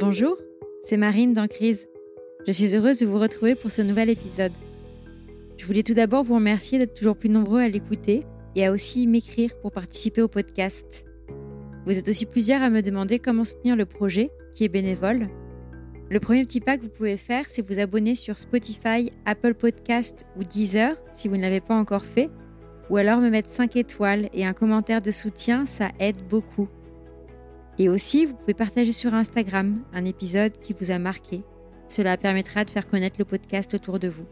Bonjour, 0.00 0.36
c'est 0.84 0.96
Marine 0.96 1.32
dans 1.32 1.48
Crise. 1.48 1.88
Je 2.46 2.52
suis 2.52 2.76
heureuse 2.76 2.98
de 2.98 3.06
vous 3.06 3.18
retrouver 3.18 3.56
pour 3.56 3.72
ce 3.72 3.82
nouvel 3.82 4.08
épisode. 4.08 4.52
Je 5.56 5.66
voulais 5.66 5.82
tout 5.82 5.94
d'abord 5.94 6.22
vous 6.22 6.36
remercier 6.36 6.78
d'être 6.78 6.94
toujours 6.94 7.16
plus 7.16 7.28
nombreux 7.28 7.60
à 7.60 7.66
l'écouter 7.66 8.22
et 8.54 8.64
à 8.64 8.70
aussi 8.70 9.08
m'écrire 9.08 9.50
pour 9.60 9.72
participer 9.72 10.22
au 10.22 10.28
podcast. 10.28 11.04
Vous 11.84 11.98
êtes 11.98 12.08
aussi 12.08 12.26
plusieurs 12.26 12.62
à 12.62 12.70
me 12.70 12.80
demander 12.80 13.18
comment 13.18 13.42
soutenir 13.42 13.74
le 13.74 13.86
projet, 13.86 14.30
qui 14.54 14.62
est 14.62 14.68
bénévole. 14.68 15.26
Le 16.10 16.20
premier 16.20 16.44
petit 16.44 16.60
pas 16.60 16.78
que 16.78 16.82
vous 16.82 16.90
pouvez 16.90 17.16
faire, 17.16 17.46
c'est 17.48 17.66
vous 17.66 17.80
abonner 17.80 18.14
sur 18.14 18.38
Spotify, 18.38 19.10
Apple 19.26 19.54
Podcast 19.54 20.26
ou 20.38 20.44
Deezer 20.44 20.94
si 21.12 21.26
vous 21.26 21.36
ne 21.36 21.42
l'avez 21.42 21.60
pas 21.60 21.74
encore 21.74 22.04
fait, 22.04 22.30
ou 22.88 22.98
alors 22.98 23.18
me 23.18 23.30
mettre 23.30 23.50
5 23.50 23.74
étoiles 23.74 24.28
et 24.32 24.46
un 24.46 24.52
commentaire 24.52 25.02
de 25.02 25.10
soutien, 25.10 25.66
ça 25.66 25.88
aide 25.98 26.18
beaucoup. 26.30 26.68
Et 27.78 27.88
aussi, 27.88 28.26
vous 28.26 28.34
pouvez 28.34 28.54
partager 28.54 28.92
sur 28.92 29.14
Instagram 29.14 29.80
un 29.92 30.04
épisode 30.04 30.58
qui 30.60 30.74
vous 30.78 30.90
a 30.90 30.98
marqué. 30.98 31.42
Cela 31.86 32.16
permettra 32.16 32.64
de 32.64 32.70
faire 32.70 32.88
connaître 32.88 33.16
le 33.20 33.24
podcast 33.24 33.72
autour 33.74 34.00
de 34.00 34.08
vous. 34.08 34.26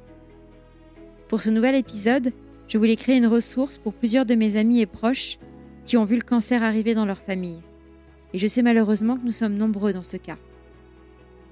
Pour 1.28 1.40
ce 1.40 1.50
nouvel 1.50 1.76
épisode, 1.76 2.32
je 2.66 2.76
voulais 2.76 2.96
créer 2.96 3.16
une 3.16 3.26
ressource 3.26 3.78
pour 3.78 3.94
plusieurs 3.94 4.26
de 4.26 4.34
mes 4.34 4.56
amis 4.56 4.80
et 4.80 4.86
proches 4.86 5.38
qui 5.84 5.96
ont 5.96 6.04
vu 6.04 6.16
le 6.16 6.22
cancer 6.22 6.64
arriver 6.64 6.94
dans 6.94 7.06
leur 7.06 7.18
famille. 7.18 7.60
Et 8.32 8.38
je 8.38 8.48
sais 8.48 8.62
malheureusement 8.62 9.16
que 9.16 9.24
nous 9.24 9.32
sommes 9.32 9.56
nombreux 9.56 9.92
dans 9.92 10.02
ce 10.02 10.16
cas. 10.16 10.38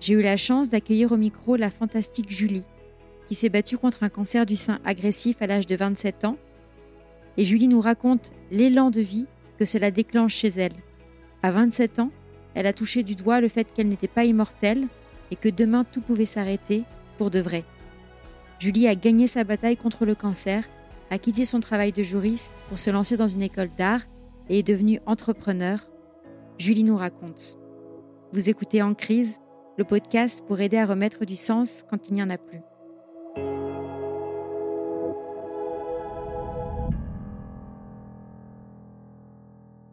J'ai 0.01 0.15
eu 0.15 0.23
la 0.23 0.37
chance 0.37 0.71
d'accueillir 0.71 1.13
au 1.13 1.17
micro 1.17 1.55
la 1.55 1.71
fantastique 1.71 2.31
Julie, 2.31 2.65
qui 3.29 3.37
s'est 3.37 3.49
battue 3.49 3.79
contre 3.79 4.03
un 4.03 4.09
cancer 4.09 4.47
du 4.47 4.57
sein 4.57 4.81
agressif 4.85 5.41
à 5.41 5.47
l'âge 5.47 5.69
de 5.69 5.77
27 5.77 6.25
ans. 6.25 6.37
Et 7.37 7.45
Julie 7.45 7.69
nous 7.69 7.81
raconte 7.81 8.33
l'élan 8.51 8.91
de 8.91 9.01
vie 9.01 9.27
que 9.59 9.65
cela 9.65 9.93
déclenche 9.93 10.35
chez 10.35 10.49
elle 10.49 10.75
à 11.45 11.51
27 11.51 11.99
ans, 11.99 12.11
elle 12.55 12.67
a 12.67 12.73
touché 12.73 13.03
du 13.03 13.17
doigt 13.17 13.43
le 13.43 13.49
fait 13.49 13.71
qu'elle 13.71 13.89
n'était 13.89 14.09
pas 14.09 14.25
immortelle 14.25 14.87
et 15.31 15.37
que 15.37 15.51
demain 15.51 15.85
tout 15.85 16.01
pouvait 16.01 16.25
s'arrêter 16.25 16.85
pour 17.19 17.31
de 17.31 17.39
vrai. 17.39 17.65
Julie 18.59 18.89
a 18.89 18.95
gagné 18.95 19.27
sa 19.27 19.45
bataille 19.45 19.77
contre 19.77 20.07
le 20.07 20.15
cancer, 20.15 20.65
a 21.11 21.19
quitté 21.19 21.45
son 21.45 21.61
travail 21.61 21.93
de 21.93 22.03
juriste 22.03 22.55
pour 22.71 22.79
se 22.79 22.89
lancer 22.89 23.19
dans 23.19 23.29
une 23.29 23.43
école 23.43 23.69
d'art 23.77 24.01
et 24.49 24.61
est 24.61 24.67
devenue 24.67 25.01
entrepreneur. 25.05 25.81
Julie 26.57 26.83
nous 26.83 26.97
raconte. 26.97 27.59
Vous 28.33 28.49
écoutez 28.49 28.81
En 28.81 28.95
crise, 28.95 29.37
le 29.77 29.85
podcast 29.85 30.43
pour 30.49 30.61
aider 30.61 30.79
à 30.79 30.87
remettre 30.87 31.27
du 31.27 31.37
sens 31.37 31.85
quand 31.91 32.09
il 32.09 32.15
n'y 32.15 32.23
en 32.23 32.31
a 32.31 32.39
plus. 32.39 32.61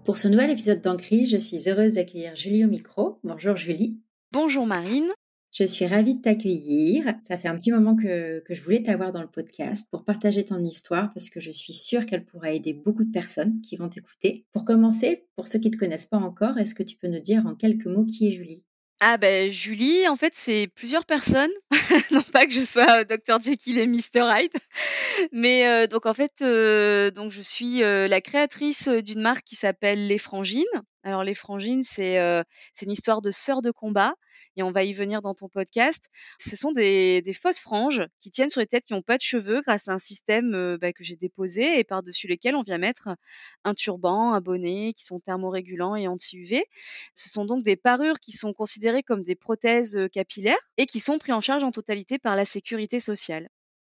Pour 0.03 0.17
ce 0.17 0.27
nouvel 0.27 0.49
épisode 0.49 0.81
d'Ancry, 0.81 1.27
je 1.27 1.37
suis 1.37 1.69
heureuse 1.69 1.93
d'accueillir 1.93 2.35
Julie 2.35 2.65
au 2.65 2.67
micro. 2.67 3.19
Bonjour 3.23 3.55
Julie. 3.55 3.99
Bonjour 4.31 4.65
Marine. 4.65 5.11
Je 5.53 5.63
suis 5.63 5.85
ravie 5.85 6.15
de 6.15 6.21
t'accueillir. 6.21 7.05
Ça 7.27 7.37
fait 7.37 7.47
un 7.47 7.55
petit 7.55 7.71
moment 7.71 7.95
que, 7.95 8.39
que 8.39 8.55
je 8.55 8.63
voulais 8.63 8.81
t'avoir 8.81 9.11
dans 9.11 9.21
le 9.21 9.27
podcast 9.27 9.87
pour 9.91 10.03
partager 10.03 10.43
ton 10.43 10.57
histoire 10.57 11.13
parce 11.13 11.29
que 11.29 11.39
je 11.39 11.51
suis 11.51 11.73
sûre 11.73 12.07
qu'elle 12.07 12.25
pourra 12.25 12.51
aider 12.51 12.73
beaucoup 12.73 13.03
de 13.03 13.11
personnes 13.11 13.61
qui 13.61 13.75
vont 13.75 13.89
t'écouter. 13.89 14.47
Pour 14.53 14.65
commencer, 14.65 15.27
pour 15.35 15.47
ceux 15.47 15.59
qui 15.59 15.67
ne 15.67 15.73
te 15.73 15.77
connaissent 15.77 16.07
pas 16.07 16.17
encore, 16.17 16.57
est-ce 16.57 16.73
que 16.73 16.83
tu 16.83 16.97
peux 16.97 17.07
nous 17.07 17.21
dire 17.21 17.45
en 17.45 17.53
quelques 17.53 17.85
mots 17.85 18.05
qui 18.05 18.27
est 18.27 18.31
Julie? 18.31 18.63
Ah 19.03 19.17
ben 19.17 19.49
Julie, 19.51 20.07
en 20.07 20.15
fait, 20.15 20.33
c'est 20.35 20.67
plusieurs 20.75 21.05
personnes. 21.05 21.49
non 22.11 22.21
pas 22.21 22.45
que 22.45 22.53
je 22.53 22.63
sois 22.63 23.03
Dr 23.03 23.41
Jekyll 23.41 23.79
et 23.79 23.87
Mr 23.87 24.21
Hyde, 24.21 24.53
mais 25.31 25.87
donc 25.87 26.05
en 26.05 26.13
fait, 26.13 26.43
donc 27.13 27.31
je 27.31 27.41
suis 27.41 27.79
la 27.79 28.21
créatrice 28.21 28.87
d'une 28.87 29.21
marque 29.21 29.43
qui 29.43 29.55
s'appelle 29.55 30.07
Les 30.07 30.19
Frangines. 30.19 30.63
Alors 31.03 31.23
les 31.23 31.33
frangines, 31.33 31.83
c'est 31.83 32.19
c'est 32.75 32.85
une 32.85 32.91
histoire 32.91 33.21
de 33.21 33.31
sœurs 33.31 33.61
de 33.61 33.71
combat 33.71 34.13
et 34.55 34.63
on 34.63 34.71
va 34.71 34.83
y 34.83 34.93
venir 34.93 35.21
dans 35.21 35.33
ton 35.33 35.49
podcast. 35.49 36.09
Ce 36.39 36.55
sont 36.55 36.71
des, 36.71 37.21
des 37.23 37.33
fausses 37.33 37.59
franges 37.59 38.03
qui 38.19 38.29
tiennent 38.29 38.51
sur 38.51 38.61
les 38.61 38.67
têtes 38.67 38.85
qui 38.85 38.93
n'ont 38.93 39.01
pas 39.01 39.17
de 39.17 39.21
cheveux 39.21 39.61
grâce 39.61 39.87
à 39.87 39.93
un 39.93 39.99
système 39.99 40.77
bah, 40.77 40.93
que 40.93 41.03
j'ai 41.03 41.15
déposé 41.15 41.79
et 41.79 41.83
par-dessus 41.83 42.27
lequel 42.27 42.55
on 42.55 42.61
vient 42.61 42.77
mettre 42.77 43.09
un 43.63 43.73
turban, 43.73 44.33
un 44.33 44.41
bonnet 44.41 44.93
qui 44.93 45.03
sont 45.05 45.19
thermorégulants 45.19 45.95
et 45.95 46.07
anti-UV. 46.07 46.63
Ce 47.15 47.29
sont 47.29 47.45
donc 47.45 47.63
des 47.63 47.75
parures 47.75 48.19
qui 48.19 48.33
sont 48.33 48.53
considérées 48.53 49.03
comme 49.03 49.23
des 49.23 49.35
prothèses 49.35 49.97
capillaires 50.11 50.59
et 50.77 50.85
qui 50.85 50.99
sont 50.99 51.17
prises 51.17 51.33
en 51.33 51.41
charge 51.41 51.63
en 51.63 51.71
totalité 51.71 52.19
par 52.19 52.35
la 52.35 52.45
sécurité 52.45 52.99
sociale. 52.99 53.49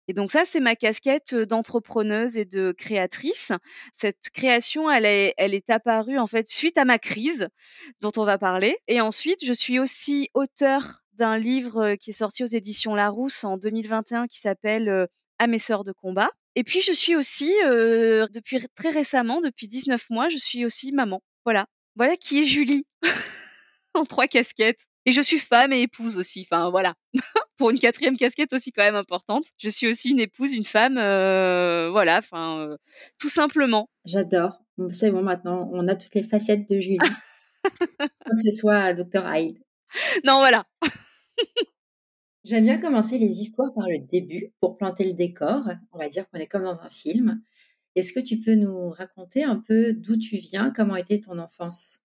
Et 0.08 0.14
donc 0.14 0.30
ça, 0.30 0.44
c'est 0.44 0.60
ma 0.60 0.76
casquette 0.76 1.34
d'entrepreneuse 1.34 2.36
et 2.36 2.44
de 2.44 2.72
créatrice. 2.76 3.52
Cette 3.92 4.30
création, 4.32 4.90
elle 4.90 5.04
est, 5.04 5.34
elle 5.36 5.54
est 5.54 5.70
apparue 5.70 6.18
en 6.18 6.26
fait 6.26 6.48
suite 6.48 6.76
à 6.78 6.84
ma 6.84 6.98
crise 6.98 7.48
dont 8.00 8.12
on 8.16 8.24
va 8.24 8.38
parler. 8.38 8.76
Et 8.88 9.00
ensuite, 9.00 9.44
je 9.44 9.52
suis 9.52 9.78
aussi 9.78 10.28
auteur 10.34 11.02
d'un 11.14 11.38
livre 11.38 11.94
qui 11.96 12.10
est 12.10 12.14
sorti 12.14 12.42
aux 12.42 12.46
éditions 12.46 12.94
Larousse 12.94 13.44
en 13.44 13.56
2021 13.56 14.26
qui 14.26 14.40
s'appelle 14.40 15.08
À 15.38 15.46
mes 15.46 15.58
sœurs 15.58 15.84
de 15.84 15.92
combat. 15.92 16.30
Et 16.54 16.64
puis 16.64 16.80
je 16.80 16.92
suis 16.92 17.16
aussi, 17.16 17.52
depuis 17.62 18.66
très 18.74 18.90
récemment, 18.90 19.40
depuis 19.40 19.68
19 19.68 20.10
mois, 20.10 20.28
je 20.28 20.36
suis 20.36 20.64
aussi 20.64 20.92
maman. 20.92 21.22
Voilà. 21.44 21.66
Voilà 21.96 22.16
qui 22.16 22.40
est 22.40 22.44
Julie 22.44 22.86
en 23.94 24.04
trois 24.04 24.26
casquettes. 24.26 24.86
Et 25.04 25.12
je 25.12 25.20
suis 25.20 25.38
femme 25.38 25.72
et 25.72 25.82
épouse 25.82 26.16
aussi. 26.16 26.46
Enfin 26.50 26.70
voilà. 26.70 26.94
Pour 27.56 27.70
une 27.70 27.78
quatrième 27.78 28.16
casquette 28.16 28.52
aussi 28.52 28.72
quand 28.72 28.82
même 28.82 28.96
importante. 28.96 29.46
Je 29.58 29.68
suis 29.68 29.86
aussi 29.86 30.10
une 30.10 30.20
épouse, 30.20 30.52
une 30.52 30.64
femme. 30.64 30.98
Euh, 30.98 31.90
voilà. 31.90 32.18
Enfin, 32.18 32.60
euh, 32.60 32.76
tout 33.18 33.28
simplement. 33.28 33.88
J'adore. 34.04 34.58
C'est 34.90 35.10
bon 35.10 35.22
maintenant. 35.22 35.68
On 35.72 35.86
a 35.88 35.94
toutes 35.94 36.14
les 36.14 36.22
facettes 36.22 36.68
de 36.68 36.80
Julie. 36.80 36.98
que 37.64 38.36
ce 38.36 38.50
soit 38.50 38.94
Dr 38.94 39.24
Hyde. 39.34 39.58
Non 40.24 40.38
voilà. 40.38 40.66
J'aime 42.44 42.64
bien 42.64 42.78
commencer 42.78 43.18
les 43.18 43.40
histoires 43.40 43.72
par 43.74 43.88
le 43.88 43.98
début 43.98 44.52
pour 44.60 44.76
planter 44.76 45.04
le 45.04 45.12
décor. 45.12 45.68
On 45.92 45.98
va 45.98 46.08
dire 46.08 46.28
qu'on 46.28 46.40
est 46.40 46.46
comme 46.46 46.64
dans 46.64 46.80
un 46.80 46.88
film. 46.88 47.40
Est-ce 47.94 48.12
que 48.12 48.20
tu 48.20 48.40
peux 48.40 48.54
nous 48.54 48.90
raconter 48.90 49.44
un 49.44 49.56
peu 49.56 49.92
d'où 49.92 50.16
tu 50.16 50.36
viens, 50.36 50.70
comment 50.70 50.96
était 50.96 51.20
ton 51.20 51.38
enfance? 51.38 52.01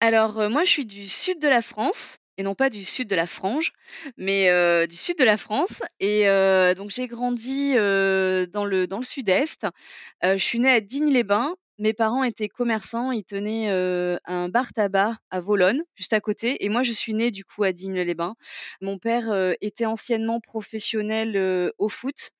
Alors, 0.00 0.48
moi, 0.50 0.64
je 0.64 0.70
suis 0.70 0.86
du 0.86 1.08
sud 1.08 1.40
de 1.40 1.48
la 1.48 1.62
France 1.62 2.18
et 2.36 2.44
non 2.44 2.54
pas 2.54 2.70
du 2.70 2.84
sud 2.84 3.08
de 3.08 3.16
la 3.16 3.26
frange, 3.26 3.72
mais 4.16 4.46
du 4.86 4.96
sud 4.96 5.18
de 5.18 5.24
la 5.24 5.36
France 5.36 5.82
et 6.00 6.24
donc 6.76 6.90
j'ai 6.90 7.08
grandi, 7.08 7.74
dans 7.74 8.64
le 8.64 8.86
dans 8.86 8.98
le 8.98 9.04
sud-est. 9.04 9.66
je 10.22 10.36
suis 10.36 10.60
née 10.60 10.70
à 10.70 10.80
Digne-les-Bains. 10.80 11.56
Mes 11.80 11.92
parents 11.92 12.24
étaient 12.24 12.48
commerçants, 12.48 13.12
ils 13.12 13.24
tenaient, 13.24 13.68
un 14.24 14.48
bar 14.48 14.72
tabac 14.72 15.16
à 15.30 15.40
Volonne, 15.40 15.82
juste 15.96 16.12
à 16.12 16.20
côté 16.20 16.64
et 16.64 16.68
moi 16.68 16.84
je 16.84 16.92
suis 16.92 17.12
née 17.12 17.30
du 17.32 17.44
coup 17.44 17.64
à 17.64 17.72
Digne-les-Bains. 17.72 18.36
Mon 18.80 18.98
père, 18.98 19.32
était 19.60 19.86
anciennement 19.86 20.40
professionnel, 20.40 21.72
au 21.78 21.88
foot. 21.88 22.30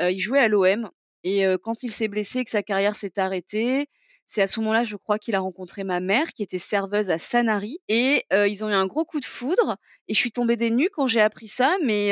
il 0.00 0.18
jouait 0.18 0.40
à 0.40 0.48
l'OM 0.48 0.90
et 1.24 1.44
quand 1.62 1.82
il 1.82 1.92
s'est 1.92 2.08
blessé 2.08 2.44
que 2.44 2.50
sa 2.50 2.62
carrière 2.62 2.94
s'est 2.94 3.18
arrêtée, 3.18 3.88
c'est 4.26 4.42
à 4.42 4.46
ce 4.46 4.60
moment-là, 4.60 4.84
je 4.84 4.96
crois, 4.96 5.18
qu'il 5.18 5.34
a 5.34 5.40
rencontré 5.40 5.84
ma 5.84 6.00
mère, 6.00 6.32
qui 6.32 6.42
était 6.42 6.58
serveuse 6.58 7.10
à 7.10 7.18
Sanary. 7.18 7.78
Et 7.88 8.24
ils 8.32 8.64
ont 8.64 8.68
eu 8.68 8.74
un 8.74 8.86
gros 8.86 9.04
coup 9.04 9.20
de 9.20 9.24
foudre. 9.24 9.76
Et 10.08 10.14
je 10.14 10.18
suis 10.18 10.32
tombée 10.32 10.56
des 10.56 10.70
nues 10.70 10.90
quand 10.92 11.06
j'ai 11.06 11.20
appris 11.20 11.48
ça. 11.48 11.76
Mais, 11.84 12.10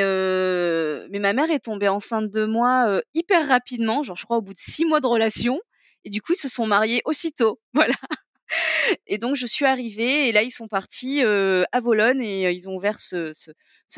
mais 1.10 1.18
ma 1.18 1.32
mère 1.32 1.50
est 1.50 1.64
tombée 1.64 1.88
enceinte 1.88 2.30
de 2.30 2.44
moi 2.44 3.00
hyper 3.14 3.48
rapidement, 3.48 4.02
genre 4.02 4.16
je 4.16 4.24
crois 4.24 4.36
au 4.38 4.42
bout 4.42 4.52
de 4.52 4.58
six 4.58 4.84
mois 4.84 5.00
de 5.00 5.06
relation. 5.06 5.60
Et 6.04 6.10
du 6.10 6.22
coup, 6.22 6.34
ils 6.34 6.40
se 6.40 6.48
sont 6.48 6.66
mariés 6.66 7.02
aussitôt. 7.04 7.60
Voilà. 7.74 7.94
Et 9.06 9.18
donc 9.18 9.36
je 9.36 9.46
suis 9.46 9.64
arrivée 9.64 10.28
et 10.28 10.32
là 10.32 10.42
ils 10.42 10.50
sont 10.50 10.68
partis 10.68 11.22
à 11.22 11.80
Volonne 11.80 12.20
et 12.20 12.50
ils 12.50 12.68
ont 12.68 12.76
ouvert 12.76 13.00
ce, 13.00 13.32
ce, 13.32 13.50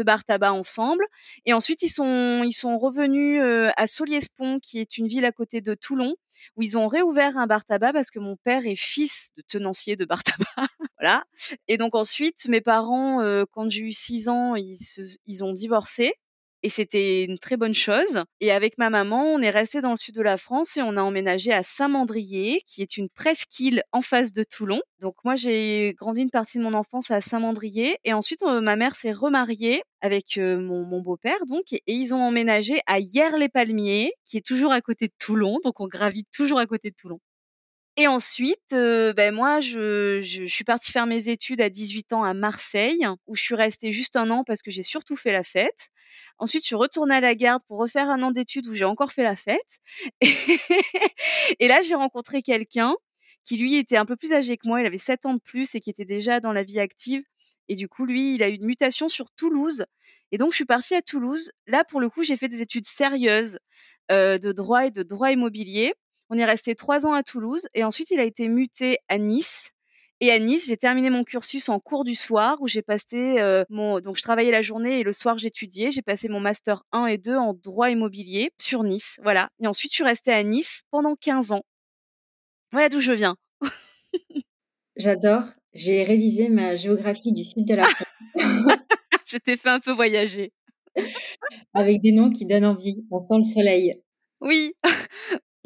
bar 0.05 0.25
tabac 0.25 0.53
ensemble. 0.53 1.05
Et 1.45 1.53
ensuite 1.53 1.83
ils 1.83 1.89
sont 1.89 2.43
ils 2.45 2.53
sont 2.53 2.79
revenus 2.79 3.43
à 3.77 3.87
Soliespont 3.87 4.59
qui 4.61 4.79
est 4.81 4.99
une 4.99 5.09
ville 5.09 5.25
à 5.25 5.33
côté 5.33 5.61
de 5.61 5.75
Toulon 5.75 6.15
où 6.57 6.63
ils 6.63 6.77
ont 6.77 6.87
réouvert 6.87 7.37
un 7.39 7.47
bar 7.47 7.65
tabac 7.65 7.93
parce 7.93 8.11
que 8.11 8.19
mon 8.19 8.37
père 8.37 8.67
est 8.67 8.77
fils 8.77 9.31
de 9.37 9.43
tenancier 9.43 9.97
de 9.97 10.05
bar 10.05 10.23
tabac. 10.25 10.69
voilà. 10.99 11.25
Et 11.69 11.77
donc 11.77 11.95
ensuite 11.95 12.47
mes 12.49 12.61
parents 12.61 13.21
quand 13.53 13.71
j'ai 13.71 13.83
eu 13.83 13.93
six 13.93 14.29
ans 14.29 14.55
ils, 14.57 14.79
ils 15.27 15.45
ont 15.45 15.53
divorcé 15.53 16.15
et 16.63 16.69
c'était 16.69 17.25
une 17.25 17.39
très 17.39 17.57
bonne 17.57 17.75
chose. 17.75 18.25
Et 18.41 18.51
avec 18.51 18.79
ma 18.79 18.91
maman, 18.91 19.23
on 19.25 19.41
est 19.41 19.51
resté 19.51 19.81
dans 19.81 19.91
le 19.91 19.97
sud 19.97 20.15
de 20.15 20.23
la 20.23 20.37
France 20.37 20.77
et 20.77 20.83
on 20.83 20.97
a 20.97 21.03
emménagé 21.03 21.53
à 21.53 21.63
Saint-Mandrier, 21.63 22.61
qui 22.67 22.83
est 22.83 22.97
une 22.97 23.09
presqu'île 23.09 23.83
en 23.93 24.01
face 24.01 24.33
de 24.33 24.43
Toulon. 24.43 24.81
Donc 25.01 25.17
moi, 25.25 25.37
j'ai 25.37 25.95
grandi 25.97 26.23
une 26.23 26.31
partie 26.31 26.59
de 26.59 26.63
mon 26.63 26.75
enfance 26.75 27.11
à 27.11 27.21
Saint-Mandrier 27.21 27.99
et 28.05 28.13
ensuite 28.13 28.43
ma 28.43 28.77
mère 28.77 28.95
s'est 28.95 29.13
remariée 29.13 29.83
avec 30.01 30.39
mon, 30.39 31.01
beau-père 31.01 31.47
donc 31.47 31.73
et, 31.73 31.83
ils 31.87 32.15
ont 32.15 32.23
emménagé 32.23 32.77
à 32.87 32.99
Hier-les-Palmiers, 32.99 34.13
qui 34.25 34.37
est 34.37 34.47
toujours 34.47 34.73
à 34.73 34.81
côté 34.81 35.09
de 35.09 35.15
Toulon. 35.19 35.59
Donc 35.63 35.81
on 35.81 35.87
gravite 35.87 36.29
toujours 36.33 36.59
à 36.59 36.67
côté 36.67 36.91
de 36.91 36.95
Toulon. 36.95 37.21
Et 37.99 38.07
ensuite, 38.09 38.73
ben 38.73 39.35
moi, 39.35 39.61
je, 39.61 40.21
je, 40.23 40.45
suis 40.45 40.65
partie 40.65 40.93
faire 40.93 41.07
mes 41.07 41.29
études 41.31 41.63
à 41.63 41.71
18 41.71 42.13
ans 42.13 42.25
à 42.25 42.35
Marseille, 42.35 43.07
où 43.27 43.35
je 43.35 43.41
suis 43.43 43.55
restée 43.55 43.91
juste 43.91 44.17
un 44.17 44.31
an 44.31 44.45
parce 44.45 44.61
que 44.61 44.71
j'ai 44.71 44.83
surtout 44.83 45.17
fait 45.17 45.33
la 45.33 45.43
fête. 45.43 45.89
Ensuite, 46.39 46.63
je 46.63 46.67
suis 46.67 46.77
retournée 46.77 47.15
à 47.15 47.21
la 47.21 47.35
garde 47.35 47.63
pour 47.67 47.79
refaire 47.79 48.11
un 48.11 48.23
an 48.23 48.31
d'études 48.33 48.67
où 48.67 48.75
j'ai 48.75 48.85
encore 48.85 49.13
fait 49.13 49.23
la 49.23 49.35
fête. 49.37 49.81
Et, 51.61 51.69
là, 51.69 51.81
j'ai 51.83 51.95
rencontré 51.95 52.43
quelqu'un 52.43 52.95
qui, 53.45 53.57
lui, 53.57 53.77
était 53.77 53.97
un 53.97 54.05
peu 54.05 54.17
plus 54.17 54.33
âgé 54.35 54.59
que 54.59 54.69
moi. 54.69 54.81
Il 54.81 54.87
avait 54.87 54.99
7 54.99 55.25
ans 55.25 55.35
de 55.35 55.41
plus 55.41 55.75
et 55.75 55.81
qui 55.81 55.89
était 55.91 56.05
déjà 56.05 56.41
dans 56.41 56.53
la 56.53 56.65
vie 56.65 56.81
active 56.81 57.23
et 57.69 57.75
du 57.75 57.89
coup, 57.89 58.05
lui, 58.07 58.35
il 58.35 58.43
a 58.43 58.49
eu 58.49 58.55
une 58.55 58.67
mutation 58.67 59.09
sur 59.09 59.31
Toulouse 59.33 59.85
et 60.33 60.39
donc 60.39 60.53
je 60.53 60.57
suis 60.57 60.65
partie 60.65 60.95
à 60.95 61.03
Toulouse. 61.03 61.51
Là, 61.67 61.85
pour 61.85 62.01
le 62.01 62.09
coup, 62.11 62.23
j'ai 62.23 62.37
fait 62.37 62.49
des 62.49 62.63
études 62.63 62.87
sérieuses, 62.87 63.59
heu, 64.11 64.39
de 64.39 64.53
droit 64.53 64.87
et 64.87 64.91
de 64.91 65.03
droit 65.03 65.31
immobilier. 65.33 65.95
On 66.31 66.39
est 66.39 66.45
resté 66.45 66.75
3 66.75 67.07
ans 67.07 67.13
à 67.13 67.23
Toulouse 67.23 67.69
et 67.75 67.85
ensuite 67.85 68.11
il 68.11 68.21
a 68.21 68.25
été 68.25 68.49
muté 68.49 68.99
à 69.09 69.19
Nice 69.19 69.73
et 70.21 70.31
à 70.31 70.39
Nice, 70.39 70.67
j'ai 70.67 70.79
terminé 70.79 71.11
mon 71.11 71.25
cursus 71.25 71.69
en 71.69 71.79
cours 71.79 72.03
du 72.03 72.15
soir 72.15 72.57
où 72.61 72.69
j'ai 72.69 72.81
passé, 72.81 73.39
heu, 73.39 73.67
mon 73.69 74.01
donc 74.01 74.17
je 74.17 74.23
travaillais 74.23 74.51
la 74.51 74.63
journée 74.63 75.01
et 75.01 75.03
le 75.03 75.13
soir 75.13 75.37
j'étudiais. 75.37 75.91
J'ai 75.91 76.01
passé 76.01 76.29
mon 76.29 76.41
master 76.41 76.85
1 76.93 77.07
et 77.07 77.19
2 77.19 77.37
en 77.37 77.53
droit 77.53 77.91
immobilier 77.91 78.51
sur 78.59 78.83
Nice, 78.83 79.21
voilà 79.23 79.51
et 79.61 79.67
ensuite 79.67 79.93
je 79.93 79.97
suis 79.97 80.05
restée 80.05 80.33
à 80.33 80.43
Nice 80.43 80.83
pendant 80.91 81.17
15 81.17 81.53
ans. 81.53 81.63
Voilà 82.73 82.89
d'où 82.89 83.01
je 83.01 83.13
viens. 83.13 83.37
J'adore, 84.97 85.45
j'ai 85.75 86.03
révisé 86.05 86.49
ma 86.49 86.77
géographie 86.77 87.33
du 87.33 87.45
sud 87.45 87.67
de 87.67 87.75
la 87.75 87.85
France. 87.85 88.09
Je 89.27 89.39
t'ai 89.39 89.57
fait 89.57 89.69
un 89.69 89.81
peu 89.81 89.91
voyager. 89.91 90.53
Avec 91.75 92.01
des 92.01 92.13
noms 92.13 92.31
qui 92.31 92.47
donnent 92.47 92.65
envie, 92.65 93.05
on 93.11 93.19
sent 93.19 93.39
le 93.39 93.43
soleil. 93.43 93.93
Oui. 94.41 94.73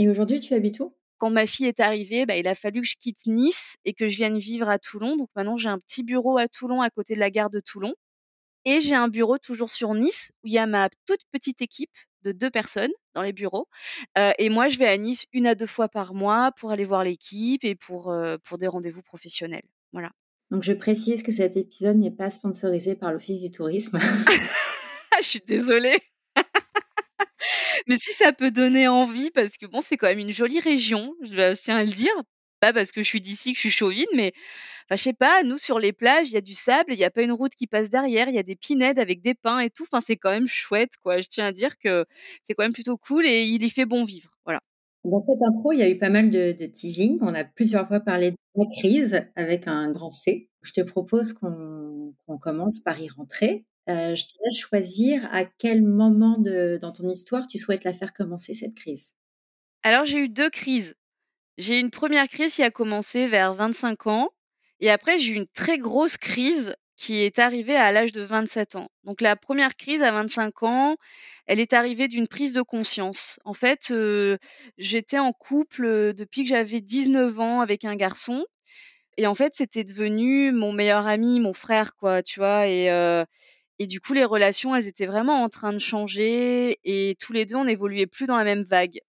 Et 0.01 0.09
aujourd'hui, 0.09 0.41
tu 0.41 0.55
habites 0.55 0.81
où? 0.81 0.93
Quand 1.19 1.31
ma 1.31 1.47
fille 1.47 1.67
est 1.67 1.79
arrivée, 1.79 2.27
bah, 2.27 2.37
il 2.37 2.49
a 2.49 2.57
fallu 2.57 2.81
que 2.81 2.89
je 2.89 2.97
quitte 2.99 3.27
Nice 3.27 3.77
et 3.85 3.93
que 3.93 4.09
je 4.09 4.17
vienne 4.17 4.39
vivre 4.39 4.69
à 4.69 4.81
Toulon. 4.81 5.17
Donc 5.17 5.29
maintenant, 5.37 5.57
j'ai 5.57 5.69
un 5.69 5.79
petit 5.79 6.03
bureau 6.03 6.39
à 6.39 6.49
Toulon, 6.49 6.81
à 6.81 6.91
côté 6.91 7.15
de 7.15 7.21
la 7.21 7.31
gare 7.31 7.51
de 7.51 7.61
Toulon 7.61 7.95
et 8.65 8.81
j'ai 8.81 8.95
un 8.95 9.09
bureau 9.09 9.39
toujours 9.39 9.71
sur 9.71 9.95
Nice 9.95 10.33
où 10.43 10.49
il 10.49 10.53
y 10.53 10.59
a 10.59 10.67
ma 10.67 10.89
toute 11.07 11.21
petite 11.33 11.63
équipe 11.63 11.91
de 12.23 12.33
2 12.33 12.51
personnes 12.51 12.91
dans 13.15 13.23
les 13.23 13.33
bureaux, 13.33 13.67
heu 14.19 14.33
et 14.39 14.49
moi, 14.51 14.69
je 14.69 14.79
vais 14.79 14.87
à 14.87 14.97
Nice 14.99 15.25
1 15.35 15.47
à 15.47 15.55
2 15.55 15.67
fois 15.67 15.89
par 15.89 16.15
mois 16.15 16.53
pour 16.53 16.71
aller 16.71 16.85
voir 16.85 17.03
l'équipe 17.03 17.65
et 17.65 17.75
pour, 17.75 18.13
heu, 18.13 18.39
pour 18.45 18.59
des 18.59 18.67
rendez-vous 18.67 19.03
professionnels. 19.03 19.63
Voilà. 19.93 20.11
Donc 20.51 20.63
je 20.63 20.73
précise 20.73 21.23
que 21.23 21.33
cet 21.33 21.57
épisode 21.57 21.97
n'est 21.97 22.11
pas 22.11 22.31
sponsorisé 22.31 22.95
par 22.97 23.13
l'Office 23.13 23.41
du 23.41 23.51
tourisme. 23.51 23.99
Je 25.21 25.27
suis 25.27 25.43
désolée. 25.47 25.99
Mais 27.89 27.99
si 27.99 28.13
ça 28.13 28.33
peut 28.33 28.51
donner 28.51 28.89
envie 28.89 29.31
parce 29.31 29.57
que 29.57 29.67
bon, 29.67 29.81
c'est 29.81 29.97
quand 29.97 30.07
même 30.09 30.19
une 30.19 30.33
jolie 30.33 30.61
région, 30.61 31.15
je 31.23 31.55
tiens 31.55 31.77
à 31.77 31.85
le 31.85 31.91
dire. 31.91 32.13
Pas 32.61 32.75
parce 32.75 32.93
que 32.93 33.03
je 33.03 33.07
suis 33.07 33.23
d'ici 33.23 33.53
que 33.53 33.57
je 33.57 33.61
suis 33.61 33.71
chauvine, 33.71 34.07
mais 34.15 34.33
enfin, 34.85 34.97
je 34.97 35.03
sais 35.03 35.13
pas, 35.15 35.43
nous 35.45 35.57
sur 35.57 35.79
les 35.79 35.93
plages, 35.95 36.29
il 36.29 36.35
y 36.35 36.37
a 36.37 36.43
du 36.43 36.55
sable, 36.55 36.93
il 36.93 36.99
y 36.99 37.05
a 37.05 37.11
pas 37.11 37.23
une 37.23 37.33
route 37.33 37.55
qui 37.55 37.67
passe 37.67 37.89
derrière, 37.89 38.29
il 38.29 38.35
y 38.35 38.39
a 38.39 38.43
des 38.43 38.55
pinèdes 38.55 38.99
avec 38.99 39.23
des 39.23 39.35
pins 39.35 39.61
et 39.61 39.71
tout, 39.71 39.85
enfin, 39.91 40.03
c'est 40.03 40.17
quand 40.17 40.31
même 40.31 40.47
chouette, 40.47 40.93
quoi. 41.03 41.23
Je 41.23 41.29
tiens 41.29 41.47
à 41.47 41.53
dire 41.53 41.79
que 41.79 42.05
c'est 42.45 42.53
quand 42.53 42.63
même 42.63 42.75
plutôt 42.75 42.99
cool 42.99 43.27
et 43.27 43.45
il 43.45 43.63
y 43.63 43.71
fait 43.71 43.87
bon 43.87 44.05
vivre, 44.05 44.31
voilà. 44.45 44.61
Dans 45.05 45.21
cette 45.21 45.41
intro, 45.43 45.73
il 45.73 45.79
y 45.79 45.83
a 45.83 45.89
eu 45.89 45.97
pas 45.97 46.11
mal 46.11 46.29
de 46.31 46.53
teasing. 46.67 47.19
On 47.23 47.35
a 47.35 47.45
plusieurs 47.45 47.89
fois 47.89 48.01
parlé 48.01 48.33
de 48.33 48.37
la 48.57 48.67
crise 48.67 49.27
avec 49.37 49.67
un 49.67 49.91
grand 49.91 50.11
C. 50.11 50.51
Je 50.61 50.73
te 50.73 50.83
propose 50.83 51.33
qu'on 51.33 52.13
commence 52.43 52.81
par 52.81 53.01
y 53.01 53.09
rentrer. 53.09 53.65
Heu, 53.89 54.15
je 54.15 54.25
te 54.27 54.33
laisse 54.45 54.59
choisir 54.59 55.27
à 55.33 55.45
quel 55.45 55.83
moment 55.83 56.37
de 56.39 56.79
dans 56.81 56.93
ton 56.93 57.09
histoire 57.09 57.47
tu 57.47 57.57
souhaites 57.59 57.85
la 57.85 57.93
faire 57.95 58.13
commencer 58.13 58.53
cette 58.55 58.75
crise. 58.75 59.11
Alors 59.85 60.05
j'ai 60.05 60.19
eu 60.19 60.29
2 60.29 60.51
crises. 60.51 60.95
J'ai 61.59 61.81
une 61.81 61.91
1re 61.91 62.29
crise 62.29 62.55
qui 62.55 62.63
a 62.63 62.71
commencé 62.71 63.29
vers 63.29 63.55
25 63.55 64.07
ans 64.09 64.31
et 64.81 64.91
après 64.91 65.19
j'ai 65.19 65.33
eu 65.33 65.37
une 65.37 65.47
très 65.49 65.79
grosse 65.79 66.17
crise 66.19 66.75
qui 66.97 67.17
est 67.23 67.39
arrivée 67.41 67.77
à 67.77 67.93
l'âge 67.93 68.13
de 68.13 68.23
27 68.23 68.77
ans. 68.77 68.89
Donc 69.05 69.21
la 69.23 69.37
1re 69.37 69.77
crise 69.77 70.03
à 70.03 70.13
25 70.13 70.63
ans, 70.65 70.97
elle 71.47 71.61
est 71.61 71.73
arrivée 71.75 72.09
d'une 72.09 72.29
prise 72.29 72.53
de 72.55 72.63
conscience. 72.63 73.41
En 73.45 73.55
fait, 73.55 73.91
heu, 73.93 74.39
j'étais 74.79 75.19
en 75.19 75.33
couple, 75.33 75.85
heu, 75.87 76.15
depuis 76.15 76.45
que 76.45 76.51
j'avais 76.51 76.81
19 76.83 77.39
ans 77.41 77.61
avec 77.61 77.85
un 77.85 77.97
garçon 77.97 78.45
et 79.19 79.27
en 79.27 79.35
fait, 79.35 79.53
c'était 79.57 79.85
devenu 79.85 80.53
mon 80.53 80.73
meilleur 80.73 81.07
ami, 81.07 81.41
mon 81.41 81.53
frère, 81.55 81.97
quoi, 81.97 82.23
tu 82.23 82.41
vois? 82.41 82.69
Et 82.69 82.89
et 83.81 83.89
du 83.89 84.01
coup, 84.01 84.13
les 84.13 84.25
relations, 84.25 84.77
elles 84.77 84.87
étaient 84.89 85.07
vraiment 85.07 85.43
en 85.43 85.49
train 85.49 85.73
de 85.73 85.79
changer 85.81 86.79
et 86.85 87.17
tous 87.21 87.33
les 87.33 87.47
2, 87.47 87.57
on 87.57 87.65
n'évoluait 87.65 88.07
plus 88.07 88.27
dans 88.27 88.37
la 88.37 88.45
même 88.45 88.63
vague. 88.63 89.01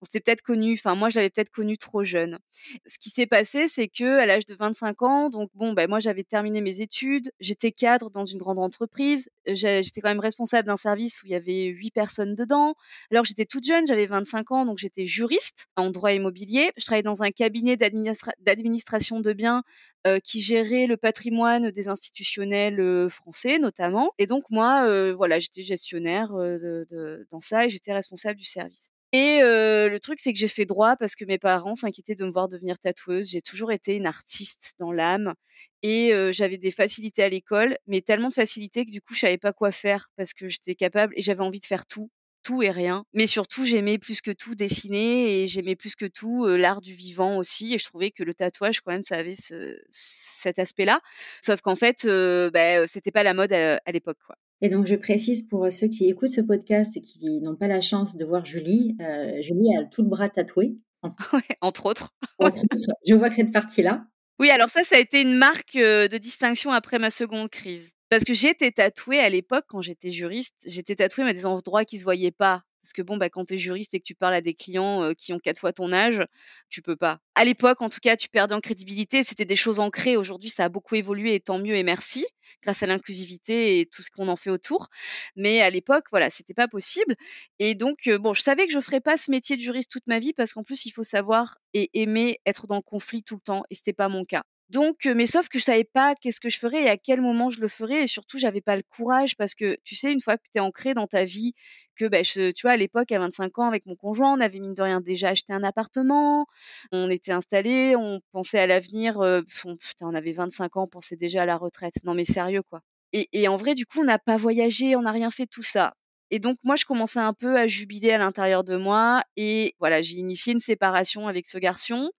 On 0.00 0.04
s'était 0.04 0.20
peut-être 0.20 0.42
connus 0.42 0.74
enfin 0.74 0.94
moi, 0.94 1.08
je 1.10 1.16
l'avais 1.18 1.30
peut-être 1.30 1.50
connu 1.50 1.76
trop 1.76 2.04
jeune. 2.04 2.38
Ce 2.86 2.98
qui 2.98 3.10
s'est 3.10 3.26
passé, 3.26 3.66
c'est 3.68 3.88
qu'à 3.88 4.26
l'âge 4.26 4.44
de 4.46 4.54
25 4.54 5.02
ans, 5.02 5.28
donc 5.28 5.50
bon, 5.54 5.72
bah, 5.72 5.86
moi, 5.88 5.98
j'avais 5.98 6.22
terminé 6.24 6.60
mes 6.60 6.80
études, 6.80 7.32
j'étais 7.40 7.72
cadre 7.72 8.08
dans 8.10 8.24
une 8.24 8.38
grande 8.38 8.60
entreprise, 8.60 9.28
j'étais 9.46 10.00
quand 10.00 10.08
même 10.10 10.20
responsable 10.20 10.68
d'un 10.68 10.76
service 10.76 11.22
où 11.22 11.26
il 11.26 11.32
y 11.32 11.34
avait 11.34 11.64
8 11.64 11.90
personnes 11.90 12.34
dedans. 12.36 12.74
Alors 13.10 13.24
j'étais 13.24 13.44
toute 13.46 13.64
jeune, 13.66 13.86
j'avais 13.86 14.06
25 14.06 14.52
ans, 14.52 14.64
donc 14.66 14.78
j'étais 14.78 15.06
juriste 15.06 15.66
en 15.76 15.90
droit 15.90 16.12
immobilier. 16.12 16.70
Je 16.76 16.84
travaillais 16.84 17.02
dans 17.02 17.22
un 17.22 17.30
cabinet 17.30 17.76
d'administra 17.76 18.32
d'administration 18.40 19.20
de 19.20 19.32
biens, 19.32 19.62
heu, 20.06 20.20
qui 20.22 20.40
gérait 20.40 20.86
le 20.86 20.96
patrimoine 20.96 21.70
des 21.70 21.88
institutionnels, 21.88 22.78
heu, 22.80 23.08
français 23.08 23.58
notamment 23.58 24.12
et 24.18 24.26
donc 24.26 24.44
moi, 24.50 24.86
heu, 24.88 25.12
voilà, 25.12 25.38
j'étais 25.38 25.62
gestionnaire, 25.62 26.34
heu, 26.36 26.58
de 26.58 26.86
de 26.90 27.26
dans 27.30 27.40
ça 27.40 27.64
et 27.66 27.68
j'étais 27.68 27.92
responsable 27.92 28.38
du 28.38 28.44
service 28.44 28.90
et 29.12 29.40
heu, 29.42 29.88
le 29.88 29.98
truc, 30.00 30.18
c'est 30.20 30.32
que 30.32 30.38
j'ai 30.38 30.48
fait 30.48 30.66
droit 30.66 30.96
parce 30.96 31.14
que 31.16 31.24
mes 31.24 31.38
parents 31.38 31.74
s'inquiétaient 31.74 32.14
de 32.14 32.24
me 32.26 32.30
voir 32.30 32.48
devenir 32.48 32.78
tatoueuse. 32.78 33.30
J'ai 33.30 33.40
toujours 33.42 33.72
été 33.72 33.94
une 33.96 34.06
artiste 34.06 34.74
dans 34.78 34.92
l'âme 34.92 35.34
et 35.82 36.12
heu, 36.12 36.32
j'avais 36.32 36.58
des 36.58 36.70
facilités 36.70 37.22
à 37.22 37.28
l'école, 37.28 37.76
mais 37.86 38.02
tellement 38.02 38.28
de 38.28 38.34
facilités 38.34 38.84
que 38.86 38.90
du 38.90 39.00
coup, 39.00 39.14
je 39.14 39.20
savais 39.20 39.38
pas 39.38 39.52
quoi 39.52 39.70
faire 39.70 40.08
parce 40.16 40.34
que 40.34 40.48
j'étais 40.48 40.74
capable 40.74 41.14
et 41.16 41.22
j'avais 41.22 41.40
envie 41.42 41.60
de 41.60 41.64
faire 41.66 41.86
tout, 41.86 42.10
tout 42.42 42.62
et 42.62 42.70
rien. 42.70 43.04
Mais 43.14 43.26
surtout, 43.26 43.64
j'aimais 43.64 43.98
plus 43.98 44.20
que 44.20 44.30
tout 44.30 44.54
dessiner 44.54 45.42
et 45.42 45.46
j'aimais 45.46 45.76
plus 45.76 45.94
que 45.96 46.06
tout, 46.06 46.46
l'art 46.46 46.80
du 46.82 46.92
vivant 46.94 47.38
aussi 47.38 47.74
et 47.74 47.78
je 47.78 47.84
trouvais 47.86 48.10
que 48.10 48.22
le 48.24 48.34
tatouage 48.34 48.80
quand 48.82 48.92
même 48.92 49.04
ça 49.04 49.16
avait 49.16 49.36
ce 49.36 49.78
cet 49.90 50.58
aspect-là. 50.58 51.00
Sauf 51.42 51.60
qu'en 51.62 51.76
fait, 51.76 52.06
bah, 52.52 52.86
c'était 52.86 53.10
pas 53.12 53.22
la 53.22 53.34
mode, 53.34 53.52
heu, 53.52 53.78
à 53.84 53.92
l'époque, 53.92 54.18
quoi. 54.26 54.36
Et 54.60 54.68
donc 54.68 54.86
je 54.86 54.94
précise 54.96 55.42
pour 55.42 55.70
ceux 55.70 55.86
qui 55.88 56.08
écoutent 56.08 56.30
ce 56.30 56.40
podcast 56.40 56.96
et 56.96 57.00
qui 57.00 57.40
n'ont 57.40 57.56
pas 57.56 57.68
la 57.68 57.80
chance 57.80 58.16
de 58.16 58.24
voir 58.24 58.44
Julie, 58.44 58.96
heu, 59.00 59.40
Julie 59.42 59.76
a 59.76 59.84
tout 59.84 60.02
le 60.02 60.08
bras 60.08 60.28
tatoué. 60.28 60.76
Ouais, 61.32 61.42
entre 61.60 61.86
autres. 61.86 62.10
Entre 62.40 62.58
autres, 62.60 62.92
je 63.06 63.14
vois 63.14 63.28
que 63.28 63.36
cette 63.36 63.52
partie-là. 63.52 64.04
Oui, 64.40 64.50
alors 64.50 64.68
ça, 64.68 64.82
ça 64.84 64.96
a 64.96 64.98
été 64.98 65.22
une 65.22 65.34
marque, 65.34 65.76
heu, 65.76 66.08
de 66.08 66.18
distinction 66.18 66.72
après 66.72 66.98
ma 66.98 67.08
2nde 67.08 67.48
crise. 67.48 67.92
Parce 68.10 68.24
que 68.24 68.34
j'étais 68.34 68.70
tatouée 68.72 69.20
à 69.20 69.28
l'époque 69.28 69.64
quand 69.68 69.82
j'étais 69.82 70.10
juriste, 70.10 70.56
j'étais 70.66 70.96
tatouée 70.96 71.24
mais 71.24 71.30
à 71.30 71.34
des 71.34 71.46
endroits 71.46 71.84
qui 71.84 71.98
se 71.98 72.04
voyaient 72.04 72.30
pas. 72.30 72.62
Parce 72.88 72.94
que 72.94 73.02
bon, 73.02 73.18
bah, 73.18 73.28
quand 73.28 73.44
tu 73.44 73.54
es 73.54 73.58
juriste 73.58 73.92
et 73.92 74.00
que 74.00 74.04
tu 74.04 74.14
parles 74.14 74.32
à 74.34 74.40
des 74.40 74.54
clients, 74.54 75.12
qui 75.14 75.34
ont 75.34 75.38
4 75.38 75.58
fois 75.58 75.74
ton 75.74 75.92
âge, 75.92 76.24
tu 76.70 76.80
peux 76.80 76.96
pas. 76.96 77.18
À 77.34 77.44
l'époque, 77.44 77.82
en 77.82 77.90
tout 77.90 78.00
cas, 78.00 78.16
tu 78.16 78.28
perdais 78.30 78.54
en 78.54 78.60
crédibilité, 78.60 79.22
c'était 79.24 79.44
des 79.44 79.56
choses 79.56 79.78
ancrées. 79.78 80.16
Aujourd'hui, 80.16 80.48
ça 80.48 80.64
a 80.64 80.68
beaucoup 80.70 80.94
évolué 80.94 81.34
et 81.34 81.40
tant 81.40 81.58
mieux 81.58 81.76
et 81.76 81.82
merci, 81.82 82.24
grâce 82.62 82.82
à 82.82 82.86
l'inclusivité 82.86 83.78
et 83.80 83.86
tout 83.86 84.02
ce 84.02 84.10
qu'on 84.10 84.28
en 84.28 84.36
fait 84.36 84.48
autour. 84.48 84.88
Mais 85.36 85.60
à 85.60 85.68
l'époque, 85.68 86.06
voilà, 86.10 86.30
c'était 86.30 86.54
pas 86.54 86.66
possible 86.68 87.14
et 87.58 87.74
donc 87.74 88.08
bon, 88.08 88.32
je 88.32 88.40
savais 88.42 88.66
que 88.66 88.72
je 88.72 88.80
ferais 88.80 89.00
pas 89.00 89.18
ce 89.18 89.30
métier 89.30 89.56
de 89.56 89.60
juriste 89.60 89.90
toute 89.90 90.06
ma 90.06 90.18
vie 90.18 90.32
parce 90.32 90.52
qu'en 90.54 90.62
plus, 90.64 90.86
il 90.86 90.90
faut 90.92 91.02
savoir 91.04 91.58
et 91.74 91.90
aimer 91.94 92.38
être 92.46 92.66
dans 92.66 92.76
le 92.76 92.82
conflit 92.82 93.22
tout 93.22 93.34
le 93.34 93.40
temps 93.42 93.64
et 93.70 93.74
c'était 93.74 93.92
pas 93.92 94.08
mon 94.08 94.24
cas. 94.24 94.44
Donc 94.70 95.06
mais 95.06 95.26
sauf 95.26 95.48
que 95.48 95.58
je 95.58 95.64
savais 95.64 95.84
pas 95.84 96.14
qu'est-ce 96.14 96.40
que 96.40 96.50
je 96.50 96.58
ferais 96.58 96.82
et 96.84 96.88
à 96.90 96.98
quel 96.98 97.22
moment 97.22 97.48
je 97.48 97.60
le 97.60 97.68
ferais 97.68 98.02
et 98.02 98.06
surtout, 98.06 98.38
j'avais 98.38 98.60
pas 98.60 98.76
le 98.76 98.82
courage 98.82 99.34
parce 99.36 99.54
que, 99.54 99.78
tu 99.82 99.94
sais, 99.96 100.12
une 100.12 100.20
fois 100.20 100.36
que 100.36 100.42
tu 100.52 100.58
es 100.58 100.60
ancrée 100.60 100.92
dans 100.92 101.06
ta 101.06 101.24
vie, 101.24 101.54
que, 101.96 102.04
bah, 102.04 102.22
je 102.22 102.50
tu 102.52 102.62
vois, 102.66 102.72
à 102.72 102.76
l'époque, 102.76 103.10
à 103.12 103.18
25 103.18 103.58
ans, 103.58 103.66
avec 103.66 103.86
mon 103.86 103.96
conjoint, 103.96 104.32
on 104.36 104.40
avait 104.40 104.58
mine 104.60 104.74
de 104.74 104.82
rien 104.82 105.00
déjà 105.00 105.30
acheté 105.30 105.54
un 105.54 105.64
appartement, 105.64 106.46
on 106.92 107.08
était 107.10 107.32
installés, 107.32 107.96
on 107.96 108.20
pensait 108.32 108.58
à 108.58 108.66
l'avenir, 108.66 109.22
heu, 109.22 109.44
on 109.64 109.76
on 110.02 110.14
avait 110.14 110.32
25 110.32 110.76
ans, 110.76 110.84
on 110.84 110.88
pensait 110.88 111.16
déjà 111.16 111.42
à 111.42 111.46
la 111.46 111.56
retraite. 111.56 111.94
Non 112.04 112.14
mais 112.14 112.24
sérieux, 112.24 112.62
quoi 112.62 112.80
et 113.14 113.28
et 113.32 113.48
en 113.48 113.56
vrai, 113.56 113.74
du 113.74 113.86
coup, 113.86 114.00
on 114.02 114.04
n'a 114.04 114.18
pas 114.18 114.36
voyagé, 114.36 114.96
on 114.96 115.02
n'a 115.02 115.12
rien 115.12 115.30
fait 115.30 115.44
de 115.44 115.50
tout 115.50 115.62
ça 115.62 115.94
et 116.30 116.40
donc 116.40 116.58
moi, 116.62 116.76
je 116.76 116.84
commençais 116.84 117.20
un 117.20 117.32
peu 117.32 117.56
à 117.58 117.66
jubiler 117.66 118.10
à 118.10 118.18
l'intérieur 118.18 118.62
de 118.64 118.76
moi 118.76 119.22
et 119.36 119.74
voilà, 119.78 120.02
j'ai 120.02 120.16
initié 120.16 120.52
une 120.52 120.58
séparation 120.58 121.26
avec 121.26 121.46
ce 121.46 121.56
garçon. 121.56 122.10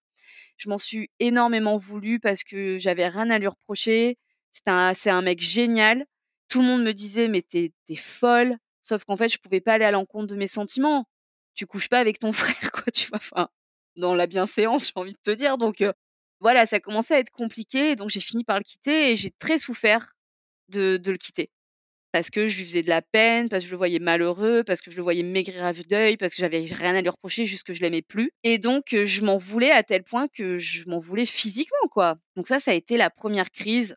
Je 0.60 0.70
m'en 0.70 0.78
suis 0.80 1.10
énormément 1.20 1.78
voulu 1.78 2.20
parce 2.22 2.44
que 2.46 2.78
j'avais 2.80 3.08
rien 3.10 3.32
à 3.32 3.40
lui 3.40 3.48
reprocher. 3.48 4.18
C'est 4.52 4.70
un 4.70 4.94
c'est 4.96 5.10
un 5.12 5.24
mec 5.24 5.42
génial. 5.42 6.06
Tout 6.50 6.62
le 6.62 6.68
monde 6.68 6.84
me 6.84 6.94
disait: 6.94 7.28
«Mais 7.30 7.44
tu 7.44 7.58
es 7.60 7.70
tu 7.88 7.94
es 7.94 7.98
folle», 7.98 8.58
sauf 8.82 9.06
qu'en 9.06 9.18
fait, 9.18 9.30
je 9.30 9.40
pouvais 9.40 9.62
pas 9.62 9.74
aller 9.76 9.86
à 9.86 9.92
l'encontre 9.92 10.28
de 10.28 10.36
mes 10.38 10.48
sentiments. 10.48 11.06
Tu 11.56 11.66
couches 11.68 11.90
pas 11.90 12.00
avec 12.00 12.20
ton 12.20 12.32
frère, 12.34 12.72
quoi, 12.74 12.86
tu 12.94 13.10
vois? 13.10 13.18
Enfin, 13.20 13.50
dans 13.98 14.16
la 14.16 14.28
bienséance, 14.28 14.88
j'ai 14.88 14.94
envie 14.96 15.14
de 15.14 15.20
te 15.24 15.32
dire 15.32 15.58
donc 15.58 15.82
heu, 15.82 15.94
voilà, 16.42 16.66
ça 16.68 16.80
commençait 16.80 17.16
à 17.16 17.20
être 17.20 17.32
compliqué 17.32 17.96
donc 17.96 18.10
j'ai 18.10 18.20
fini 18.22 18.44
par 18.46 18.58
le 18.60 18.64
quitter 18.64 19.12
et 19.12 19.16
j'ai 19.18 19.32
très 19.40 19.58
souffert 19.60 20.14
de 20.70 20.98
de 20.98 21.12
le 21.12 21.18
quitter. 21.20 21.52
Parce 22.14 22.32
que 22.32 22.48
je 22.48 22.58
lui 22.58 22.66
faisais 22.66 22.82
de 22.82 22.90
la 22.90 23.04
peine, 23.04 23.50
parce 23.50 23.64
que 23.64 23.68
je 23.68 23.72
le 23.74 23.78
voyais 23.78 24.00
malheureux, 24.00 24.64
parce 24.66 24.82
que 24.82 24.90
je 24.90 24.98
le 24.98 25.04
voyais 25.04 25.22
maigrir 25.22 25.64
à 25.64 25.72
vue 25.72 25.84
d'œil, 25.84 26.18
parce 26.18 26.34
que 26.34 26.40
j'avais 26.42 26.62
rien 26.62 26.96
à 26.96 27.02
lui 27.02 27.10
reprocher, 27.10 27.46
juste 27.46 27.64
que 27.68 27.74
je 27.74 27.82
l'aimais 27.82 28.02
plus 28.02 28.32
et 28.44 28.58
donc 28.58 28.94
heu, 28.94 29.06
je 29.06 29.24
m'en 29.24 29.38
voulais 29.38 29.70
à 29.72 29.84
tel 29.84 30.04
point 30.04 30.28
que 30.28 30.58
je 30.58 30.84
m'en 30.88 30.98
voulais 31.00 31.26
physiquement, 31.28 31.88
quoi. 31.92 32.16
Donc 32.36 32.48
ça, 32.48 32.58
ça 32.60 32.72
a 32.72 32.74
été 32.74 32.98
la 32.98 33.12
1re 33.12 33.52
crise 33.52 33.96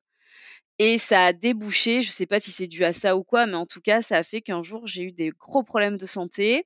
et 0.78 0.98
ça 0.98 1.26
a 1.26 1.32
débouché, 1.34 2.02
je 2.02 2.10
sais 2.12 2.26
pas 2.26 2.40
si 2.40 2.52
c'est 2.52 2.68
dû 2.68 2.84
à 2.84 2.92
ça 2.94 3.16
ou 3.16 3.24
quoi, 3.24 3.46
mais 3.46 3.54
en 3.56 3.66
tout 3.66 3.80
cas, 3.82 4.02
ça 4.02 4.18
a 4.18 4.22
fait 4.24 4.42
qu'un 4.42 4.62
jour, 4.62 4.86
j'ai 4.86 5.04
eu 5.04 5.12
des 5.12 5.30
gros 5.30 5.62
problèmes 5.64 5.98
de 5.98 6.06
santé 6.06 6.64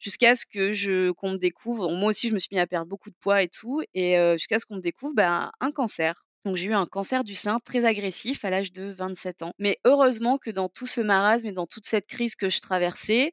jusqu'à 0.00 0.34
ce 0.36 0.46
que 0.46 0.72
je 0.72 1.12
qu'on 1.12 1.32
me 1.32 1.38
découvre 1.38 1.90
moi 1.92 2.10
aussi, 2.10 2.28
je 2.30 2.34
me 2.34 2.38
suis 2.40 2.50
mis 2.52 2.60
à 2.60 2.66
perdre 2.68 2.88
beaucoup 2.88 3.10
de 3.10 3.16
poids 3.20 3.42
et 3.42 3.48
tout 3.48 3.82
et 3.94 4.16
jusqu'à 4.38 4.58
ce 4.60 4.66
qu'on 4.66 4.76
me 4.76 4.80
découvre, 4.82 5.14
bah, 5.14 5.52
un 5.60 5.72
cancer. 5.72 6.22
Donc 6.44 6.56
j'ai 6.56 6.66
eu 6.68 6.74
un 6.74 6.86
cancer 6.86 7.22
du 7.24 7.34
sein 7.34 7.60
très 7.64 7.84
agressif 7.84 8.44
à 8.44 8.50
l'âge 8.50 8.72
de 8.72 8.90
27 8.90 9.42
ans. 9.42 9.52
Mais 9.58 9.78
heureusement 9.84 10.38
que 10.38 10.50
dans 10.50 10.68
tout 10.68 10.86
ce 10.86 11.00
marasme 11.00 11.46
et 11.46 11.52
dans 11.52 11.66
toute 11.66 11.86
cette 11.86 12.06
crise 12.06 12.34
que 12.34 12.48
je 12.48 12.60
traversais, 12.60 13.32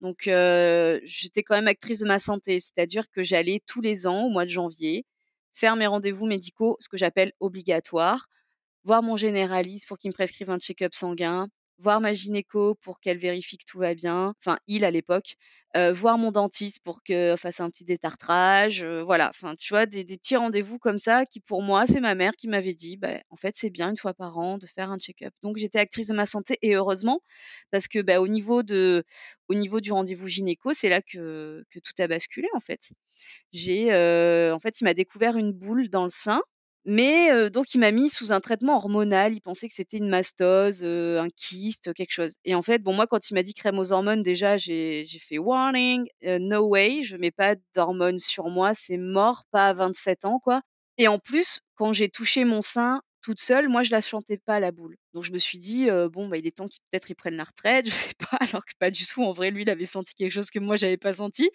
donc 0.00 0.22
j'étais 1.04 1.42
quand 1.42 1.56
même 1.56 1.68
actrice 1.68 1.98
de 2.00 2.06
ma 2.06 2.18
santé, 2.18 2.60
c'est-à-dire 2.60 3.10
que 3.10 3.22
j'allais 3.22 3.60
tous 3.66 3.80
les 3.82 4.06
ans 4.06 4.24
au 4.24 4.30
mois 4.30 4.44
de 4.44 4.50
janvier 4.50 5.06
faire 5.52 5.76
mes 5.76 5.86
rendez-vous 5.88 6.26
médicaux, 6.26 6.76
ce 6.80 6.88
que 6.88 6.96
j'appelle 6.96 7.32
obligatoires, 7.40 8.28
voir 8.84 9.02
mon 9.02 9.16
généraliste 9.16 9.88
pour 9.88 9.98
qu'il 9.98 10.10
me 10.10 10.14
prescrive 10.14 10.50
un 10.50 10.58
check-up 10.58 10.94
sanguin, 10.94 11.48
voir 11.78 12.00
ma 12.00 12.12
gynéco 12.12 12.74
pour 12.76 13.00
qu'elle 13.00 13.18
vérifie 13.18 13.58
que 13.58 13.64
tout 13.66 13.78
va 13.78 13.94
bien, 13.94 14.34
enfin 14.44 14.58
il 14.66 14.84
à 14.84 14.90
l'époque, 14.90 15.36
voir 15.92 16.18
mon 16.18 16.32
dentiste 16.32 16.80
pour 16.82 17.02
que 17.04 17.36
fasse 17.38 17.60
un 17.60 17.70
petit 17.70 17.84
détartrage, 17.84 18.84
voilà, 18.84 19.28
enfin 19.30 19.54
tu 19.56 19.72
vois 19.74 19.86
des 19.86 20.02
des 20.04 20.16
petits 20.18 20.36
rendez-vous 20.36 20.78
comme 20.78 20.98
ça 20.98 21.24
qui 21.26 21.40
pour 21.40 21.62
moi, 21.62 21.86
c'est 21.86 22.00
ma 22.00 22.14
mère 22.16 22.32
qui 22.36 22.48
m'avait 22.48 22.74
dit: 22.74 22.96
«Beh, 22.96 23.20
en 23.30 23.36
fait, 23.36 23.54
c'est 23.56 23.70
bien 23.70 23.90
une 23.90 23.96
fois 23.96 24.14
par 24.14 24.38
an 24.38 24.58
de 24.58 24.66
faire 24.66 24.90
un 24.90 24.98
check-up». 24.98 25.32
Donc 25.42 25.56
j'étais 25.58 25.78
actrice 25.78 26.08
de 26.08 26.14
ma 26.14 26.26
santé 26.26 26.58
et 26.62 26.74
heureusement 26.74 27.20
parce 27.70 27.86
que, 27.88 28.00
bah, 28.02 28.20
au 28.20 28.28
niveau 28.28 28.62
de 28.62 29.04
au 29.48 29.54
niveau 29.54 29.80
du 29.80 29.92
rendez-vous 29.92 30.28
gynéco, 30.28 30.72
c'est 30.74 30.88
là 30.88 31.00
que 31.02 31.64
que 31.70 31.78
tout 31.80 31.92
a 32.02 32.08
basculé 32.08 32.48
en 32.54 32.60
fait. 32.60 32.90
J'ai, 33.52 33.86
en 34.52 34.60
fait, 34.60 34.80
il 34.80 34.84
m'a 34.84 34.94
découvert 34.94 35.36
une 35.36 35.52
boule 35.52 35.88
dans 35.90 36.04
le 36.04 36.10
sein 36.10 36.42
mais 36.88 37.50
donc 37.50 37.74
il 37.74 37.78
m'a 37.80 37.92
mis 37.92 38.08
sous 38.10 38.32
un 38.32 38.40
traitement 38.40 38.76
hormonal. 38.76 39.34
Il 39.34 39.40
pensait 39.42 39.68
que 39.68 39.74
c'était 39.74 39.98
une 39.98 40.08
mastose, 40.08 40.84
un 40.84 41.28
kyste, 41.36 41.92
quelque 41.94 42.12
chose 42.12 42.36
et 42.44 42.54
en 42.56 42.62
fait, 42.62 42.80
bon, 42.82 42.94
moi, 42.94 43.06
quand 43.06 43.30
il 43.30 43.34
m'a 43.34 43.42
dit 43.44 43.54
crème 43.54 43.78
aux 43.78 43.92
hormones, 43.92 44.22
déjà, 44.24 44.56
j'ai 44.58 45.04
fait: 45.20 45.38
«Warning, 45.38 46.06
no 46.24 46.66
way, 46.68 47.02
je 47.04 47.16
mets 47.16 47.30
pas 47.32 47.56
d'hormones 47.74 48.18
sur 48.18 48.48
moi, 48.50 48.74
c'est 48.74 48.96
mort, 48.98 49.44
pas 49.52 49.68
à 49.68 49.72
27 49.74 50.24
ans, 50.24 50.40
quoi» 50.40 50.62
et 51.00 51.06
en 51.08 51.18
plus, 51.20 51.60
quand 51.76 51.92
j'ai 51.92 52.08
touché 52.08 52.44
mon 52.44 52.60
sein 52.60 53.02
toute 53.28 53.40
seule, 53.40 53.68
moi, 53.68 53.82
je 53.82 53.90
la 53.90 54.00
sentais 54.00 54.38
pas 54.38 54.58
la 54.60 54.72
boule. 54.72 54.96
Donc 55.12 55.24
je 55.24 55.32
me 55.32 55.38
suis 55.38 55.58
dit, 55.58 55.88
«Bon, 56.12 56.28
bah, 56.28 56.38
il 56.38 56.46
est 56.46 56.56
temps 56.56 56.66
qu'il 56.66 56.80
peut-être 56.90 57.10
il 57.10 57.14
prenne 57.14 57.36
la 57.36 57.44
retraite», 57.44 57.86
je 57.86 57.90
sais 57.94 58.14
pas, 58.18 58.38
alors 58.40 58.64
que 58.64 58.72
pas 58.78 58.90
du 58.90 59.06
tout. 59.06 59.22
En 59.22 59.32
vrai, 59.32 59.50
lui, 59.50 59.62
il 59.62 59.70
avait 59.70 59.84
senti 59.86 60.14
quelque 60.14 60.32
chose 60.32 60.50
que 60.50 60.58
moi, 60.58 60.76
j'avais 60.76 60.96
pas 60.96 61.12
senti. 61.14 61.50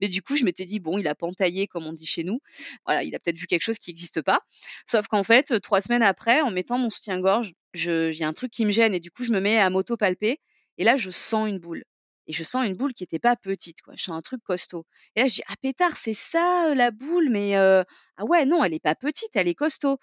Mais 0.00 0.08
du 0.08 0.22
coup, 0.22 0.36
je 0.36 0.44
m'étais 0.44 0.64
dit: 0.66 0.80
«Bon, 0.80 0.98
il 0.98 1.08
a 1.08 1.14
pas 1.14 1.26
entaillé 1.26 1.66
comme 1.66 1.86
on 1.86 1.92
dit 1.94 2.06
chez 2.06 2.24
nous. 2.24 2.40
Voilà, 2.86 3.02
il 3.04 3.14
a 3.14 3.18
peut-être 3.20 3.38
vu 3.38 3.46
quelque 3.46 3.62
chose 3.62 3.78
qui 3.78 3.90
existe 3.90 4.22
pas». 4.22 4.40
Sauf 4.86 5.06
qu'en 5.08 5.22
fait, 5.24 5.60
3 5.60 5.80
semaines 5.80 6.02
après, 6.02 6.40
en 6.42 6.50
mettant 6.50 6.78
mon 6.78 6.90
soutien-gorge, 6.90 7.52
il 7.74 8.12
y 8.14 8.22
a 8.24 8.28
un 8.28 8.32
truc 8.34 8.50
qui 8.52 8.64
me 8.66 8.70
gêne 8.72 8.94
et 8.94 9.00
du 9.00 9.10
coup, 9.10 9.24
je 9.24 9.32
me 9.32 9.40
mets 9.40 9.58
à 9.58 9.70
m'auto-palper 9.70 10.38
et 10.78 10.84
là, 10.84 10.96
je 10.96 11.10
sens 11.10 11.48
une 11.48 11.58
boule 11.58 11.84
et 12.26 12.32
je 12.32 12.42
sens 12.44 12.66
une 12.66 12.74
boule 12.74 12.94
qui 12.94 13.04
était 13.04 13.18
pas 13.18 13.36
petite, 13.36 13.82
quoi. 13.82 13.94
Je 13.96 14.04
sens 14.04 14.16
un 14.16 14.22
truc 14.22 14.42
costaud 14.42 14.86
et 15.16 15.20
là, 15.22 15.28
je 15.28 15.34
dis: 15.36 15.42
«Ah 15.48 15.54
pétard, 15.62 15.96
c'est 15.96 16.14
ça, 16.14 16.68
heu, 16.70 16.74
la 16.74 16.90
boule? 16.90 17.28
Mais 17.30 17.56
heu, 17.56 17.84
ah 18.16 18.24
ouais, 18.24 18.46
non, 18.46 18.64
elle 18.64 18.74
est 18.74 18.80
pas 18.80 18.94
petite, 18.94 19.30
elle 19.36 19.48
est 19.48 19.54
costaud». 19.54 19.98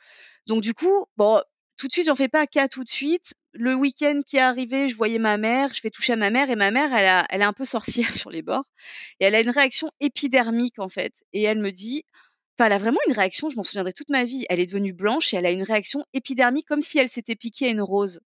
Donc 0.47 0.61
du 0.61 0.73
coup, 0.73 1.05
bon, 1.17 1.41
tout 1.77 1.87
de 1.87 1.91
suite, 1.93 2.07
j'en 2.07 2.15
fais 2.15 2.27
pas 2.29 2.45
cas 2.47 2.67
tout 2.67 2.83
de 2.83 2.89
suite. 2.89 3.33
Le 3.53 3.73
week-end 3.75 4.21
qui 4.25 4.37
est 4.37 4.39
arrivé, 4.41 4.87
je 4.89 4.95
voyais 4.95 5.19
ma 5.19 5.37
mère, 5.37 5.73
je 5.73 5.81
fais 5.81 5.89
toucher 5.89 6.13
à 6.13 6.15
ma 6.15 6.29
mère 6.31 6.49
et 6.49 6.55
ma 6.55 6.71
mère, 6.71 6.93
elle 6.93 7.07
a 7.07 7.25
elle 7.29 7.41
est 7.41 7.43
un 7.45 7.53
peu 7.53 7.65
sorcière 7.65 8.09
sur 8.15 8.29
les 8.31 8.41
bords 8.43 8.65
et 9.19 9.25
elle 9.25 9.35
a 9.35 9.41
une 9.41 9.49
réaction 9.49 9.89
épidermique, 10.01 10.79
en 10.79 10.89
fait 10.89 11.23
et 11.33 11.43
elle 11.43 11.59
me 11.59 11.71
dit 11.71 12.03
enfin, 12.59 12.67
elle 12.67 12.73
a 12.73 12.77
vraiment 12.79 12.99
une 13.07 13.13
réaction, 13.13 13.49
je 13.49 13.55
m'en 13.57 13.63
souviendrai 13.63 13.93
toute 13.93 14.09
ma 14.09 14.23
vie. 14.25 14.45
Elle 14.49 14.59
est 14.59 14.65
devenue 14.67 14.93
blanche 14.93 15.33
et 15.33 15.37
elle 15.37 15.45
a 15.47 15.51
une 15.51 15.63
réaction 15.63 16.05
épidermique 16.13 16.67
comme 16.67 16.81
si 16.81 16.99
elle 16.99 17.09
s'était 17.09 17.35
piquée 17.35 17.67
à 17.67 17.69
une 17.71 17.81
rose 17.81 18.21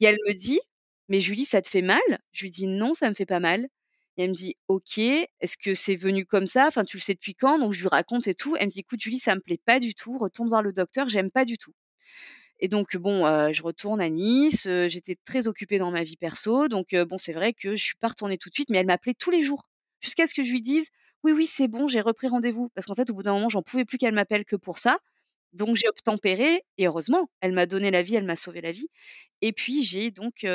et 0.00 0.06
elle 0.06 0.18
me 0.28 0.34
dit: 0.34 0.60
«Mais 1.12 1.20
Julie, 1.20 1.44
ça 1.44 1.62
te 1.62 1.68
fait 1.68 1.82
mal?» 1.82 2.00
je 2.32 2.42
lui 2.44 2.50
dis: 2.50 2.66
«Non, 2.66 2.94
ça 2.94 3.08
me 3.10 3.14
fait 3.14 3.26
pas 3.26 3.38
mal» 3.38 3.68
et 4.16 4.24
elle 4.24 4.30
me 4.30 4.34
dit: 4.34 4.56
«OK, 4.68 4.98
est-ce 4.98 5.58
que 5.58 5.74
c'est 5.74 5.94
venu 5.96 6.24
comme 6.26 6.46
ça? 6.46 6.66
Enfin, 6.68 6.84
tu 6.86 6.96
le 6.96 7.02
sais 7.02 7.12
depuis 7.14 7.34
quand?» 7.36 7.58
donc 7.60 7.72
je 7.74 7.82
lui 7.82 7.88
raconte 7.88 8.28
et 8.28 8.34
tout. 8.34 8.56
Elle 8.58 8.66
me 8.68 8.70
dit: 8.72 8.80
«Écoute 8.80 9.00
Julie, 9.00 9.18
ça 9.20 9.34
me 9.36 9.42
plaît 9.42 9.60
pas 9.64 9.78
du 9.78 9.94
tout, 9.94 10.16
retourne 10.18 10.48
voir 10.48 10.62
le 10.62 10.72
docteur, 10.72 11.10
j'aime 11.10 11.30
pas 11.30 11.44
du 11.44 11.58
tout». 11.58 11.74
Et 12.60 12.68
donc 12.68 12.96
bon, 12.96 13.26
heu, 13.26 13.52
je 13.52 13.62
retourne 13.62 14.00
à 14.02 14.10
Nice, 14.10 14.66
heu, 14.66 14.88
j'étais 14.88 15.16
très 15.24 15.48
occupée 15.48 15.78
dans 15.78 15.90
ma 15.92 16.04
vie 16.04 16.16
perso, 16.16 16.68
donc 16.68 16.94
heu, 16.94 17.04
bon, 17.04 17.18
c'est 17.18 17.32
vrai 17.34 17.54
que 17.54 17.76
je 17.76 17.82
suis 17.84 17.96
pas 18.00 18.08
retournée 18.08 18.38
tout 18.38 18.50
de 18.50 18.54
suite, 18.54 18.70
mais 18.70 18.78
elle 18.78 18.86
m'appelait 18.86 19.14
tous 19.14 19.30
les 19.30 19.42
jours 19.42 19.64
jusqu'à 20.00 20.26
ce 20.26 20.34
que 20.34 20.42
je 20.44 20.52
lui 20.52 20.62
dise: 20.62 20.88
«Oui, 21.24 21.32
oui, 21.32 21.46
c'est 21.46 21.68
bon, 21.68 21.88
j'ai 21.88 22.00
repris 22.02 22.28
rendez-vous». 22.28 22.70
Parce 22.74 22.86
qu'en 22.86 22.94
fait, 22.96 23.10
au 23.10 23.14
bout 23.14 23.22
d'un 23.24 23.34
moment, 23.34 23.48
j'en 23.50 23.62
pouvais 23.62 23.84
plus 23.84 23.98
qu'elle 23.98 24.14
m'appelle 24.14 24.44
que 24.44 24.56
pour 24.56 24.78
ça, 24.78 24.98
donc 25.52 25.76
j'ai 25.76 25.88
obtempéré 25.88 26.62
et 26.78 26.86
heureusement, 26.86 27.28
elle 27.40 27.52
m'a 27.52 27.66
donné 27.66 27.90
la 27.90 28.02
vie, 28.02 28.14
elle 28.16 28.24
m'a 28.24 28.36
sauvé 28.36 28.60
la 28.60 28.72
vie 28.72 28.88
et 29.42 29.52
puis 29.52 29.82
j'ai 29.82 30.10
donc 30.10 30.46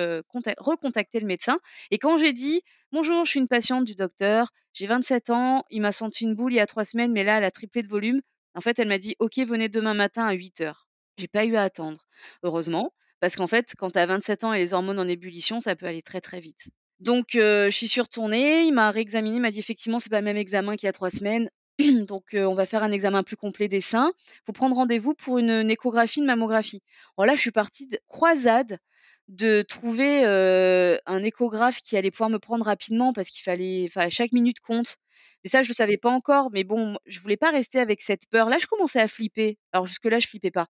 recontacté 0.58 1.20
le 1.20 1.28
médecin 1.28 1.60
et 1.92 1.98
quand 2.00 2.18
j'ai 2.18 2.34
dit: 2.34 2.62
«Bonjour, 2.92 3.26
je 3.26 3.32
suis 3.32 3.40
une 3.40 3.48
patiente 3.48 3.86
du 3.86 3.96
docteur, 3.96 4.52
j'ai 4.74 4.88
27 4.88 5.30
ans, 5.30 5.64
il 5.70 5.82
m'a 5.82 5.92
senti 5.92 6.24
une 6.26 6.36
boule 6.36 6.54
il 6.54 6.58
y 6.58 6.60
a 6.60 6.66
3 6.68 6.86
semaines, 6.86 7.12
mais 7.14 7.24
là, 7.24 7.38
elle 7.38 7.44
a 7.44 7.52
triplé 7.52 7.82
de 7.84 7.88
volume». 7.90 8.22
En 8.56 8.62
fait, 8.62 8.80
elle 8.80 8.88
m'a 8.88 8.98
dit: 9.00 9.16
«OK, 9.20 9.38
venez 9.40 9.70
demain 9.70 9.94
matin 9.94 10.26
à 10.28 10.34
8:00». 10.34 10.88
J'ai 11.18 11.28
pas 11.28 11.46
eu 11.46 11.56
à 11.56 11.64
attendre, 11.64 12.08
heureusement, 12.44 12.94
parce 13.20 13.36
qu'en 13.36 13.48
fait, 13.48 13.74
quand 13.78 13.92
tu 13.92 14.00
as 14.00 14.06
27 14.06 14.44
ans 14.44 14.54
et 14.54 14.60
les 14.60 14.74
hormones 14.74 15.00
en 15.00 15.08
ébullition, 15.08 15.60
ça 15.60 15.76
peut 15.76 15.86
aller 15.88 16.02
très, 16.04 16.22
très 16.22 16.40
vite. 16.40 16.68
Donc 17.00 17.38
j'y 17.70 17.88
suis 17.88 18.02
retournée, 18.02 18.64
il 18.64 18.72
m'a 18.74 18.92
réexaminée, 18.92 19.38
il 19.38 19.42
m'a 19.42 19.52
dit: 19.52 19.60
«Effectivement, 19.60 20.00
c'est 20.00 20.10
pas 20.10 20.20
le 20.22 20.26
même 20.26 20.38
examen 20.38 20.76
qu'il 20.76 20.88
y 20.88 20.90
a 20.90 20.94
3 20.94 21.10
semaines, 21.12 21.50
donc 22.08 22.30
on 22.34 22.56
va 22.56 22.66
faire 22.66 22.84
un 22.84 22.92
examen 22.92 23.24
plus 23.24 23.38
complet 23.38 23.68
des 23.68 23.82
seins. 23.82 24.12
Faut 24.46 24.54
prendre 24.54 24.76
rendez-vous 24.76 25.14
pour 25.14 25.38
une, 25.38 25.70
échographie, 25.70 26.20
une 26.20 26.26
mammographie». 26.26 26.82
Alors 27.18 27.28
là, 27.28 27.36
je 27.36 27.42
suis 27.42 27.52
partie 27.52 27.88
de 27.88 28.00
croisade 28.08 28.80
de 29.28 29.62
trouver, 29.62 30.24
un 30.26 31.24
échographe 31.24 31.82
qui 31.82 31.98
allait 31.98 32.12
pouvoir 32.12 32.30
me 32.30 32.40
prendre 32.40 32.66
rapidement 32.66 33.14
parce 33.14 33.30
qu'il 33.30 33.44
fallait 33.44 33.86
enfin, 33.90 34.10
chaque 34.10 34.32
minute 34.32 34.60
compte. 34.62 34.98
Mais 35.44 35.50
ça, 35.50 35.64
je 35.64 35.70
le 35.70 35.74
savais 35.74 35.98
pas 35.98 36.10
encore, 36.10 36.50
mais 36.52 36.64
bon, 36.64 36.98
je 37.06 37.20
voulais 37.20 37.38
pas 37.38 37.52
rester 37.52 37.80
avec 37.80 38.02
cette 38.02 38.28
peur. 38.30 38.50
Là, 38.50 38.58
je 38.60 38.68
commençais 38.68 39.00
à 39.00 39.08
flipper. 39.08 39.58
Alors 39.74 39.86
jusque 39.86 40.06
là, 40.06 40.20
je 40.20 40.28
flippais 40.28 40.52
pas. 40.52 40.68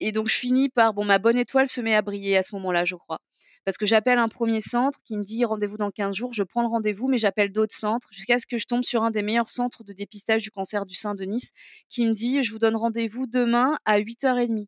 Et 0.00 0.12
donc 0.12 0.28
je 0.28 0.34
finis 0.36 0.68
par 0.68 0.92
bon, 0.94 1.04
ma 1.04 1.18
bonne 1.18 1.38
étoile 1.38 1.68
se 1.68 1.80
met 1.80 1.94
à 1.94 2.02
briller 2.02 2.36
à 2.36 2.42
ce 2.42 2.54
moment-là, 2.56 2.84
je 2.84 2.96
crois. 2.96 3.18
Parce 3.64 3.78
que 3.78 3.86
j'appelle 3.86 4.18
un 4.18 4.28
premier 4.28 4.60
centre 4.60 4.98
qui 5.04 5.16
me 5.16 5.22
dit: 5.24 5.44
«Rendez-vous 5.44 5.78
dans 5.78 5.90
15 5.90 6.14
jours». 6.16 6.32
Je 6.34 6.42
prends 6.42 6.62
le 6.62 6.68
rendez-vous, 6.68 7.08
mais 7.08 7.16
j'appelle 7.18 7.50
d'autres 7.52 7.74
centres 7.74 8.08
jusqu'à 8.10 8.38
ce 8.38 8.46
que 8.46 8.58
je 8.58 8.66
tombe 8.66 8.82
sur 8.84 9.02
un 9.02 9.10
des 9.10 9.22
meilleurs 9.22 9.48
centres 9.48 9.84
de 9.84 9.92
dépistage 9.94 10.42
du 10.42 10.50
cancer 10.50 10.84
du 10.86 10.94
sein 10.94 11.14
de 11.14 11.24
Nice 11.24 11.52
qui 11.88 12.04
me 12.06 12.12
dit: 12.12 12.42
«Je 12.42 12.52
vous 12.52 12.58
donne 12.58 12.76
rendez-vous 12.76 13.26
demain 13.26 13.76
à 13.86 13.98
08:30». 14.00 14.66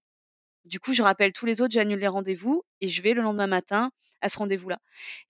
Du 0.65 0.81
coup, 0.81 0.95
je 0.95 1.03
rappelle 1.03 1.33
tous 1.33 1.47
les 1.47 1.61
autres, 1.63 1.73
j'annule 1.75 1.99
les 2.01 2.09
rendez-vous 2.09 2.63
et 2.81 2.89
je 2.89 3.03
vais 3.03 3.15
le 3.15 3.23
lendemain 3.23 3.47
matin 3.47 3.91
à 4.23 4.29
ce 4.31 4.39
rendez-vous-là. 4.39 4.79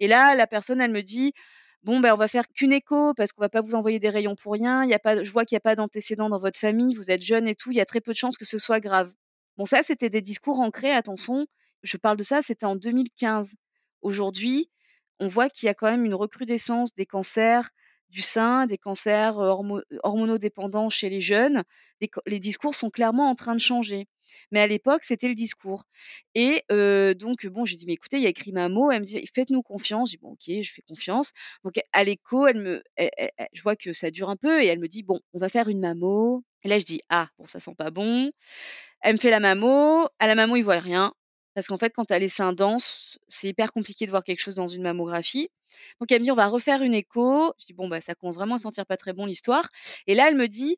Et 0.01 0.09
là, 0.09 0.35
la 0.37 0.47
personne, 0.47 0.81
elle 0.81 0.93
me 0.93 1.03
dit: 1.03 1.33
«Bon, 1.83 2.01
ben, 2.01 2.15
on 2.15 2.17
va 2.17 2.29
faire 2.29 2.47
qu'une 2.55 2.73
écho 2.73 3.15
parce 3.15 3.33
qu'on 3.33 3.43
va 3.43 3.49
pas 3.51 3.61
vous 3.63 3.75
envoyer 3.75 3.99
des 4.01 4.11
rayons 4.11 4.37
pour 4.37 4.53
rien. 4.55 4.85
Il 4.85 4.91
y 4.91 4.95
a 4.95 4.99
pas 5.01 5.23
je 5.25 5.31
vois 5.33 5.45
qu'il 5.45 5.57
y 5.57 5.59
a 5.59 5.61
pas 5.61 5.77
d'antécédents 5.77 6.29
dans 6.31 6.39
votre 6.41 6.59
famille, 6.59 6.95
vous 6.97 7.11
êtes 7.11 7.23
jeune 7.23 7.49
et 7.49 7.55
tout, 7.57 7.71
il 7.73 7.77
y 7.79 7.81
a 7.81 7.85
très 7.87 8.01
peu 8.01 8.13
de 8.13 8.17
chances 8.17 8.37
que 8.39 8.45
ce 8.47 8.59
soit 8.59 8.81
grave». 8.81 9.13
Bon 9.57 9.65
ça, 9.65 9.83
c'était 9.83 10.11
des 10.11 10.21
discours 10.23 10.61
ancrés, 10.61 10.93
attention, 10.93 11.47
je 11.83 11.97
parle 11.97 12.17
de 12.17 12.23
ça, 12.23 12.43
c'était 12.43 12.67
en 12.67 12.77
2015. 12.77 13.55
Aujourd'hui, 14.03 14.71
on 15.19 15.29
voit 15.29 15.49
qu'il 15.49 15.67
y 15.67 15.71
a 15.71 15.75
quand 15.75 15.91
même 15.91 16.05
une 16.05 16.15
recrudescence 16.15 16.95
des 16.95 17.07
cancers 17.07 17.71
du 18.11 18.23
sein, 18.23 18.67
des 18.67 18.79
cancers, 18.79 19.37
hormo 19.39 19.81
hormonodépendants 20.03 20.89
chez 20.91 21.09
les 21.11 21.21
jeunes. 21.21 21.63
Les 22.01 22.09
co 22.09 22.21
les 22.27 22.39
discours 22.41 22.75
sont 22.75 22.91
clairement 22.91 23.29
en 23.31 23.35
train 23.35 23.55
de 23.55 23.61
changer. 23.61 24.07
Mais 24.51 24.61
à 24.61 24.67
l'époque, 24.67 25.05
c'était 25.05 25.29
le 25.29 25.35
discours 25.35 25.85
et 26.35 26.63
donc 27.19 27.47
bon, 27.47 27.65
j'ai 27.65 27.77
dit: 27.77 27.87
«Mais 27.87 27.95
écoutez, 27.95 28.17
il 28.19 28.23
y 28.25 28.27
a 28.27 28.31
écrit 28.31 28.53
mammo». 28.53 28.91
Elle 28.91 29.01
me 29.01 29.07
dit: 29.07 29.25
«Faites-nous 29.35 29.63
confiance». 29.63 30.11
J'ai 30.11 30.17
dit: 30.19 30.23
«Bon 30.23 30.33
OK, 30.33 30.45
je 30.63 30.73
fais 30.73 30.83
confiance». 30.89 31.33
Donc 31.65 31.75
à 31.93 32.05
l'écho, 32.05 32.47
elle 32.47 32.59
me 32.59 32.83
je 33.53 33.63
vois 33.63 33.77
que 33.77 33.93
ça 33.93 34.11
dure 34.11 34.31
un 34.31 34.37
peu 34.37 34.63
et 34.63 34.67
elle 34.67 34.81
me 34.81 34.89
dit: 34.89 35.03
«Bon, 35.05 35.21
on 35.35 35.39
va 35.39 35.49
faire 35.49 35.69
une 35.69 35.81
mammo». 35.81 36.43
Et 36.65 36.69
là, 36.69 36.79
je 36.81 36.85
dis: 36.85 37.01
«Ah, 37.11 37.29
bon, 37.39 37.47
ça 37.47 37.61
sent 37.61 37.75
pas 37.79 37.91
bon». 37.91 38.31
Elle 39.03 39.15
me 39.15 39.19
fait 39.21 39.31
la 39.31 39.41
mammo. 39.41 40.07
À 40.19 40.27
la 40.27 40.35
mammo, 40.35 40.57
ils 40.57 40.63
voient 40.65 40.81
rien 40.81 41.13
parce 41.57 41.69
qu'en 41.69 41.79
fait, 41.79 41.91
quand 41.95 42.07
tu 42.07 42.15
as 42.15 42.21
les 42.21 42.29
seins 42.31 42.55
denses, 42.55 43.19
c'est 43.29 43.49
hyper 43.49 43.73
compliqué 43.73 44.07
de 44.07 44.13
voir 44.13 44.25
quelque 44.25 44.41
chose 44.43 44.57
dans 44.57 44.69
une 44.69 44.83
mammographie. 44.85 45.51
Donc 46.01 46.13
elle 46.13 46.21
me 46.21 46.25
dit: 46.27 46.33
«On 46.33 46.37
va 46.37 46.49
refaire 46.49 46.83
une 46.85 46.95
écho». 46.95 47.53
Je 47.61 47.67
dis: 47.67 47.75
«Bon, 47.75 47.89
bah, 47.89 48.03
ça 48.03 48.15
commence 48.17 48.37
vraiment 48.37 48.57
à 48.57 48.59
sentir 48.59 48.87
pas 48.87 48.99
très 48.99 49.15
bon 49.15 49.27
l'histoire» 49.27 49.69
et 50.09 50.15
là, 50.17 50.29
elle 50.31 50.37
me 50.37 50.49
dit: 50.49 50.77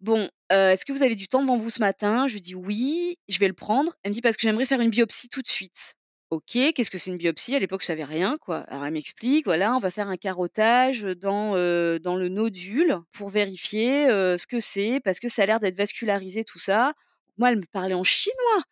«Bon, 0.00 0.28
heu, 0.52 0.56
est-ce 0.70 0.84
que 0.86 0.92
vous 0.92 1.02
avez 1.02 1.14
du 1.16 1.28
temps 1.28 1.42
devant 1.42 1.56
vous 1.58 1.70
ce 1.70 1.80
matin?» 1.80 2.28
je 2.28 2.34
lui 2.34 2.40
dis: 2.42 2.54
«Oui, 2.56 3.16
je 3.28 3.38
vais 3.40 3.48
le 3.48 3.54
prendre». 3.54 3.92
Elle 4.04 4.10
me 4.10 4.14
dit: 4.14 4.20
«Parce 4.22 4.36
que 4.36 4.42
j'aimerais 4.42 4.66
faire 4.66 4.80
une 4.82 4.90
biopsie 4.90 5.28
tout 5.30 5.42
de 5.42 5.48
suite». 5.48 5.94
OK, 6.30 6.58
qu'est-ce 6.74 6.90
que 6.90 6.98
c'est 6.98 7.10
une 7.12 7.18
biopsie? 7.18 7.54
À 7.56 7.60
l'époque, 7.60 7.82
je 7.82 7.86
savais 7.86 8.04
rien, 8.04 8.38
quoi. 8.40 8.60
Alors 8.68 8.84
elle 8.86 8.92
m'explique: 8.94 9.46
«Voilà, 9.46 9.74
on 9.76 9.80
va 9.80 9.90
faire 9.92 10.08
un 10.08 10.16
carottage, 10.16 11.02
dans, 11.02 11.56
heu, 11.56 12.00
dans 12.00 12.16
le 12.16 12.28
nodule 12.28 12.98
pour 13.12 13.28
vérifier, 13.30 14.08
heu, 14.10 14.36
ce 14.38 14.46
que 14.46 14.60
c'est 14.60 15.00
parce 15.04 15.20
que 15.20 15.28
ça 15.28 15.42
a 15.44 15.46
l'air 15.46 15.60
d'être 15.60 15.76
vascularisé 15.78 16.44
tout 16.44 16.58
ça». 16.60 16.94
Moi, 17.38 17.50
elle 17.52 17.58
me 17.58 17.66
parlait 17.72 17.94
en 17.94 18.04
chinois! 18.04 18.62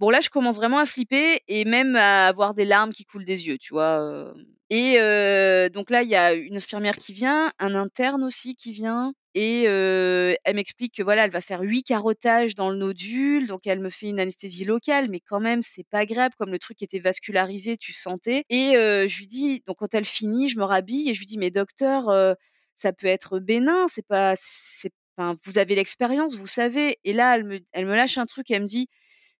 Bon 0.00 0.08
là, 0.10 0.20
je 0.22 0.30
commence 0.30 0.56
vraiment 0.56 0.78
à 0.78 0.86
flipper 0.86 1.40
et 1.46 1.66
même 1.66 1.94
à 1.94 2.26
avoir 2.28 2.54
des 2.54 2.64
larmes 2.64 2.90
qui 2.92 3.04
coulent 3.04 3.26
des 3.26 3.46
yeux, 3.48 3.58
tu 3.58 3.74
vois? 3.74 4.32
Hem 4.34 4.46
et 4.72 4.98
heu, 5.00 5.68
donc 5.70 5.90
là, 5.90 6.02
il 6.04 6.08
y 6.08 6.14
a 6.16 6.32
une 6.32 6.56
infirmière 6.56 6.96
qui 6.96 7.12
vient, 7.12 7.50
un 7.58 7.74
interne 7.74 8.22
aussi 8.24 8.54
qui 8.54 8.72
vient 8.72 9.12
et 9.34 9.64
heu, 9.68 10.36
elle 10.44 10.56
m'explique 10.56 10.94
que 10.96 11.02
voilà, 11.02 11.24
elle 11.24 11.30
va 11.32 11.40
faire 11.42 11.60
8 11.60 11.82
carottages 11.82 12.54
dans 12.54 12.70
le 12.70 12.76
nodule, 12.76 13.46
donc 13.48 13.66
elle 13.66 13.80
me 13.80 13.90
fait 13.90 14.06
une 14.08 14.20
anesthésie 14.20 14.64
locale, 14.64 15.08
mais 15.10 15.20
quand 15.20 15.40
même, 15.40 15.60
c'est 15.60 15.84
pas 15.90 15.98
agréable 15.98 16.34
comme 16.38 16.50
le 16.52 16.58
truc 16.60 16.80
était 16.82 17.00
vascularisé, 17.00 17.76
tu 17.76 17.92
sentais 17.92 18.44
et 18.48 18.72
je 18.74 19.18
lui 19.18 19.26
dis 19.26 19.62
donc 19.66 19.76
quand 19.78 19.92
elle 19.94 20.04
finit, 20.06 20.48
je 20.48 20.58
me 20.58 20.64
rhabille 20.64 21.10
et 21.10 21.14
je 21.14 21.18
lui 21.20 21.26
dis: 21.26 21.38
«Mais 21.38 21.50
docteur, 21.50 22.10
ça 22.74 22.92
peut 22.92 23.06
être 23.08 23.38
bénin, 23.40 23.86
c'est 23.88 24.06
pas 24.06 24.34
c'est 24.38 24.90
vous 25.44 25.58
avez 25.58 25.74
l'expérience, 25.74 26.36
vous 26.36 26.46
savez. 26.46 26.96
Et 27.04 27.12
là, 27.12 27.36
elle 27.36 27.44
me, 27.44 27.58
elle 27.72 27.84
me 27.86 27.94
lâche 27.94 28.16
un 28.18 28.24
truc, 28.26 28.50
elle 28.50 28.62
me 28.62 28.66
dit, 28.66 28.88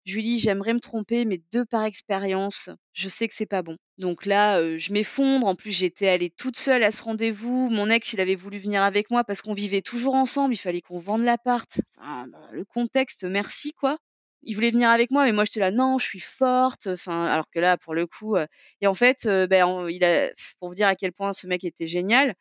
Julie, 0.07 0.38
j'aimerais 0.38 0.73
me 0.75 0.80
tromper, 0.80 1.25
mais 1.26 1.40
deux 1.52 1.64
par 1.66 1.85
expérience, 1.85 2.71
je 2.95 3.09
sais 3.09 3.28
que 3.28 3.35
c'est 3.35 3.47
pas 3.47 3.62
bon. 3.62 3.76
Donc 3.99 4.25
là, 4.26 4.76
je 4.78 4.92
m'effondre. 4.92 5.47
En 5.47 5.54
plus, 5.54 5.71
j'étais 5.73 6.09
allée 6.09 6.30
toute 6.30 6.57
seule 6.57 6.83
à 6.83 6.90
ce 6.90 7.02
rendez-vous. 7.02 7.69
Mon 7.71 7.88
ex, 7.90 8.12
il 8.14 8.21
avait 8.21 8.35
voulu 8.35 8.59
venir 8.59 8.83
avec 8.83 9.11
moi 9.11 9.25
parce 9.25 9.42
qu'on 9.42 9.52
vivait 9.54 9.83
toujours 9.83 10.14
ensemble. 10.14 10.54
Il 10.54 10.59
fallait 10.59 10.80
qu'on 10.80 10.99
vende 10.99 11.21
l'appart. 11.23 11.80
Enfin, 11.99 12.26
bah, 12.28 12.38
le 12.52 12.64
contexte, 12.64 13.25
merci 13.25 13.73
quoi. 13.75 13.99
Il 14.42 14.54
voulait 14.54 14.71
venir 14.71 14.88
avec 14.88 15.11
moi, 15.11 15.25
mais 15.26 15.33
moi 15.33 15.45
j'étais 15.45 15.61
là, 15.61 15.71
non, 15.71 15.99
je 15.99 16.07
suis 16.07 16.21
forte. 16.21 16.87
Enfin, 16.87 17.26
alors 17.26 17.50
que 17.50 17.61
là, 17.61 17.76
pour 17.76 17.95
le 17.95 18.07
coup, 18.07 18.37
et 18.80 18.87
en 18.87 18.95
fait, 18.95 19.26
ben, 19.26 19.87
il 19.90 20.02
a, 20.02 20.30
pour 20.59 20.69
vous 20.71 20.75
dire 20.75 20.88
à 20.88 20.95
quel 20.97 21.12
point 21.12 21.33
ce 21.35 21.47
mec 21.47 21.62
était 21.64 21.87
génial. 21.87 22.35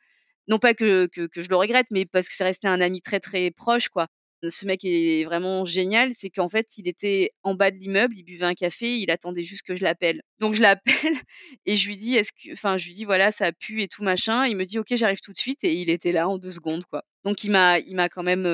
Non 0.48 0.60
pas 0.60 0.74
que, 0.74 1.08
que, 1.08 1.28
que 1.28 1.42
je 1.42 1.50
le 1.50 1.56
regrette, 1.58 1.88
mais 1.92 2.06
parce 2.06 2.30
que 2.30 2.36
c'est 2.36 2.44
resté 2.46 2.68
un 2.68 2.82
ami 2.82 3.02
très 3.02 3.20
très 3.20 3.52
proche, 3.52 3.90
quoi 3.90 4.08
ce 4.48 4.66
mec 4.66 4.86
est 4.86 5.24
vraiment 5.26 5.66
génial, 5.66 6.14
c'est 6.14 6.30
qu'en 6.30 6.48
fait, 6.48 6.78
il 6.78 6.88
était 6.88 7.32
en 7.44 7.56
bas 7.56 7.72
de 7.72 7.78
l'immeuble, 7.78 8.16
il 8.18 8.24
buvait 8.24 8.46
un 8.46 8.54
café, 8.54 8.98
il 8.98 9.12
attendait 9.12 9.44
juste 9.44 9.64
que 9.64 9.76
je 9.76 9.84
l'appelle. 9.84 10.22
Donc 10.40 10.54
je 10.54 10.62
l'appelle 10.62 10.86
et 11.66 11.76
je 11.76 11.88
lui 11.88 11.98
dis 11.98 12.16
est-ce 12.16 12.32
que 12.32 12.54
enfin 12.54 12.78
je 12.78 12.88
lui 12.88 12.94
dis 12.94 13.06
voilà, 13.06 13.32
ça 13.32 13.52
pue 13.52 13.82
et 13.82 13.88
tout 13.88 14.04
machin, 14.04 14.46
il 14.46 14.56
me 14.56 14.64
dit 14.64 14.80
OK, 14.80 14.88
j'arrive 14.92 15.20
tout 15.20 15.34
de 15.34 15.38
suite 15.38 15.64
et 15.64 15.74
il 15.74 15.90
était 15.90 16.12
là 16.12 16.30
en 16.30 16.38
deux 16.38 16.52
secondes 16.52 16.86
quoi. 16.86 17.04
Donc 17.24 17.44
il 17.44 17.52
m'a 17.52 17.80
il 17.80 17.96
m'a 17.96 18.08
quand 18.10 18.24
même 18.24 18.46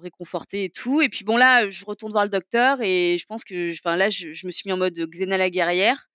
réconforté 0.00 0.64
et 0.64 0.70
tout 0.70 1.00
et 1.02 1.08
puis 1.08 1.24
bon 1.24 1.36
là, 1.36 1.68
je 1.68 1.84
retourne 1.84 2.12
voir 2.12 2.24
le 2.24 2.30
docteur 2.30 2.80
et 2.80 3.16
je 3.18 3.26
pense 3.26 3.44
que 3.44 3.72
enfin 3.72 3.96
là 3.96 4.10
je, 4.10 4.46
me 4.46 4.50
suis 4.52 4.68
mis 4.68 4.72
en 4.72 4.76
mode 4.78 4.94
Xena 4.94 5.36
la 5.36 5.50
guerrière. 5.50 6.08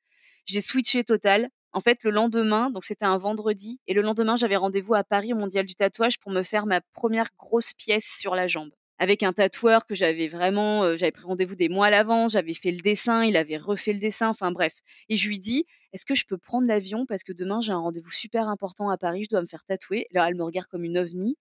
J'ai 0.46 0.62
switché 0.62 1.04
total. 1.04 1.50
En 1.76 1.80
fait, 1.80 2.00
le 2.04 2.12
lendemain, 2.12 2.70
donc 2.70 2.84
c'était 2.86 3.06
un 3.06 3.18
vendredi, 3.18 3.80
et 3.88 3.96
le 3.96 4.02
lendemain, 4.02 4.36
j'avais 4.36 4.58
rendez-vous 4.58 4.94
à 4.94 5.04
Paris 5.04 5.34
au 5.34 5.38
Mondial 5.38 5.66
du 5.66 5.74
tatouage 5.74 6.20
pour 6.20 6.32
me 6.32 6.44
faire 6.44 6.68
ma 6.68 6.82
première 6.94 7.30
grosse 7.40 7.74
pièce 7.74 8.18
sur 8.20 8.36
la 8.36 8.46
jambe 8.48 8.70
avec 9.00 9.24
un 9.24 9.34
tatoueur 9.34 9.86
que 9.86 9.96
j'avais 9.96 10.28
vraiment, 10.28 10.96
j'avais 10.96 11.12
pris 11.12 11.24
rendez-vous 11.24 11.56
des 11.56 11.70
mois 11.70 11.88
à 11.88 11.90
l'avance, 11.90 12.34
j'avais 12.34 12.54
fait 12.54 12.72
le 12.72 12.82
dessin, 12.82 13.26
il 13.26 13.36
avait 13.36 13.58
refait 13.58 13.94
le 13.94 14.00
dessin, 14.00 14.30
enfin 14.30 14.52
bref. 14.52 14.74
Et 15.10 15.18
je 15.18 15.28
lui 15.28 15.40
dis, 15.40 15.66
est-ce 15.92 16.06
que 16.06 16.16
je 16.16 16.26
peux 16.26 16.38
prendre 16.38 16.68
l'avion 16.68 17.06
parce 17.06 17.24
que 17.24 17.34
demain 17.34 17.60
j'ai 17.62 17.72
un 17.72 17.80
rendez-vous 17.80 18.12
super 18.12 18.48
important 18.48 18.90
à 18.90 18.98
Paris, 18.98 19.24
je 19.24 19.30
dois 19.30 19.42
me 19.42 19.48
faire 19.48 19.66
tatouer? 19.66 20.08
Alors 20.14 20.28
elle 20.28 20.36
me 20.36 20.44
regarde 20.44 20.68
comme 20.68 20.84
une 20.84 20.98
ovni. 20.98 21.36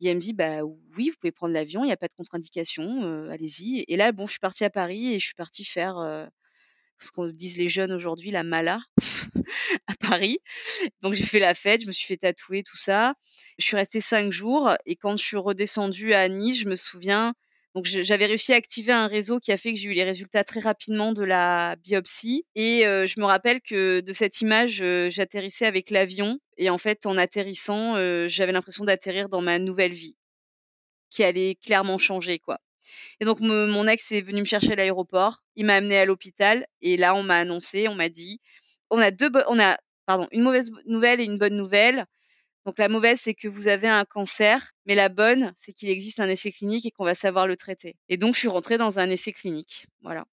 Et 0.00 0.06
elle 0.08 0.14
me 0.14 0.20
dit, 0.20 0.32
bah 0.32 0.62
oui, 0.62 1.10
vous 1.10 1.16
pouvez 1.20 1.32
prendre 1.32 1.52
l'avion, 1.52 1.82
il 1.82 1.88
n'y 1.88 1.92
a 1.92 1.96
pas 1.96 2.06
de 2.06 2.14
contre-indication, 2.14 3.28
allez-y. 3.30 3.84
Et 3.88 3.96
là, 3.96 4.12
bon, 4.12 4.26
je 4.26 4.30
suis 4.30 4.38
partie 4.38 4.64
à 4.64 4.70
Paris 4.70 5.12
et 5.12 5.18
je 5.18 5.24
suis 5.24 5.34
partie 5.34 5.64
faire 5.64 6.28
ce 6.98 7.10
qu'on 7.10 7.26
disent 7.26 7.58
les 7.58 7.68
jeunes 7.68 7.92
aujourd'hui, 7.92 8.30
la 8.30 8.44
mala 8.44 8.80
à 9.86 9.94
Paris. 10.00 10.38
Donc 11.02 11.14
j'ai 11.14 11.24
fait 11.24 11.38
la 11.38 11.54
fête, 11.54 11.82
je 11.82 11.86
me 11.86 11.92
suis 11.92 12.06
fait 12.06 12.16
tatouer, 12.16 12.62
tout 12.62 12.76
ça. 12.76 13.14
Je 13.58 13.64
suis 13.64 13.76
restée 13.76 14.00
cinq 14.00 14.32
jours 14.32 14.72
et 14.86 14.96
quand 14.96 15.16
je 15.16 15.24
suis 15.24 15.36
redescendue 15.36 16.14
à 16.14 16.28
Nice, 16.28 16.60
je 16.60 16.68
me 16.68 16.76
souviens, 16.76 17.34
donc 17.74 17.84
j'avais 17.84 18.26
réussi 18.26 18.52
à 18.52 18.56
activer 18.56 18.92
un 18.92 19.06
réseau 19.06 19.38
qui 19.38 19.52
a 19.52 19.56
fait 19.56 19.72
que 19.72 19.78
j'ai 19.78 19.90
eu 19.90 19.94
les 19.94 20.04
résultats 20.04 20.42
très 20.44 20.60
rapidement 20.60 21.12
de 21.12 21.22
la 21.22 21.76
biopsie. 21.76 22.44
Et 22.54 22.80
je 22.82 23.20
me 23.20 23.26
rappelle 23.26 23.60
que 23.60 24.00
de 24.00 24.12
cette 24.12 24.40
image, 24.40 24.82
j'atterrissais 25.10 25.66
avec 25.66 25.90
l'avion 25.90 26.38
et 26.56 26.70
en 26.70 26.78
fait, 26.78 27.06
en 27.06 27.16
atterrissant, 27.16 27.94
j'avais 28.26 28.52
l'impression 28.52 28.84
d'atterrir 28.84 29.28
dans 29.28 29.42
ma 29.42 29.58
nouvelle 29.58 29.92
vie 29.92 30.16
qui 31.10 31.24
allait 31.24 31.54
clairement 31.54 31.98
changer, 31.98 32.38
quoi. 32.38 32.58
Et 33.20 33.26
donc 33.26 33.40
mon 33.40 33.86
ex 33.86 34.12
est 34.12 34.22
venu 34.22 34.40
me 34.40 34.46
chercher 34.46 34.72
à 34.72 34.76
l'aéroport, 34.76 35.42
il 35.56 35.66
m'a 35.66 35.74
amené 35.76 35.98
à 35.98 36.06
l'hôpital 36.06 36.66
et 36.80 36.96
là 36.96 37.14
on 37.14 37.22
m'a 37.22 37.36
annoncé, 37.36 37.86
on 37.86 37.94
m'a 37.94 38.08
dit, 38.08 38.40
on 38.90 38.98
a 38.98 39.10
deux, 39.10 39.30
on 39.48 39.58
a 39.58 39.78
pardon 40.06 40.26
une 40.32 40.42
mauvaise 40.42 40.70
nouvelle 40.86 41.20
et 41.20 41.24
une 41.24 41.38
bonne 41.38 41.56
nouvelle. 41.56 42.06
Donc 42.66 42.78
la 42.78 42.88
mauvaise 42.88 43.20
c'est 43.20 43.34
que 43.34 43.48
vous 43.48 43.68
avez 43.68 43.88
un 43.88 44.04
cancer, 44.04 44.72
mais 44.86 44.94
la 44.94 45.08
bonne 45.08 45.52
c'est 45.56 45.72
qu'il 45.72 45.88
existe 45.88 46.20
un 46.20 46.28
essai 46.28 46.52
clinique 46.52 46.86
et 46.86 46.90
qu'on 46.90 47.04
va 47.04 47.14
savoir 47.14 47.46
le 47.46 47.56
traiter. 47.56 47.96
Et 48.08 48.16
donc 48.16 48.34
je 48.34 48.40
suis 48.40 48.48
rentrée 48.48 48.78
dans 48.78 48.98
un 48.98 49.10
essai 49.10 49.32
clinique, 49.32 49.86
voilà. 50.02 50.24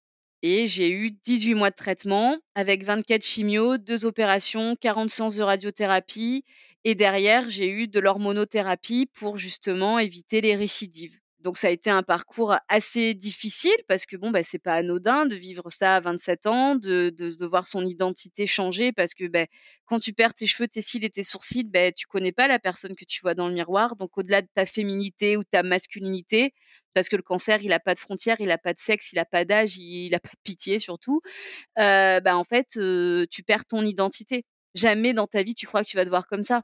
Et 0.42 0.66
j'ai 0.66 0.90
eu 0.90 1.10
18 1.24 1.54
mois 1.54 1.70
de 1.70 1.76
traitement 1.76 2.36
avec 2.54 2.84
24 2.84 3.24
chimios, 3.24 3.78
deux 3.78 4.04
opérations, 4.04 4.76
40 4.76 5.08
séances 5.08 5.36
de 5.36 5.42
radiothérapie. 5.42 6.44
Et 6.84 6.94
derrière, 6.94 7.48
j'ai 7.48 7.68
eu 7.68 7.88
de 7.88 7.98
l'hormonothérapie 7.98 9.06
pour 9.14 9.38
justement 9.38 9.98
éviter 9.98 10.40
les 10.40 10.54
récidives. 10.54 11.18
Donc 11.46 11.58
ça 11.58 11.68
a 11.68 11.70
été 11.70 11.90
un 11.90 12.02
parcours 12.02 12.56
assez 12.66 13.14
difficile 13.14 13.76
parce 13.86 14.04
que 14.04 14.16
bon, 14.16 14.32
bah, 14.32 14.42
c'est 14.42 14.58
pas 14.58 14.74
anodin 14.74 15.26
de 15.26 15.36
vivre 15.36 15.70
ça 15.70 15.94
à 15.94 16.00
27 16.00 16.46
ans, 16.48 16.74
de, 16.74 17.10
de, 17.10 17.46
voir 17.46 17.68
son 17.68 17.86
identité 17.86 18.48
changer 18.48 18.90
parce 18.90 19.14
que 19.14 19.28
bah, 19.28 19.46
quand 19.84 20.00
tu 20.00 20.12
perds 20.12 20.34
tes 20.34 20.48
cheveux, 20.48 20.66
tes 20.66 20.80
cils 20.80 21.04
et 21.04 21.08
tes 21.08 21.22
sourcils, 21.22 21.62
bah, 21.62 21.92
tu 21.92 22.08
connais 22.08 22.32
pas 22.32 22.48
la 22.48 22.58
personne 22.58 22.96
que 22.96 23.04
tu 23.04 23.20
vois 23.22 23.34
dans 23.34 23.46
le 23.46 23.54
miroir. 23.54 23.94
Donc 23.94 24.18
au-delà 24.18 24.42
de 24.42 24.48
ta 24.54 24.66
féminité 24.66 25.36
ou 25.36 25.44
ta 25.44 25.62
masculinité, 25.62 26.52
parce 26.94 27.08
que 27.08 27.14
le 27.14 27.22
cancer, 27.22 27.62
il 27.62 27.72
a 27.72 27.78
pas 27.78 27.94
de 27.94 28.00
frontières, 28.00 28.40
il 28.40 28.50
a 28.50 28.58
pas 28.58 28.74
de 28.74 28.80
sexe, 28.80 29.12
il 29.12 29.20
a 29.20 29.24
pas 29.24 29.44
d'âge, 29.44 29.76
il, 29.76 30.12
a 30.16 30.18
pas 30.18 30.30
de 30.30 30.40
pitié 30.42 30.80
surtout. 30.80 31.20
Euh, 31.78 32.18
bah 32.18 32.36
en 32.36 32.42
fait, 32.42 32.70
tu 33.30 33.42
perds 33.44 33.66
ton 33.66 33.82
identité. 33.82 34.44
Jamais 34.74 35.14
dans 35.14 35.28
ta 35.28 35.44
vie 35.44 35.54
tu 35.54 35.68
crois 35.68 35.84
que 35.84 35.88
tu 35.88 35.96
vas 35.96 36.04
te 36.04 36.10
voir 36.10 36.26
comme 36.26 36.42
ça. 36.42 36.62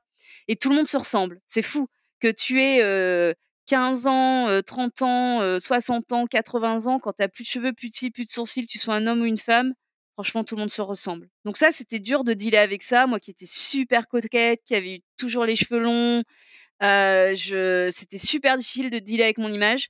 Et 0.49 0.57
tout 0.57 0.71
le 0.71 0.75
monde 0.75 0.88
se 0.88 0.97
ressemble. 0.97 1.40
C'est 1.47 1.62
fou 1.62 1.87
que 2.18 2.33
tu 2.33 2.61
es 2.61 2.81
15 3.66 4.07
ans, 4.07 4.61
30 4.64 5.03
ans, 5.03 5.59
60 5.59 6.12
ans, 6.12 6.27
80 6.27 6.87
ans, 6.87 6.98
quand 6.98 7.12
tu 7.12 7.29
plus 7.29 7.44
de 7.44 7.48
cheveux, 7.48 7.72
plus 7.72 7.88
de 7.88 7.94
cils, 7.94 8.12
plus 8.12 8.25
de 8.25 8.31
sourcils, 8.31 8.66
tu 8.66 8.79
sois 8.79 8.94
un 8.94 9.07
homme 9.07 9.22
ou 9.22 9.27
une 9.27 9.38
femme, 9.38 9.72
franchement, 10.14 10.44
tout 10.44 10.57
le 10.57 10.61
monde 10.61 10.70
se 10.70 10.83
ressemble. 10.83 11.29
Donc 11.44 11.57
ça, 11.57 11.72
c'était 11.72 11.98
dur 11.98 12.25
de 12.25 12.35
dealer 12.35 12.59
avec 12.59 12.83
ça. 12.83 13.07
Moi 13.07 13.18
qui 13.20 13.31
étais 13.31 13.46
super 13.46 14.09
coquette, 14.09 14.61
qui 14.64 14.75
avait 14.75 14.96
eu 14.96 15.01
toujours 15.16 15.44
les 15.44 15.57
cheveux 15.57 15.81
longs, 15.81 16.22
je... 16.81 17.88
c'était 17.94 18.18
super 18.18 18.59
difficile 18.59 18.90
de 18.90 18.98
dealer 18.98 19.25
avec 19.25 19.38
mon 19.38 19.53
image. 19.53 19.88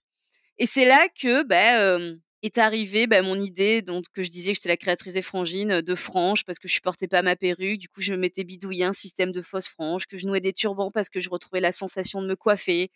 Et 0.58 0.66
c'est 0.66 0.85
là 0.85 1.06
que, 1.20 1.42
bah, 1.42 1.98
est 2.42 2.59
arrivée 2.59 3.07
bah, 3.07 3.22
mon 3.22 3.40
idée, 3.40 3.83
donc 3.83 4.05
que 4.12 4.22
je 4.22 4.31
disais 4.31 4.52
que 4.52 4.57
j'étais 4.57 4.68
la 4.68 4.76
créatrice 4.76 5.14
des 5.14 5.22
frangines 5.22 5.81
de 5.81 5.94
franges 5.94 6.44
parce 6.44 6.59
que 6.59 6.68
je 6.68 6.74
supportais 6.74 7.09
pas 7.09 7.22
ma 7.22 7.37
perruque. 7.37 7.78
Du 7.78 7.88
coup, 7.88 8.02
je 8.02 8.12
me 8.12 8.18
mettais 8.18 8.44
bidouiller 8.44 8.85
un 8.85 8.92
système 8.92 9.33
de 9.33 9.40
fausses 9.40 9.68
franges, 9.68 10.07
que 10.07 10.16
je 10.18 10.26
nouais 10.26 10.40
des 10.40 10.52
turbans 10.52 10.90
parce 10.90 11.09
que 11.09 11.20
je 11.20 11.31
retrouvais 11.31 11.61
la 11.61 11.72
sensation 11.72 12.20
de 12.22 12.26
me 12.26 12.37
coiffer. 12.37 12.90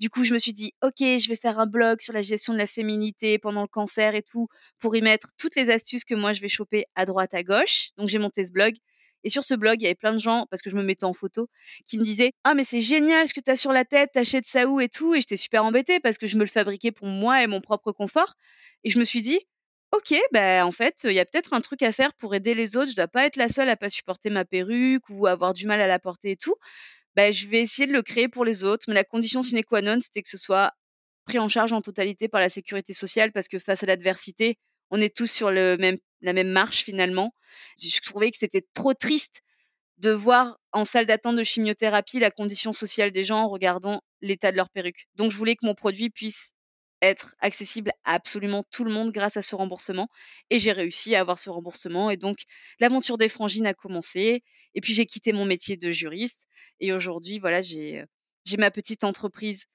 Du 0.00 0.10
coup, 0.10 0.24
je 0.24 0.34
me 0.34 0.38
suis 0.38 0.52
dit, 0.52 0.72
ok, 0.82 0.98
je 1.00 1.28
vais 1.28 1.36
faire 1.36 1.58
un 1.58 1.66
blog 1.66 2.00
sur 2.00 2.12
la 2.12 2.22
gestion 2.22 2.52
de 2.52 2.58
la 2.58 2.66
féminité 2.66 3.38
pendant 3.38 3.62
le 3.62 3.68
cancer 3.68 4.14
et 4.14 4.22
tout, 4.22 4.48
pour 4.78 4.96
y 4.96 5.02
mettre 5.02 5.28
toutes 5.38 5.56
les 5.56 5.70
astuces 5.70 6.04
que 6.04 6.14
moi 6.14 6.32
je 6.32 6.40
vais 6.40 6.48
choper 6.48 6.84
à 6.94 7.04
droite, 7.06 7.34
à 7.34 7.42
gauche. 7.42 7.90
Donc 7.96 8.08
j'ai 8.08 8.18
monté 8.18 8.44
ce 8.44 8.52
blog. 8.52 8.74
Et 9.24 9.30
sur 9.30 9.44
ce 9.44 9.54
blog, 9.54 9.76
il 9.80 9.84
y 9.84 9.86
avait 9.86 9.94
plein 9.94 10.12
de 10.12 10.18
gens, 10.18 10.46
parce 10.50 10.62
que 10.62 10.70
je 10.70 10.76
me 10.76 10.82
mettais 10.82 11.04
en 11.04 11.14
photo, 11.14 11.48
qui 11.86 11.98
me 11.98 12.04
disaient 12.04 12.32
Ah, 12.44 12.54
mais 12.54 12.64
c'est 12.64 12.80
génial 12.80 13.28
ce 13.28 13.34
que 13.34 13.40
tu 13.40 13.50
as 13.50 13.56
sur 13.56 13.72
la 13.72 13.84
tête, 13.84 14.10
t'achètes 14.12 14.46
ça 14.46 14.66
où 14.66 14.80
et 14.80 14.88
tout. 14.88 15.14
Et 15.14 15.20
j'étais 15.20 15.36
super 15.36 15.64
embêtée 15.64 16.00
parce 16.00 16.18
que 16.18 16.26
je 16.26 16.36
me 16.36 16.42
le 16.42 16.48
fabriquais 16.48 16.92
pour 16.92 17.08
moi 17.08 17.42
et 17.42 17.46
mon 17.46 17.60
propre 17.60 17.92
confort. 17.92 18.34
Et 18.84 18.90
je 18.90 18.98
me 18.98 19.04
suis 19.04 19.22
dit 19.22 19.40
Ok, 19.92 20.14
ben 20.32 20.64
en 20.64 20.72
fait, 20.72 21.02
il 21.04 21.12
y 21.12 21.20
a 21.20 21.26
peut-être 21.26 21.52
un 21.52 21.60
truc 21.60 21.82
à 21.82 21.92
faire 21.92 22.14
pour 22.14 22.34
aider 22.34 22.54
les 22.54 22.76
autres. 22.78 22.90
Je 22.90 22.96
dois 22.96 23.08
pas 23.08 23.26
être 23.26 23.36
la 23.36 23.48
seule 23.50 23.68
à 23.68 23.76
pas 23.76 23.90
supporter 23.90 24.30
ma 24.30 24.44
perruque 24.46 25.02
ou 25.10 25.26
avoir 25.26 25.52
du 25.52 25.66
mal 25.66 25.80
à 25.82 25.86
la 25.86 25.98
porter 25.98 26.30
et 26.32 26.36
tout. 26.36 26.54
Ben, 27.16 27.32
je 27.32 27.46
vais 27.46 27.60
essayer 27.60 27.86
de 27.86 27.92
le 27.92 28.02
créer 28.02 28.28
pour 28.28 28.44
les 28.44 28.64
autres. 28.64 28.86
Mais 28.88 28.94
la 28.94 29.04
condition 29.04 29.42
sine 29.42 29.62
qua 29.64 29.82
non, 29.82 29.98
c'était 30.00 30.22
que 30.22 30.28
ce 30.30 30.38
soit 30.38 30.72
pris 31.26 31.38
en 31.38 31.48
charge 31.48 31.72
en 31.72 31.82
totalité 31.82 32.28
par 32.28 32.40
la 32.40 32.48
sécurité 32.48 32.92
sociale 32.94 33.32
parce 33.32 33.48
que 33.48 33.58
face 33.58 33.82
à 33.82 33.86
l'adversité, 33.86 34.58
on 34.90 35.00
est 35.00 35.14
tous 35.14 35.30
sur 35.30 35.50
le 35.50 35.76
même, 35.78 35.98
la 36.22 36.32
même 36.32 36.48
marche 36.48 36.84
finalement. 36.84 37.34
Je 37.80 38.00
trouvais 38.00 38.30
que 38.30 38.38
c'était 38.38 38.64
trop 38.74 38.94
triste 38.94 39.42
de 39.98 40.10
voir 40.10 40.58
en 40.72 40.84
salle 40.84 41.06
d'attente 41.06 41.36
de 41.36 41.44
chimiothérapie 41.44 42.18
la 42.18 42.30
condition 42.30 42.72
sociale 42.72 43.12
des 43.12 43.24
gens 43.24 43.42
en 43.42 43.48
regardant 43.48 44.02
l'état 44.20 44.50
de 44.50 44.56
leur 44.56 44.70
perruque. 44.70 45.06
Donc 45.14 45.30
je 45.30 45.36
voulais 45.36 45.54
que 45.54 45.66
mon 45.66 45.74
produit 45.74 46.10
puisse 46.10 46.54
être 47.02 47.34
accessible 47.40 47.90
à 48.04 48.14
absolument 48.14 48.64
tout 48.70 48.84
le 48.84 48.92
monde 48.92 49.10
grâce 49.10 49.36
à 49.36 49.42
ce 49.42 49.54
remboursement. 49.54 50.08
Et 50.50 50.58
j'ai 50.58 50.72
réussi 50.72 51.14
à 51.14 51.20
avoir 51.20 51.38
ce 51.38 51.50
remboursement. 51.50 52.10
Et 52.10 52.16
donc, 52.16 52.38
l'aventure 52.78 53.18
des 53.18 53.28
frangines 53.28 53.66
a 53.66 53.74
commencé. 53.74 54.42
Et 54.74 54.80
puis, 54.80 54.94
j'ai 54.94 55.04
quitté 55.04 55.32
mon 55.32 55.44
métier 55.44 55.76
de 55.76 55.90
juriste. 55.90 56.46
Et 56.80 56.92
aujourd'hui, 56.92 57.40
voilà, 57.40 57.60
j'ai, 57.60 58.04
j'ai 58.44 58.56
ma 58.56 58.70
petite 58.70 59.04
entreprise. 59.04 59.66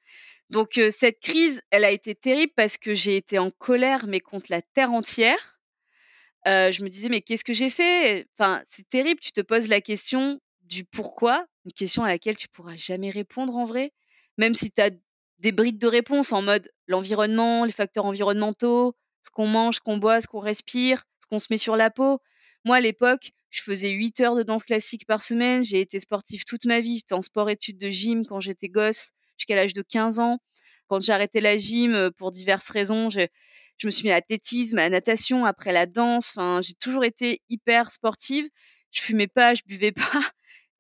Donc, 0.50 0.80
cette 0.90 1.20
crise, 1.20 1.62
elle 1.70 1.84
a 1.84 1.92
été 1.92 2.16
terrible 2.16 2.54
parce 2.56 2.78
que 2.78 2.96
j'ai 2.96 3.18
été 3.18 3.38
en 3.38 3.52
colère, 3.52 4.08
mais 4.08 4.22
contre 4.22 4.48
la 4.50 4.62
terre 4.62 4.92
entière. 4.92 5.57
Je 6.48 6.84
me 6.84 6.90
disais, 6.90 7.10
mais 7.10 7.22
qu'est-ce 7.22 7.44
que 7.44 7.54
j'ai 7.54 7.70
fait? 7.70 8.28
Enfin, 8.38 8.62
c'est 8.70 8.88
terrible. 8.90 9.20
Tu 9.20 9.32
te 9.32 9.42
poses 9.42 9.68
la 9.68 9.82
question 9.82 10.40
du 10.62 10.84
pourquoi, 10.84 11.46
une 11.66 11.74
question 11.74 12.04
à 12.04 12.10
laquelle 12.10 12.36
tu 12.38 12.48
pourras 12.50 12.76
jamais 12.76 13.10
répondre 13.10 13.56
en 13.56 13.66
vrai, 13.66 13.92
même 14.38 14.56
si 14.56 14.72
tu 14.72 14.82
as 14.82 14.90
des 15.40 15.52
brides 15.52 15.80
de 15.80 15.88
réponse 15.88 16.32
en 16.32 16.42
mode 16.42 16.70
l'environnement, 16.88 17.64
les 17.64 17.72
facteurs 17.72 18.06
environnementaux, 18.06 18.96
ce 19.22 19.30
qu'on 19.30 19.48
mange, 19.48 19.76
ce 19.76 19.80
qu'on 19.82 19.98
boit, 19.98 20.22
ce 20.22 20.28
qu'on 20.28 20.40
respire, 20.40 21.04
ce 21.20 21.28
qu'on 21.28 21.40
se 21.40 21.48
met 21.50 21.58
sur 21.58 21.76
la 21.76 21.90
peau. 21.90 22.20
Moi, 22.66 22.78
à 22.78 22.80
l'époque, 22.80 23.32
je 23.50 23.62
faisais 23.62 23.90
8 23.90 24.20
heures 24.22 24.36
de 24.36 24.44
danse 24.44 24.64
classique 24.64 25.06
par 25.06 25.22
semaine. 25.22 25.64
J'ai 25.64 25.80
été 25.80 26.00
sportive 26.00 26.44
toute 26.44 26.66
ma 26.66 26.82
vie. 26.82 26.98
J'étais 26.98 27.14
en 27.14 27.22
sport-études 27.22 27.78
de 27.78 27.90
gym 27.90 28.26
quand 28.26 28.40
j'étais 28.40 28.68
gosse 28.70 29.12
jusqu'à 29.38 29.56
l'âge 29.56 29.74
de 29.74 29.82
15 29.82 30.20
ans. 30.20 30.40
Quand 30.88 31.02
j'ai 31.02 31.14
arrêté 31.14 31.40
la 31.42 31.58
gym 31.58 32.12
pour 32.18 32.32
diverses 32.32 32.70
raisons, 32.70 33.10
je, 33.10 33.28
je 33.78 33.88
me 33.88 33.92
suis 33.92 34.06
mis 34.06 34.12
à 34.12 34.16
l'athlétisme, 34.16 34.78
à 34.80 34.84
la 34.84 34.90
natation, 34.90 35.46
après 35.46 35.72
la 35.74 35.86
danse. 35.86 36.32
Enfin, 36.36 36.62
j'ai 36.62 36.74
toujours 36.76 37.06
été 37.06 37.42
hyper 37.50 37.92
sportive. 37.92 38.48
Je 38.92 39.02
fumais 39.02 39.28
pas, 39.28 39.54
je 39.54 39.62
buvais 39.66 39.92
pas. 39.94 40.32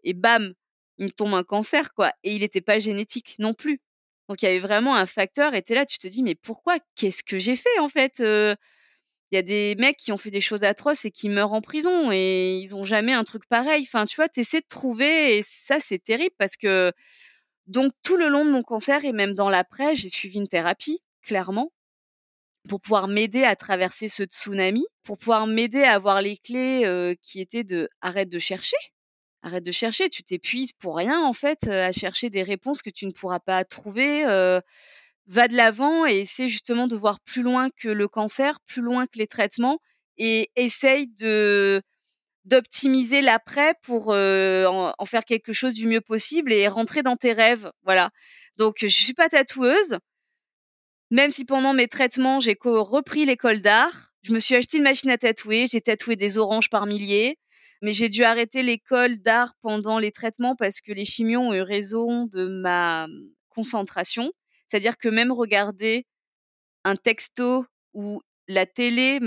Et 0.03 0.13
bam, 0.13 0.53
il 0.97 1.05
me 1.07 1.11
tombe 1.11 1.33
un 1.35 1.43
cancer, 1.43 1.93
quoi. 1.93 2.13
Et 2.23 2.33
il 2.35 2.41
n'était 2.41 2.61
pas 2.61 2.79
génétique 2.79 3.35
non 3.39 3.53
plus. 3.53 3.81
Donc 4.29 4.41
il 4.41 4.45
y 4.45 4.49
avait 4.49 4.59
vraiment 4.59 4.95
un 4.95 5.05
facteur 5.05 5.53
et 5.55 5.63
tu 5.63 5.73
là, 5.73 5.85
tu 5.85 5.99
te 5.99 6.07
dis: 6.07 6.23
«Mais 6.23 6.35
pourquoi? 6.35 6.77
Qu'est-ce 6.95 7.23
que 7.23 7.39
j'ai 7.39 7.55
fait 7.55 7.79
en 7.79 7.87
fait?» 7.89 8.21
il 9.31 9.35
y 9.35 9.37
a 9.39 9.41
des 9.41 9.75
mecs 9.77 9.97
qui 9.97 10.11
ont 10.13 10.17
fait 10.17 10.31
des 10.31 10.39
choses 10.41 10.63
atroces 10.63 11.03
et 11.05 11.11
qui 11.11 11.27
meurent 11.29 11.51
en 11.53 11.61
prison 11.61 12.11
et 12.13 12.57
ils 12.59 12.75
ont 12.75 12.85
jamais 12.85 13.13
un 13.13 13.23
truc 13.25 13.43
pareil. 13.49 13.83
Enfin, 13.83 14.05
tu 14.05 14.15
vois, 14.15 14.29
tu 14.29 14.39
essaies 14.39 14.61
de 14.61 14.67
trouver 14.69 15.37
et 15.37 15.43
ça, 15.43 15.79
c'est 15.81 15.99
terrible 15.99 16.33
parce 16.37 16.55
que 16.57 16.93
donc 17.67 17.93
tout 18.03 18.17
le 18.17 18.29
long 18.29 18.45
de 18.45 18.51
mon 18.51 18.63
cancer 18.63 19.05
et 19.05 19.13
même 19.13 19.33
dans 19.35 19.49
l'après, 19.49 19.95
j'ai 19.95 20.09
suivi 20.09 20.37
une 20.39 20.47
thérapie, 20.49 20.99
clairement, 21.23 21.71
pour 22.67 22.81
pouvoir 22.81 23.07
m'aider 23.07 23.43
à 23.43 23.55
traverser 23.55 24.07
ce 24.07 24.23
tsunami, 24.23 24.85
pour 25.03 25.17
pouvoir 25.17 25.47
m'aider 25.47 25.83
à 25.83 25.93
avoir 25.93 26.21
les 26.21 26.37
clés 26.37 27.15
qui 27.21 27.41
étaient 27.41 27.63
de 27.63 27.89
arrête 28.01 28.29
de 28.29 28.39
chercher, 28.39 28.77
arrête 29.41 29.63
de 29.63 29.71
chercher, 29.71 30.09
tu 30.09 30.23
t'épuises 30.23 30.73
pour 30.73 30.97
rien 30.97 31.21
en 31.21 31.33
fait 31.33 31.67
à 31.67 31.91
chercher 31.91 32.29
des 32.29 32.43
réponses 32.43 32.81
que 32.81 32.89
tu 32.89 33.05
ne 33.05 33.11
pourras 33.11 33.39
pas 33.39 33.63
trouver. 33.63 34.23
va 35.27 35.47
de 35.47 35.55
l'avant 35.55 36.05
et 36.05 36.19
essaie 36.19 36.47
justement 36.47 36.87
de 36.87 36.95
voir 36.95 37.19
plus 37.21 37.41
loin 37.41 37.69
que 37.69 37.89
le 37.89 38.07
cancer, 38.07 38.59
plus 38.65 38.81
loin 38.81 39.07
que 39.07 39.19
les 39.19 39.27
traitements 39.27 39.79
et 40.17 40.49
essaye 40.55 41.07
de 41.07 41.81
d'optimiser 42.45 43.21
l'après 43.21 43.73
pour 43.83 44.09
en, 44.09 44.93
en, 44.97 45.05
faire 45.05 45.25
quelque 45.25 45.51
chose 45.53 45.73
du 45.73 45.85
mieux 45.85 46.01
possible 46.01 46.53
et 46.53 46.67
rentrer 46.69 47.03
dans 47.03 47.17
tes 47.17 47.33
rêves. 47.33 47.69
Voilà. 47.83 48.09
Donc 48.57 48.77
je 48.81 48.87
suis 48.87 49.13
pas 49.13 49.27
tatoueuse, 49.29 49.99
même 51.11 51.31
si 51.31 51.45
pendant 51.45 51.73
mes 51.73 51.87
traitements 51.87 52.39
j'ai 52.39 52.57
repris 52.61 53.25
l'école 53.25 53.61
d'art. 53.61 54.13
Je 54.23 54.33
me 54.33 54.39
suis 54.39 54.55
acheté 54.55 54.77
une 54.77 54.83
machine 54.83 55.09
à 55.09 55.17
tatouer, 55.17 55.65
j'ai 55.71 55.81
tatoué 55.81 56.15
des 56.15 56.37
oranges 56.37 56.69
par 56.69 56.85
milliers, 56.85 57.37
mais 57.81 57.93
j'ai 57.93 58.09
dû 58.09 58.23
arrêter 58.23 58.61
l'école 58.61 59.19
d'art 59.19 59.53
pendant 59.61 59.99
les 59.99 60.11
traitements 60.11 60.55
parce 60.55 60.81
que 60.81 60.91
les 60.91 61.05
chimios 61.05 61.39
ont 61.41 61.53
eu 61.53 61.61
raison 61.61 62.25
de 62.25 62.47
ma 62.47 63.07
concentration. 63.49 64.31
C'est-à-dire 64.67 64.97
que 64.97 65.07
même 65.07 65.31
regarder 65.31 66.05
un 66.83 66.95
texto 66.95 67.65
ou 67.93 68.21
la 68.47 68.65
télé 68.65 69.19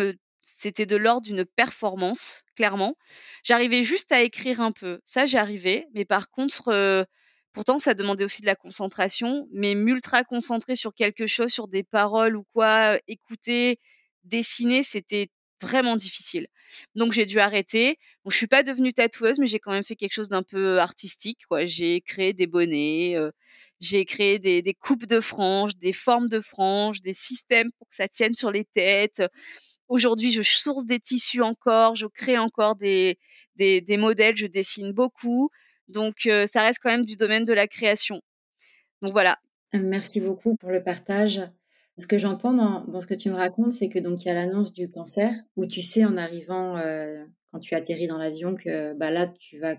c'était 0.58 0.86
de 0.86 0.96
l'ordre 0.96 1.26
d'une 1.26 1.44
performance, 1.44 2.42
clairement. 2.54 2.96
J'arrivais 3.44 3.82
juste 3.82 4.12
à 4.12 4.20
écrire 4.20 4.60
un 4.60 4.72
peu. 4.72 5.00
Ça, 5.04 5.24
j'arrivais. 5.24 5.86
Mais 5.94 6.04
par 6.04 6.30
contre, 6.30 7.06
pourtant, 7.52 7.78
ça 7.78 7.94
demandait 7.94 8.24
aussi 8.24 8.42
de 8.42 8.46
la 8.46 8.56
concentration. 8.56 9.48
Mais 9.52 9.74
m'ultra 9.74 10.24
concentrer 10.24 10.76
sur 10.76 10.94
quelque 10.94 11.26
chose, 11.26 11.50
sur 11.52 11.68
des 11.68 11.82
paroles 11.82 12.36
ou 12.36 12.44
quoi, 12.52 12.98
écouter, 13.08 13.78
dessiner, 14.24 14.82
c'était 14.82 15.28
vraiment 15.62 15.96
difficile. 15.96 16.46
Donc 16.94 17.12
j'ai 17.12 17.26
dû 17.26 17.38
arrêter. 17.40 17.98
Bon, 18.24 18.30
je 18.30 18.36
suis 18.36 18.46
pas 18.46 18.62
devenue 18.62 18.92
tatoueuse, 18.92 19.38
mais 19.38 19.46
j'ai 19.46 19.58
quand 19.58 19.72
même 19.72 19.84
fait 19.84 19.96
quelque 19.96 20.12
chose 20.12 20.28
d'un 20.28 20.42
peu 20.42 20.80
artistique. 20.80 21.40
Quoi. 21.48 21.66
J'ai 21.66 22.00
créé 22.00 22.32
des 22.32 22.46
bonnets, 22.46 23.16
j'ai 23.80 24.04
créé 24.04 24.38
des, 24.38 24.62
des, 24.62 24.74
coupes 24.74 25.06
de 25.06 25.20
franges, 25.20 25.76
des 25.76 25.92
formes 25.92 26.28
de 26.28 26.40
franges, 26.40 27.00
des 27.02 27.14
systèmes 27.14 27.70
pour 27.78 27.88
que 27.88 27.94
ça 27.94 28.08
tienne 28.08 28.34
sur 28.34 28.50
les 28.50 28.64
têtes. 28.64 29.22
Aujourd'hui, 29.88 30.30
je 30.32 30.42
source 30.42 30.86
des 30.86 31.00
tissus 31.00 31.42
encore, 31.42 31.96
je 31.96 32.06
crée 32.06 32.38
encore 32.38 32.76
des, 32.76 33.18
des, 33.56 33.80
des 33.80 33.96
modèles, 33.96 34.36
je 34.36 34.46
dessine 34.46 34.92
beaucoup. 34.92 35.50
Donc, 35.90 36.28
ça 36.46 36.62
reste 36.62 36.78
quand 36.82 36.90
même 36.90 37.04
du 37.04 37.16
domaine 37.16 37.44
de 37.44 37.52
la 37.52 37.66
création. 37.66 38.20
Donc 39.02 39.12
voilà. 39.12 39.38
Merci 39.72 40.20
beaucoup 40.20 40.56
pour 40.56 40.70
le 40.70 40.82
partage. 40.82 41.40
Ce 41.96 42.06
que 42.06 42.18
j'entends 42.18 42.54
dans, 42.54 42.98
ce 42.98 43.06
que 43.06 43.14
tu 43.14 43.28
me 43.28 43.34
racontes, 43.34 43.72
c'est 43.72 43.88
que 43.88 43.98
donc 43.98 44.24
il 44.24 44.28
y 44.28 44.30
a 44.30 44.34
l'annonce 44.34 44.72
du 44.72 44.88
cancer 44.90 45.34
où 45.56 45.66
tu 45.66 45.82
sais 45.82 46.04
en 46.04 46.16
arrivant 46.16 46.76
euh, 46.78 47.22
quand 47.52 47.60
tu 47.60 47.74
atterris 47.74 48.06
dans 48.06 48.18
l'avion 48.18 48.54
que 48.54 48.94
bah 48.94 49.10
là 49.10 49.26
tu 49.26 49.58
vas 49.58 49.76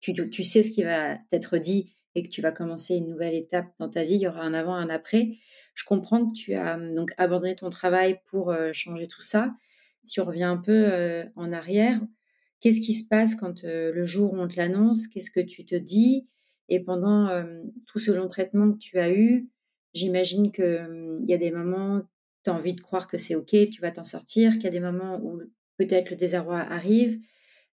tu, 0.00 0.44
sais 0.44 0.62
ce 0.62 0.70
qui 0.70 0.84
va 0.84 1.16
t'être 1.30 1.58
dit 1.58 1.96
et 2.14 2.22
que 2.22 2.28
tu 2.28 2.40
vas 2.40 2.52
commencer 2.52 2.94
une 2.94 3.08
nouvelle 3.08 3.34
étape 3.34 3.66
dans 3.80 3.88
ta 3.88 4.04
vie, 4.04 4.14
il 4.14 4.20
y 4.20 4.28
aura 4.28 4.42
un 4.42 4.54
avant, 4.54 4.74
un 4.74 4.88
après. 4.88 5.32
Je 5.74 5.84
comprends 5.84 6.26
que 6.26 6.32
tu 6.32 6.54
as 6.54 6.78
donc 6.94 7.10
abandonné 7.18 7.56
ton 7.56 7.68
travail 7.68 8.20
pour 8.26 8.50
euh, 8.50 8.70
changer 8.72 9.08
tout 9.08 9.22
ça. 9.22 9.52
Si 10.04 10.20
on 10.20 10.24
revient 10.24 10.44
un 10.44 10.56
peu 10.56 10.86
euh, 10.92 11.24
en 11.34 11.52
arrière, 11.52 12.00
qu'est-ce 12.60 12.80
qui 12.80 12.92
se 12.92 13.08
passe 13.08 13.34
quand 13.34 13.62
le 13.64 14.02
jour 14.04 14.32
où 14.32 14.38
on 14.38 14.48
te 14.48 14.56
l'annonce? 14.56 15.08
Qu'est-ce 15.08 15.30
que 15.30 15.40
tu 15.40 15.64
te 15.64 15.74
dis? 15.74 16.26
Et 16.68 16.80
pendant 16.80 17.44
tout 17.86 17.98
ce 17.98 18.10
long 18.10 18.26
traitement 18.28 18.72
que 18.72 18.78
tu 18.78 18.98
as 18.98 19.12
eu, 19.12 19.48
j'imagine 19.94 20.50
qu'il 20.52 21.16
y 21.20 21.32
a 21.32 21.38
des 21.38 21.50
moments, 21.50 22.02
tu 22.44 22.50
as 22.50 22.54
envie 22.54 22.74
de 22.74 22.80
croire 22.80 23.08
que 23.08 23.18
c'est 23.18 23.34
OK, 23.34 23.54
tu 23.70 23.80
vas 23.80 23.90
t'en 23.90 24.04
sortir, 24.04 24.52
qu'il 24.54 24.64
y 24.64 24.68
a 24.68 24.70
des 24.70 24.80
moments 24.80 25.20
où 25.22 25.40
peut-être 25.78 26.10
le 26.10 26.16
désarroi 26.16 26.58
arrive. 26.58 27.18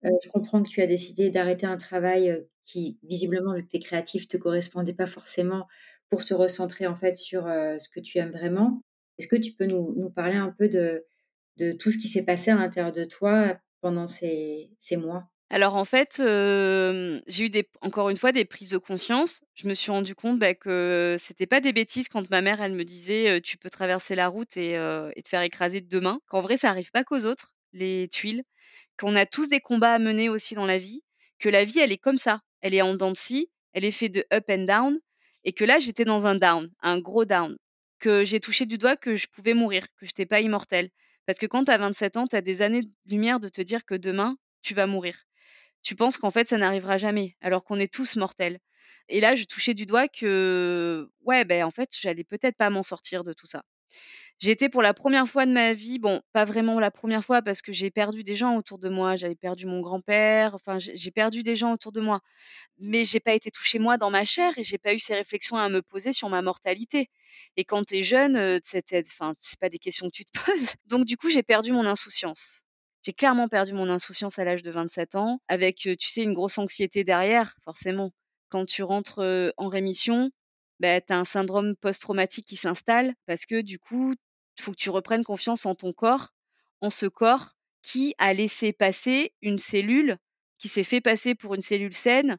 je 0.02 0.28
comprends 0.30 0.62
que 0.62 0.68
tu 0.68 0.80
as 0.80 0.86
décidé 0.86 1.30
d'arrêter 1.30 1.66
un 1.66 1.76
travail 1.76 2.46
qui, 2.64 2.98
visiblement, 3.02 3.54
vu 3.54 3.64
que 3.64 3.68
tu 3.68 3.76
es 3.76 3.80
créatif, 3.80 4.28
te 4.28 4.36
correspondait 4.36 4.94
pas 4.94 5.06
forcément 5.06 5.66
pour 6.08 6.24
te 6.24 6.34
recentrer 6.34 6.86
en 6.86 6.96
fait 6.96 7.14
sur 7.14 7.44
ce 7.44 7.88
que 7.88 8.00
tu 8.00 8.18
aimes 8.18 8.30
vraiment. 8.30 8.82
Est-ce 9.18 9.28
que 9.28 9.36
tu 9.36 9.52
peux 9.52 9.66
nous, 9.66 9.94
nous, 9.96 10.10
parler 10.10 10.36
un 10.36 10.50
peu 10.50 10.68
de 10.68 11.04
tout 11.78 11.90
ce 11.90 11.98
qui 11.98 12.08
s'est 12.08 12.24
passé 12.24 12.50
à 12.50 12.56
l'intérieur 12.56 12.92
de 12.92 13.04
toi 13.04 13.56
pendant 13.80 14.06
ces, 14.06 14.70
mois? 14.96 15.28
Alors 15.50 15.74
en 15.74 15.84
fait, 15.84 16.16
j'ai 16.18 17.46
eu 17.46 17.50
encore 17.80 18.08
une 18.10 18.16
fois 18.16 18.32
des 18.32 18.44
prises 18.44 18.70
de 18.70 18.78
conscience. 18.78 19.42
Je 19.54 19.68
me 19.68 19.74
suis 19.74 19.90
rendu 19.90 20.14
compte 20.14 20.38
bah, 20.38 20.54
que 20.54 21.16
c'était 21.18 21.46
pas 21.46 21.60
des 21.60 21.72
bêtises 21.72 22.08
quand 22.08 22.30
ma 22.30 22.40
mère 22.40 22.60
elle 22.62 22.74
me 22.74 22.84
disait 22.84 23.40
tu 23.40 23.58
peux 23.58 23.70
traverser 23.70 24.14
la 24.14 24.28
route 24.28 24.56
et, 24.56 24.74
et 24.74 25.22
te 25.22 25.28
faire 25.28 25.42
écraser 25.42 25.80
de 25.80 25.88
demain. 25.88 26.20
Qu'en 26.28 26.40
vrai 26.40 26.56
ça 26.56 26.70
arrive 26.70 26.92
pas 26.92 27.02
qu'aux 27.02 27.24
autres 27.24 27.54
les 27.72 28.06
tuiles, 28.08 28.44
qu'on 28.96 29.16
a 29.16 29.26
tous 29.26 29.48
des 29.48 29.60
combats 29.60 29.94
à 29.94 29.98
mener 29.98 30.28
aussi 30.28 30.54
dans 30.54 30.66
la 30.66 30.78
vie, 30.78 31.02
que 31.40 31.48
la 31.48 31.64
vie 31.64 31.80
elle 31.80 31.92
est 31.92 31.98
comme 31.98 32.18
ça 32.18 32.42
elle 32.60 32.74
est 32.74 32.82
en 32.82 32.94
dents 32.94 33.12
de 33.12 33.16
scie, 33.16 33.50
elle 33.72 33.84
est 33.84 33.90
faite 33.90 34.12
de 34.12 34.24
up 34.32 34.44
and 34.48 34.64
down, 34.64 34.98
et 35.44 35.52
que 35.52 35.64
là, 35.64 35.78
j'étais 35.78 36.04
dans 36.04 36.26
un 36.26 36.34
down, 36.34 36.70
un 36.82 36.98
gros 36.98 37.24
down, 37.24 37.56
que 37.98 38.24
j'ai 38.24 38.40
touché 38.40 38.66
du 38.66 38.78
doigt 38.78 38.96
que 38.96 39.16
je 39.16 39.26
pouvais 39.28 39.54
mourir, 39.54 39.86
que 39.96 40.06
je 40.06 40.10
n'étais 40.10 40.26
pas 40.26 40.40
immortelle. 40.40 40.90
Parce 41.26 41.38
que 41.38 41.46
quand 41.46 41.64
tu 41.64 41.70
as 41.70 41.78
27 41.78 42.16
ans, 42.16 42.26
tu 42.26 42.36
as 42.36 42.40
des 42.42 42.62
années-lumière 42.62 43.40
de 43.40 43.48
te 43.48 43.60
dire 43.62 43.84
que 43.84 43.94
demain, 43.94 44.36
tu 44.62 44.74
vas 44.74 44.86
mourir. 44.86 45.24
Tu 45.82 45.96
penses 45.96 46.18
qu'en 46.18 46.30
fait, 46.30 46.48
ça 46.48 46.58
n'arrivera 46.58 46.98
jamais, 46.98 47.36
alors 47.42 47.64
qu'on 47.64 47.78
est 47.80 47.92
tous 47.92 48.16
mortels. 48.16 48.58
Et 49.08 49.20
là, 49.20 49.34
je 49.34 49.44
touchais 49.44 49.74
du 49.74 49.86
doigt 49.86 50.08
que, 50.08 51.10
ouais, 51.22 51.44
ben 51.44 51.64
en 51.64 51.70
fait, 51.72 51.90
j'allais 52.00 52.24
peut-être 52.24 52.56
pas 52.56 52.70
m'en 52.70 52.82
sortir 52.84 53.24
de 53.24 53.32
tout 53.32 53.46
ça. 53.46 53.64
J'ai 54.38 54.52
été 54.52 54.70
pour 54.70 54.80
la 54.80 54.94
première 54.94 55.26
fois 55.28 55.44
de 55.44 55.52
ma 55.52 55.74
vie, 55.74 55.98
bon, 55.98 56.22
pas 56.32 56.46
vraiment 56.46 56.80
la 56.80 56.90
première 56.90 57.22
fois 57.22 57.42
parce 57.42 57.60
que 57.60 57.72
j'ai 57.72 57.90
perdu 57.90 58.24
des 58.24 58.34
gens 58.34 58.56
autour 58.56 58.78
de 58.78 58.88
moi. 58.88 59.14
J'avais 59.14 59.34
perdu 59.34 59.66
mon 59.66 59.80
grand-père, 59.80 60.54
enfin, 60.54 60.78
j'ai 60.78 61.10
perdu 61.10 61.42
des 61.42 61.56
gens 61.56 61.74
autour 61.74 61.92
de 61.92 62.00
moi. 62.00 62.20
Mais 62.78 63.04
j'ai 63.04 63.20
pas 63.20 63.34
été 63.34 63.50
touchée 63.50 63.78
moi 63.78 63.98
dans 63.98 64.10
ma 64.10 64.24
chair 64.24 64.52
et 64.56 64.64
j'ai 64.64 64.78
pas 64.78 64.94
eu 64.94 64.98
ces 64.98 65.14
réflexions 65.14 65.56
à 65.58 65.68
me 65.68 65.82
poser 65.82 66.12
sur 66.12 66.30
ma 66.30 66.40
mortalité. 66.42 67.10
Et 67.56 67.64
quand 67.64 67.84
tu 67.84 67.96
es 67.98 68.02
jeune, 68.02 68.36
euh, 68.36 68.58
c'était, 68.62 69.02
enfin, 69.06 69.32
c'est 69.36 69.58
pas 69.60 69.68
des 69.68 69.78
questions 69.78 70.06
que 70.08 70.14
tu 70.14 70.24
te 70.24 70.32
poses. 70.44 70.74
Donc 70.86 71.04
du 71.04 71.16
coup, 71.18 71.28
j'ai 71.30 71.42
perdu 71.42 71.72
mon 71.72 71.84
insouciance. 71.86 72.62
J'ai 73.02 73.12
clairement 73.12 73.48
perdu 73.48 73.72
mon 73.74 73.88
insouciance 73.88 74.38
à 74.38 74.44
l'âge 74.44 74.62
de 74.62 74.70
27 74.70 75.14
ans, 75.16 75.40
avec, 75.48 75.86
euh, 75.86 75.96
tu 75.96 76.08
sais, 76.08 76.22
une 76.22 76.34
grosse 76.34 76.58
anxiété 76.58 77.02
derrière, 77.04 77.56
forcément. 77.64 78.12
Quand 78.50 78.66
tu 78.66 78.82
rentres 78.82 79.20
euh, 79.20 79.52
en 79.56 79.68
rémission, 79.68 80.30
bah, 80.80 81.00
tu 81.00 81.12
as 81.12 81.18
un 81.18 81.24
syndrome 81.24 81.76
post-traumatique 81.76 82.46
qui 82.46 82.56
s'installe 82.56 83.14
parce 83.26 83.46
que 83.46 83.62
du 83.62 83.78
coup, 83.78 84.14
il 84.58 84.62
faut 84.62 84.72
que 84.72 84.76
tu 84.78 84.90
reprennes 84.90 85.24
confiance 85.24 85.66
en 85.66 85.74
ton 85.76 85.92
corps, 85.92 86.30
en 86.82 86.90
ce 86.90 87.06
corps 87.06 87.52
qui 87.82 88.14
a 88.18 88.34
laissé 88.34 88.72
passer 88.72 89.34
une 89.42 89.58
cellule 89.58 90.18
qui 90.58 90.68
s'est 90.68 90.84
fait 90.84 91.00
passer 91.00 91.34
pour 91.34 91.54
une 91.54 91.62
cellule 91.62 91.94
saine, 91.94 92.38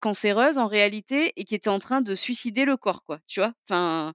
cancéreuse 0.00 0.58
en 0.58 0.66
réalité, 0.66 1.32
et 1.36 1.44
qui 1.44 1.54
était 1.54 1.68
en 1.70 1.78
train 1.78 2.00
de 2.02 2.14
suicider 2.14 2.64
le 2.64 2.76
corps, 2.76 3.02
quoi. 3.04 3.20
Tu 3.26 3.40
vois? 3.40 3.54
Enfin, 3.68 4.12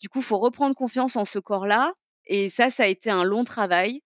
du 0.00 0.08
coup, 0.08 0.22
faut 0.22 0.38
reprendre 0.38 0.74
confiance 0.76 1.16
en 1.16 1.24
ce 1.24 1.38
corps-là. 1.38 1.94
Et 2.26 2.50
ça, 2.50 2.70
ça 2.70 2.84
a 2.84 2.86
été 2.86 3.10
un 3.10 3.24
long 3.24 3.44
travail 3.44 4.02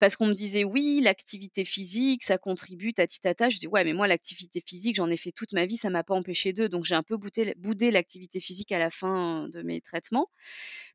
parce 0.00 0.16
qu'on 0.16 0.26
me 0.26 0.34
disait 0.34 0.64
oui, 0.64 1.00
l'activité 1.02 1.64
physique, 1.64 2.24
ça 2.24 2.38
contribue, 2.38 2.94
tata. 2.94 3.50
Je 3.50 3.58
dis 3.58 3.68
ouais, 3.68 3.84
mais 3.84 3.92
moi, 3.92 4.08
l'activité 4.08 4.62
physique, 4.66 4.96
j'en 4.96 5.10
ai 5.10 5.16
fait 5.18 5.30
toute 5.30 5.52
ma 5.52 5.66
vie, 5.66 5.76
ça 5.76 5.90
m'a 5.90 6.02
pas 6.02 6.14
empêché 6.14 6.52
d'eux. 6.54 6.70
Donc 6.70 6.84
j'ai 6.84 6.94
un 6.94 7.02
peu 7.02 7.18
boudé 7.18 7.90
l'activité 7.90 8.40
physique 8.40 8.72
à 8.72 8.78
la 8.78 8.88
fin 8.90 9.48
de 9.50 9.62
mes 9.62 9.80
traitements. 9.82 10.28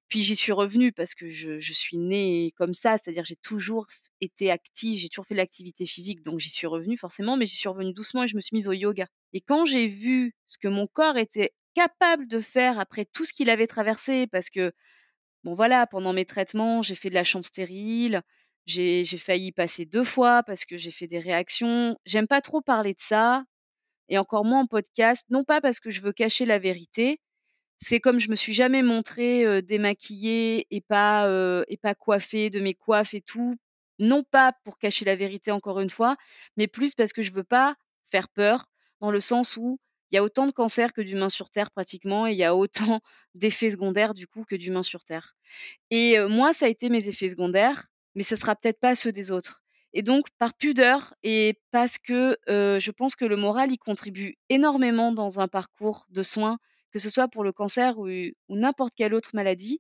Puis 0.08 0.24
j'y 0.24 0.36
suis 0.36 0.52
revenue 0.52 0.92
parce 0.92 1.14
que 1.16 1.30
je, 1.30 1.60
suis 1.60 1.98
née 1.98 2.52
comme 2.58 2.74
ça, 2.74 2.98
c'est-à-dire 2.98 3.26
j'ai 3.26 3.36
toujours 3.36 3.86
été 4.22 4.50
active, 4.52 5.00
j'ai 5.00 5.10
toujours 5.10 5.26
fait 5.26 5.36
de 5.36 5.40
l'activité 5.40 5.86
physique, 5.86 6.22
donc 6.22 6.40
j'y 6.40 6.50
suis 6.50 6.68
revenue 6.68 6.98
forcément, 6.98 7.38
mais 7.38 7.46
j'y 7.46 7.56
suis 7.56 7.70
revenue 7.70 7.94
doucement 7.94 8.24
et 8.24 8.28
je 8.28 8.36
me 8.36 8.42
suis 8.42 8.56
mise 8.56 8.68
au 8.68 8.74
yoga. 8.74 9.08
Et 9.34 9.42
quand 9.42 9.66
j'ai 9.66 9.88
vu 9.88 10.34
ce 10.48 10.58
que 10.58 10.68
mon 10.68 10.88
corps 10.88 11.18
était 11.18 11.54
capable 11.76 12.28
de 12.28 12.40
faire 12.40 12.80
après 12.80 13.06
tout 13.06 13.26
ce 13.26 13.34
qu'il 13.34 13.50
avait 13.50 13.68
traversé, 13.68 14.28
parce 14.28 14.50
que, 14.50 14.72
bon 15.44 15.54
voilà, 15.54 15.86
pendant 15.86 16.14
mes 16.14 16.26
traitements, 16.26 16.82
j'ai 16.82 16.96
fait 16.96 17.10
de 17.10 17.16
la 17.16 17.24
chambre 17.24 17.46
stérile, 17.46 18.24
j'ai 18.66 19.06
failli 19.18 19.52
passer 19.52 19.86
deux 19.86 20.04
fois 20.04 20.44
parce 20.44 20.66
que 20.66 20.78
j'ai 20.78 20.92
fait 20.92 21.08
des 21.08 21.20
réactions. 21.20 21.98
J'aime 22.06 22.28
pas 22.28 22.42
trop 22.42 22.62
parler 22.62 22.94
de 22.94 23.00
ça, 23.02 23.44
et 24.10 24.18
encore 24.18 24.46
moins 24.46 24.62
en 24.62 24.68
podcast, 24.68 25.26
non 25.30 25.44
pas 25.44 25.62
parce 25.62 25.80
que 25.80 25.90
je 25.90 26.02
veux 26.02 26.14
cacher 26.14 26.46
la 26.46 26.60
vérité, 26.60 27.20
c'est 27.78 28.00
comme 28.00 28.20
je 28.20 28.30
me 28.30 28.36
suis 28.36 28.54
jamais 28.54 28.84
montrée 28.84 29.62
démaquillée 29.64 30.68
et 30.72 30.82
pas 30.82 31.30
et 31.68 31.78
pas 31.78 31.96
coiffée 31.96 32.50
de 32.50 32.60
mes 32.62 32.74
coiffes 32.74 33.14
et 33.14 33.22
tout. 33.22 33.56
Non 34.00 34.24
pas 34.24 34.54
pour 34.64 34.78
cacher 34.78 35.06
la 35.06 35.16
vérité 35.16 35.52
encore 35.52 35.80
une 35.80 35.90
fois, 35.90 36.18
mais 36.58 36.68
plus 36.68 36.96
parce 36.96 37.14
que 37.14 37.22
je 37.22 37.32
veux 37.34 37.44
pas 37.44 37.76
faire 38.08 38.30
peur 38.30 38.66
dans 39.02 39.12
le 39.12 39.20
sens 39.20 39.58
où 39.58 39.80
Il 40.12 40.16
y 40.16 40.18
a 40.20 40.24
autant 40.24 40.46
de 40.48 40.52
cancers 40.52 40.94
que 40.94 41.02
d'humains 41.02 41.30
sur 41.30 41.50
Terre 41.50 41.72
pratiquement, 41.72 42.28
et 42.28 42.32
il 42.34 42.38
y 42.38 42.44
a 42.44 42.56
autant 42.56 43.02
d'effets 43.36 43.72
secondaires 43.72 44.14
du 44.14 44.28
coup 44.28 44.46
que 44.46 44.56
d'humains 44.56 44.84
sur 44.84 45.04
Terre. 45.04 45.36
Et 45.92 46.20
moi, 46.30 46.54
ça 46.54 46.66
a 46.68 46.70
été 46.70 46.90
mes 46.90 47.08
effets 47.10 47.30
secondaires, 47.30 47.88
mais 48.16 48.24
ce 48.24 48.36
sera 48.36 48.56
peut-être 48.56 48.80
pas 48.80 48.96
ceux 48.96 49.12
des 49.12 49.32
autres. 49.32 49.64
Et 49.94 50.02
donc, 50.04 50.28
par 50.38 50.54
pudeur 50.54 51.14
et 51.24 51.60
parce 51.72 51.98
que 51.98 52.38
je 52.48 52.92
pense 52.92 53.16
que 53.16 53.26
le 53.26 53.38
moral 53.38 53.72
y 53.72 53.78
contribue 53.78 54.36
énormément 54.50 55.12
dans 55.12 55.40
un 55.40 55.48
parcours 55.48 56.06
de 56.10 56.24
soins, 56.24 56.58
que 56.92 57.00
ce 57.00 57.10
soit 57.10 57.28
pour 57.28 57.44
le 57.44 57.52
cancer 57.54 57.98
ou, 57.98 58.08
n'importe 58.50 58.94
quelle 58.96 59.14
autre 59.14 59.32
maladie, 59.34 59.80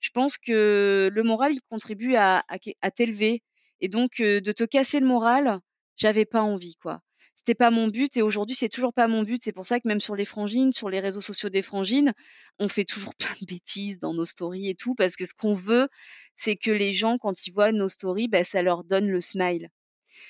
je 0.00 0.10
pense 0.10 0.38
que 0.38 1.10
le 1.12 1.22
moral 1.22 1.52
y 1.54 1.60
contribue 1.70 2.16
à, 2.16 2.44
à 2.82 2.90
t'élever. 2.90 3.42
Et 3.80 3.88
donc, 3.88 4.18
de 4.20 4.52
te 4.52 4.64
casser 4.64 5.00
le 5.00 5.06
moral, 5.06 5.60
j'avais 5.96 6.24
pas 6.26 6.42
envie, 6.42 6.76
quoi 6.76 7.00
c'était 7.40 7.54
pas 7.54 7.70
mon 7.70 7.88
but 7.88 8.18
et 8.18 8.22
aujourd'hui 8.22 8.54
c'est 8.54 8.68
toujours 8.68 8.92
pas 8.92 9.08
mon 9.08 9.22
but. 9.22 9.40
C'est 9.42 9.52
pour 9.52 9.64
ça 9.64 9.80
que 9.80 9.88
même 9.88 9.98
sur 9.98 10.14
les 10.14 10.26
frangines, 10.26 10.72
sur 10.72 10.90
les 10.90 11.00
réseaux 11.00 11.22
sociaux 11.22 11.48
des 11.48 11.62
frangines, 11.62 12.12
on 12.58 12.68
fait 12.68 12.84
toujours 12.84 13.14
plein 13.18 13.32
de 13.40 13.46
bêtises 13.46 13.98
dans 13.98 14.12
nos 14.12 14.26
stories 14.26 14.68
et 14.68 14.74
tout 14.74 14.94
parce 14.94 15.16
que 15.16 15.24
ce 15.24 15.32
qu'on 15.32 15.54
veut, 15.54 15.88
c'est 16.36 16.56
que 16.56 16.70
les 16.70 16.92
gens 16.92 17.16
quand 17.16 17.46
ils 17.46 17.50
voient 17.50 17.72
nos 17.72 17.88
stories, 17.88 18.28
bah, 18.28 18.44
ça 18.44 18.60
leur 18.60 18.84
donne 18.84 19.08
le 19.08 19.22
smile. 19.22 19.70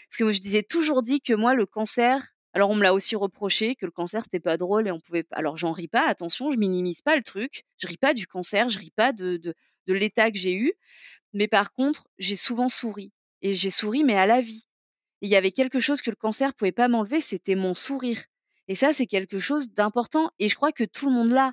Parce 0.09 0.19
que 0.19 0.23
moi 0.23 0.33
je 0.33 0.39
disais 0.39 0.63
toujours 0.63 1.03
dit 1.03 1.21
que 1.21 1.33
moi 1.33 1.55
le 1.55 1.67
cancer, 1.67 2.29
alors 2.53 2.71
on 2.71 2.77
me 2.77 2.85
l'a 2.85 2.95
aussi 2.95 3.17
reproché 3.17 3.75
que 3.75 3.87
le 3.87 3.93
cancer 3.93 4.23
c'était 4.23 4.39
pas 4.39 4.57
drôle 4.57 4.87
et 4.87 4.93
on 4.93 5.01
pouvait. 5.01 5.25
Alors 5.33 5.57
j'en 5.57 5.73
ris 5.73 5.89
pas, 5.89 6.09
attention, 6.09 6.53
je 6.53 6.59
minimise 6.59 7.03
pas 7.03 7.17
le 7.17 7.23
truc, 7.25 7.65
je 7.79 7.89
ris 7.89 7.99
pas 7.99 8.15
du 8.15 8.29
cancer, 8.29 8.69
je 8.69 8.79
ris 8.79 8.93
pas 8.95 9.13
de, 9.13 9.37
de, 9.37 9.55
de 9.89 9.95
l'état 9.95 10.31
que 10.31 10.39
j'ai 10.39 10.55
eu, 10.55 10.75
mais 11.33 11.49
par 11.49 11.73
contre 11.73 12.05
j'ai 12.21 12.37
souvent 12.37 12.69
souri 12.69 13.11
et 13.43 13.55
j'ai 13.55 13.71
souri 13.71 14.05
mais 14.05 14.17
à 14.17 14.27
la 14.27 14.41
vie 14.41 14.69
il 15.21 15.29
y 15.29 15.37
avait 15.37 15.53
quelque 15.53 15.81
chose 15.81 16.03
que 16.03 16.11
le 16.11 16.17
cancer 16.17 16.55
pouvait 16.55 16.73
pas 16.73 16.89
m'enlever, 16.89 17.21
c'était 17.21 17.55
mon 17.55 17.75
sourire. 17.75 18.23
Et 18.69 18.75
ça, 18.75 18.93
c'est 18.93 19.07
quelque 19.07 19.39
chose 19.39 19.73
d'important. 19.73 20.31
Et 20.39 20.49
je 20.49 20.55
crois 20.55 20.73
que 20.73 20.85
tout 20.85 21.07
le 21.07 21.13
monde 21.13 21.31
l'a. 21.31 21.53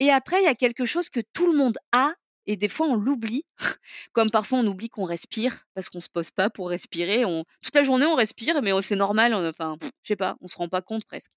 Et 0.00 0.10
après, 0.10 0.40
il 0.40 0.44
y 0.44 0.48
a 0.48 0.54
quelque 0.54 0.84
chose 0.84 1.08
que 1.08 1.20
tout 1.32 1.50
le 1.50 1.58
monde 1.58 1.76
a. 1.92 2.14
Et 2.46 2.56
des 2.56 2.68
fois, 2.68 2.86
on 2.86 2.94
l'oublie. 2.94 3.44
Comme 4.12 4.30
parfois, 4.30 4.58
on 4.58 4.66
oublie 4.66 4.88
qu'on 4.88 5.04
respire 5.04 5.64
parce 5.74 5.88
qu'on 5.88 6.00
se 6.00 6.08
pose 6.08 6.30
pas 6.30 6.50
pour 6.50 6.68
respirer. 6.68 7.24
On... 7.24 7.44
Toute 7.62 7.74
la 7.74 7.82
journée, 7.82 8.06
on 8.06 8.14
respire, 8.14 8.62
mais 8.62 8.70
c'est 8.82 8.96
normal. 8.96 9.34
Enfin, 9.34 9.76
je 9.80 10.08
sais 10.08 10.16
pas, 10.16 10.36
on 10.40 10.46
se 10.46 10.56
rend 10.56 10.68
pas 10.68 10.82
compte 10.82 11.04
presque. 11.06 11.32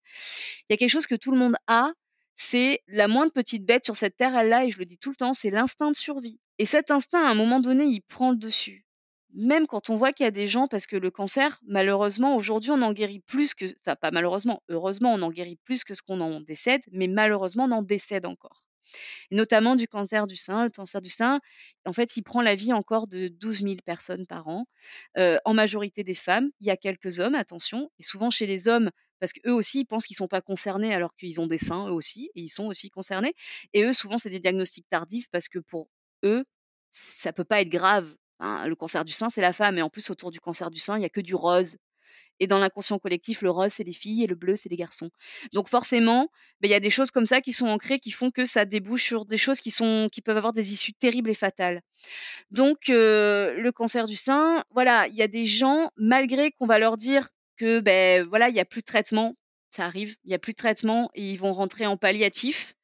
Il 0.69 0.73
y 0.73 0.75
a 0.75 0.77
quelque 0.77 0.89
chose 0.89 1.08
que 1.08 1.15
tout 1.15 1.32
le 1.32 1.38
monde 1.38 1.56
a. 1.67 1.91
C'est 2.36 2.84
la 2.88 3.08
moindre 3.08 3.32
petite 3.32 3.65
bête 3.65 3.84
sur 3.86 3.97
cette 3.97 4.15
terre, 4.15 4.38
elle 4.38 4.49
l'a, 4.49 4.65
et 4.65 4.69
je 4.69 4.77
le 4.77 4.86
dis 4.86 4.99
tout 4.99 5.10
le 5.10 5.15
temps, 5.15 5.34
c'est 5.34 5.49
l'instinct 5.49 5.89
de 5.89 5.95
survie. 5.95 6.39
Et 6.60 6.67
cet 6.67 6.91
instinct, 6.91 7.25
à 7.25 7.32
un 7.32 7.34
moment 7.34 7.60
donné, 7.60 7.86
il 7.86 8.01
prend 8.01 8.30
le 8.30 8.38
dessus 8.38 8.87
même 9.38 9.67
quand 9.67 9.89
on 9.91 9.97
voit 9.97 10.13
qu'il 10.13 10.26
y 10.26 10.28
a 10.28 10.32
des 10.32 10.47
gens, 10.47 10.67
parce 10.67 10.88
que 10.88 10.97
le 10.97 11.12
cancer, 11.12 11.62
malheureusement, 11.67 12.36
aujourd'hui, 12.36 12.71
on 12.71 12.82
en 12.84 12.93
guérit 12.93 13.21
plus 13.21 13.54
que, 13.56 13.65
enfin 13.86 13.95
pas 13.95 14.12
malheureusement, 14.12 14.63
heureusement, 14.69 15.13
on 15.13 15.21
en 15.23 15.32
guérit 15.32 15.58
plus 15.65 15.86
que 15.86 15.93
ce 15.95 16.02
qu'on 16.04 16.21
en 16.21 16.41
décède, 16.41 16.82
mais 16.91 17.08
malheureusement, 17.08 17.65
on 17.65 17.71
en 17.71 17.84
décède 17.84 18.26
encore. 18.26 18.63
notamment 19.32 19.76
du 19.76 19.88
cancer 19.88 20.28
du 20.28 20.38
sein. 20.38 20.63
Le 20.65 20.69
cancer 20.71 21.02
du 21.02 21.10
sein, 21.10 21.39
en 21.86 21.93
fait, 21.93 22.17
il 22.17 22.23
prend 22.23 22.41
la 22.41 22.56
vie 22.56 22.73
encore 22.73 23.08
de 23.08 23.28
12 23.28 23.63
000 23.63 23.76
personnes 23.86 24.26
par 24.28 24.47
an, 24.47 24.65
en 25.17 25.54
majorité 25.54 26.04
des 26.04 26.13
femmes. 26.13 26.50
Il 26.62 26.67
y 26.67 26.71
a 26.71 26.78
quelques 26.78 27.19
hommes, 27.19 27.36
attention, 27.36 27.91
et 28.00 28.04
souvent 28.04 28.30
chez 28.30 28.45
les 28.47 28.67
hommes, 28.67 28.91
parce 29.19 29.34
qu'eux 29.34 29.52
aussi, 29.54 29.82
ils 29.82 29.86
pensent 29.86 30.06
qu'ils 30.08 30.17
sont 30.17 30.28
pas 30.28 30.41
concernés 30.41 30.93
alors 30.93 31.15
qu'ils 31.15 31.41
ont 31.41 31.47
des 31.47 31.58
seins, 31.58 31.88
eux 31.88 31.91
aussi, 31.91 32.30
et 32.36 32.41
ils 32.41 32.50
sont 32.50 32.65
aussi 32.67 32.89
concernés. 32.89 33.34
Et 33.73 33.84
eux, 33.84 33.93
souvent, 33.93 34.17
c'est 34.17 34.30
des 34.30 34.39
diagnostics 34.39 34.88
tardifs 34.89 35.28
parce 35.32 35.47
que 35.50 35.60
pour 35.60 35.89
eux, 36.23 36.45
ça 36.91 37.34
peut 37.34 37.43
pas 37.43 37.62
être 37.62 37.69
grave 37.69 38.15
Le 38.39 38.73
cancer 38.76 39.06
du 39.06 39.13
sein, 39.13 39.30
c'est 39.30 39.41
la 39.41 39.54
femme. 39.54 39.78
Et 39.78 39.82
en 39.82 39.89
plus, 39.89 40.10
autour 40.10 40.32
du 40.32 40.39
cancer 40.39 40.69
du 40.71 40.80
sein, 40.80 40.95
il 40.97 41.00
n'y 41.00 41.06
a 41.06 41.10
que 41.10 41.21
du 41.21 41.36
rose. 41.36 41.78
Et 42.39 42.47
dans 42.47 42.60
l'inconscient 42.60 43.00
collectif, 43.00 43.41
le 43.41 43.50
rose, 43.50 43.71
c'est 43.73 43.84
les 43.84 43.91
filles 43.91 44.23
et 44.23 44.28
le 44.28 44.36
bleu, 44.36 44.56
c'est 44.56 44.69
les 44.69 44.76
garçons. 44.76 45.10
Donc 45.54 45.69
forcément, 45.69 46.30
ben, 46.62 46.67
il 46.67 46.71
y 46.71 46.76
a 46.76 46.80
des 46.80 46.89
choses 46.89 47.12
comme 47.12 47.26
ça 47.26 47.41
qui 47.41 47.52
sont 47.52 47.67
ancrées, 47.67 48.00
qui 48.00 48.12
font 48.12 48.32
que 48.32 48.45
ça 48.45 48.65
débouche 48.65 49.04
sur 49.04 49.26
des 49.26 49.38
choses 49.38 49.60
qui, 49.60 49.71
sont, 49.71 50.08
qui 50.12 50.21
peuvent 50.21 50.38
avoir 50.38 50.54
des 50.54 50.71
issues 50.71 50.93
terribles 50.93 51.30
et 51.32 51.36
fatales. 51.36 51.82
Donc 52.52 52.88
le 52.89 53.69
cancer 53.71 54.08
du 54.08 54.15
sein, 54.15 54.63
voilà, 54.71 55.08
il 55.08 55.15
y 55.15 55.23
a 55.23 55.28
des 55.28 55.45
gens, 55.45 55.89
malgré 55.97 56.52
qu'on 56.52 56.67
va 56.67 56.80
leur 56.80 56.97
dire 56.97 57.30
que 57.58 57.80
ben 57.80 58.23
voilà, 58.28 58.50
il 58.50 58.56
y 58.56 58.60
a 58.60 58.65
plus 58.65 58.82
de 58.82 58.86
traitement, 58.86 59.36
ça 59.71 59.86
arrive, 59.86 60.15
il 60.23 60.32
y 60.32 60.36
a 60.36 60.39
plus 60.39 60.54
de 60.54 60.58
traitement 60.58 61.10
et 61.15 61.32
ils 61.32 61.38
vont 61.38 61.54
rentrer 61.54 61.88
en 61.88 61.97
palliatif. 61.97 62.76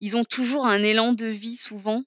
Ils 0.00 0.16
ont 0.16 0.24
toujours 0.24 0.66
un 0.66 0.82
élan 0.82 1.12
de 1.12 1.26
vie 1.26 1.56
souvent 1.56 2.04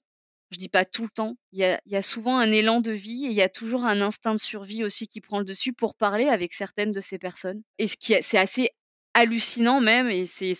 je 0.50 0.58
dis 0.58 0.68
pas 0.68 0.84
tout 0.84 1.02
le 1.02 1.10
temps. 1.10 1.36
Il 1.52 1.78
y 1.86 1.96
a, 1.96 2.02
souvent 2.02 2.38
un 2.38 2.50
élan 2.50 2.80
de 2.80 2.92
vie 2.92 3.26
et 3.26 3.30
il 3.30 3.34
y 3.34 3.42
a 3.42 3.48
toujours 3.48 3.84
un 3.84 4.00
instinct 4.00 4.34
de 4.34 4.40
survie 4.40 4.84
aussi 4.84 5.06
qui 5.06 5.20
prend 5.20 5.38
le 5.38 5.44
dessus 5.44 5.72
pour 5.72 5.94
parler 5.94 6.28
avec 6.28 6.52
certaines 6.52 6.92
de 6.92 7.00
ces 7.00 7.18
personnes. 7.18 7.62
Et 7.78 7.88
ce 7.88 7.96
qui 7.96 8.14
c'est 8.22 8.38
assez 8.38 8.70
hallucinant 9.14 9.80
même 9.80 10.08
et 10.08 10.26
c'est 10.26 10.54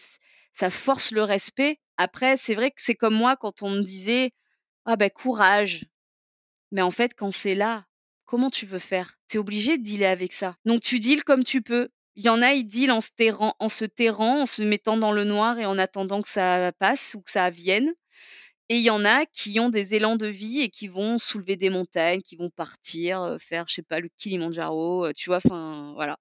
ça 0.53 0.70
force 0.70 1.12
le 1.12 1.22
respect. 1.22 1.79
Après, 1.96 2.37
c'est 2.37 2.55
vrai 2.55 2.70
que 2.70 2.83
c'est 2.83 2.94
comme 2.94 3.14
moi 3.14 3.37
quand 3.37 3.62
on 3.62 3.70
me 3.70 3.83
disait 3.83 4.33
ah 4.85 4.96
ben 4.96 5.11
courage. 5.11 5.87
Mais 6.70 6.83
en 6.83 6.90
fait, 6.90 7.14
quand 7.14 7.33
c'est 7.33 7.55
là, 7.55 7.87
comment 8.24 8.51
tu 8.51 8.66
veux 8.66 8.79
faire? 8.79 9.18
Tu 9.29 9.37
es 9.37 9.40
obligé 9.40 9.79
de 9.79 9.83
dealer 9.83 10.07
avec 10.07 10.33
ça. 10.33 10.57
Donc 10.64 10.83
tu 10.83 10.98
deals 10.98 11.24
comme 11.24 11.44
tu 11.44 11.62
peux. 11.62 11.88
Il 12.16 12.24
y 12.24 12.29
en 12.29 12.42
a, 12.42 12.53
ils 12.53 12.64
dealent 12.64 12.90
en 12.90 13.01
se, 13.01 13.11
terrant, 13.16 13.55
en 13.61 13.68
se 13.68 13.85
terrant, 13.85 14.42
en 14.42 14.46
se 14.46 14.62
mettant 14.62 14.96
dans 14.96 15.12
le 15.12 15.22
noir 15.22 15.59
et 15.59 15.66
en 15.66 15.79
attendant 15.79 16.20
que 16.20 16.29
ça 16.29 16.72
passe 16.72 17.14
ou 17.14 17.22
que 17.22 17.31
ça 17.31 17.48
vienne. 17.48 17.92
Et 18.70 18.76
il 18.76 18.83
y 18.83 18.90
en 18.90 19.04
a 19.04 19.24
qui 19.26 19.59
ont 19.61 19.70
des 19.70 19.94
élans 19.94 20.16
de 20.16 20.26
vie 20.26 20.61
et 20.61 20.68
qui 20.68 20.88
vont 20.88 21.18
soulever 21.18 21.57
des 21.57 21.70
montagnes, 21.70 22.20
qui 22.20 22.37
vont 22.37 22.50
partir, 22.50 23.37
faire, 23.40 23.64
je 23.68 23.74
sais 23.74 23.83
pas, 23.83 24.00
le 24.00 24.09
Kilimanjaro, 24.16 25.12
tu 25.14 25.31
vois, 25.31 25.38
enfin, 25.38 25.92
voilà. 25.94 26.18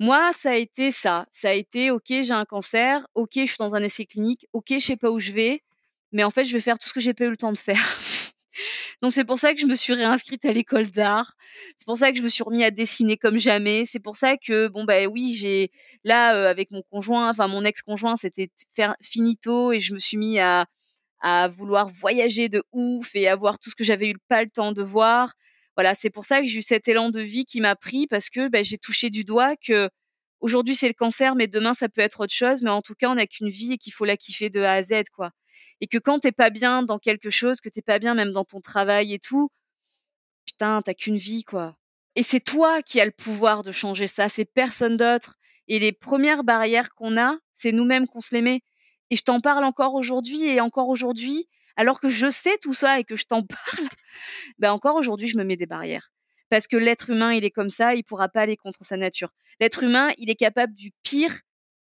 Moi, 0.00 0.32
ça 0.32 0.50
a 0.50 0.54
été 0.56 0.90
ça. 0.90 1.26
Ça 1.30 1.50
a 1.50 1.52
été, 1.52 1.90
ok, 1.90 2.06
j'ai 2.08 2.32
un 2.32 2.44
cancer, 2.44 3.06
ok, 3.14 3.30
je 3.36 3.46
suis 3.46 3.56
dans 3.58 3.74
un 3.74 3.82
essai 3.82 4.06
clinique, 4.06 4.46
ok, 4.52 4.66
je 4.70 4.78
sais 4.80 4.96
pas 4.96 5.10
où 5.10 5.20
je 5.20 5.32
vais, 5.32 5.62
mais 6.12 6.24
en 6.24 6.30
fait, 6.30 6.44
je 6.44 6.52
vais 6.52 6.60
faire 6.60 6.78
tout 6.78 6.88
ce 6.88 6.94
que 6.94 7.00
j'ai 7.00 7.14
pas 7.14 7.24
eu 7.24 7.30
le 7.30 7.36
temps 7.36 7.52
de 7.52 7.58
faire. 7.58 7.78
Donc 9.02 9.12
c'est 9.12 9.24
pour 9.24 9.38
ça 9.38 9.54
que 9.54 9.60
je 9.60 9.66
me 9.66 9.74
suis 9.74 9.94
réinscrite 9.94 10.44
à 10.44 10.52
l'école 10.52 10.90
d'art. 10.90 11.34
C'est 11.78 11.86
pour 11.86 11.98
ça 11.98 12.12
que 12.12 12.18
je 12.18 12.22
me 12.22 12.28
suis 12.28 12.44
remis 12.44 12.64
à 12.64 12.70
dessiner 12.70 13.16
comme 13.16 13.38
jamais. 13.38 13.84
C'est 13.84 13.98
pour 13.98 14.16
ça 14.16 14.36
que 14.36 14.68
bon 14.68 14.84
bah 14.84 15.06
oui 15.06 15.34
j'ai 15.34 15.70
là 16.04 16.48
avec 16.48 16.70
mon 16.70 16.82
conjoint, 16.82 17.28
enfin 17.30 17.48
mon 17.48 17.64
ex-conjoint, 17.64 18.16
c'était 18.16 18.50
finito 19.02 19.72
et 19.72 19.80
je 19.80 19.94
me 19.94 19.98
suis 19.98 20.16
mis 20.16 20.38
à 20.38 20.66
à 21.24 21.48
vouloir 21.48 21.88
voyager 21.88 22.50
de 22.50 22.62
ouf 22.72 23.16
et 23.16 23.28
avoir 23.28 23.58
tout 23.58 23.70
ce 23.70 23.74
que 23.74 23.82
j'avais 23.82 24.08
eu 24.10 24.16
pas 24.28 24.44
le 24.44 24.50
temps 24.50 24.72
de 24.72 24.82
voir. 24.82 25.32
Voilà, 25.74 25.94
c'est 25.94 26.10
pour 26.10 26.26
ça 26.26 26.42
que 26.42 26.46
j'ai 26.46 26.58
eu 26.58 26.62
cet 26.62 26.86
élan 26.86 27.08
de 27.08 27.20
vie 27.20 27.46
qui 27.46 27.62
m'a 27.62 27.76
pris 27.76 28.06
parce 28.06 28.28
que 28.28 28.48
ben, 28.48 28.62
j'ai 28.62 28.76
touché 28.76 29.08
du 29.08 29.24
doigt 29.24 29.56
que 29.56 29.88
aujourd'hui 30.40 30.74
c'est 30.74 30.86
le 30.86 30.94
cancer, 30.94 31.34
mais 31.34 31.46
demain 31.46 31.72
ça 31.72 31.88
peut 31.88 32.02
être 32.02 32.20
autre 32.20 32.34
chose. 32.34 32.60
Mais 32.62 32.68
en 32.70 32.82
tout 32.82 32.94
cas, 32.94 33.08
on 33.08 33.14
n'a 33.14 33.26
qu'une 33.26 33.48
vie 33.48 33.72
et 33.72 33.78
qu'il 33.78 33.92
faut 33.94 34.04
la 34.04 34.18
kiffer 34.18 34.50
de 34.50 34.60
A 34.60 34.74
à 34.74 34.82
Z, 34.82 35.04
quoi. 35.14 35.30
Et 35.80 35.86
que 35.86 35.96
quand 35.98 36.18
t'es 36.20 36.32
pas 36.32 36.50
bien 36.50 36.82
dans 36.82 36.98
quelque 36.98 37.30
chose, 37.30 37.60
que 37.62 37.70
t'es 37.70 37.82
pas 37.82 37.98
bien 37.98 38.14
même 38.14 38.32
dans 38.32 38.44
ton 38.44 38.60
travail 38.60 39.14
et 39.14 39.18
tout, 39.18 39.48
putain, 40.46 40.82
t'as 40.82 40.94
qu'une 40.94 41.16
vie, 41.16 41.44
quoi. 41.44 41.76
Et 42.16 42.22
c'est 42.22 42.40
toi 42.40 42.82
qui 42.82 43.00
as 43.00 43.06
le 43.06 43.12
pouvoir 43.12 43.62
de 43.62 43.72
changer 43.72 44.06
ça, 44.06 44.28
c'est 44.28 44.44
personne 44.44 44.98
d'autre. 44.98 45.36
Et 45.68 45.78
les 45.78 45.92
premières 45.92 46.44
barrières 46.44 46.94
qu'on 46.94 47.18
a, 47.18 47.38
c'est 47.52 47.72
nous-mêmes 47.72 48.06
qu'on 48.06 48.20
se 48.20 48.34
les 48.34 48.42
met. 48.42 48.60
Et 49.10 49.16
je 49.16 49.22
t'en 49.22 49.40
parle 49.40 49.64
encore 49.64 49.94
aujourd'hui 49.94 50.44
et 50.44 50.60
encore 50.60 50.88
aujourd'hui, 50.88 51.46
alors 51.76 52.00
que 52.00 52.08
je 52.08 52.30
sais 52.30 52.56
tout 52.60 52.74
ça 52.74 52.98
et 52.98 53.04
que 53.04 53.16
je 53.16 53.24
t'en 53.24 53.42
parle, 53.42 53.88
ben 54.58 54.72
encore 54.72 54.96
aujourd'hui, 54.96 55.28
je 55.28 55.36
me 55.36 55.44
mets 55.44 55.56
des 55.56 55.66
barrières. 55.66 56.10
Parce 56.50 56.66
que 56.66 56.76
l'être 56.76 57.10
humain, 57.10 57.32
il 57.32 57.44
est 57.44 57.50
comme 57.50 57.70
ça, 57.70 57.94
il 57.94 58.04
pourra 58.04 58.28
pas 58.28 58.42
aller 58.42 58.56
contre 58.56 58.84
sa 58.84 58.96
nature. 58.96 59.30
L'être 59.60 59.82
humain, 59.82 60.10
il 60.18 60.30
est 60.30 60.36
capable 60.36 60.74
du 60.74 60.92
pire 61.02 61.40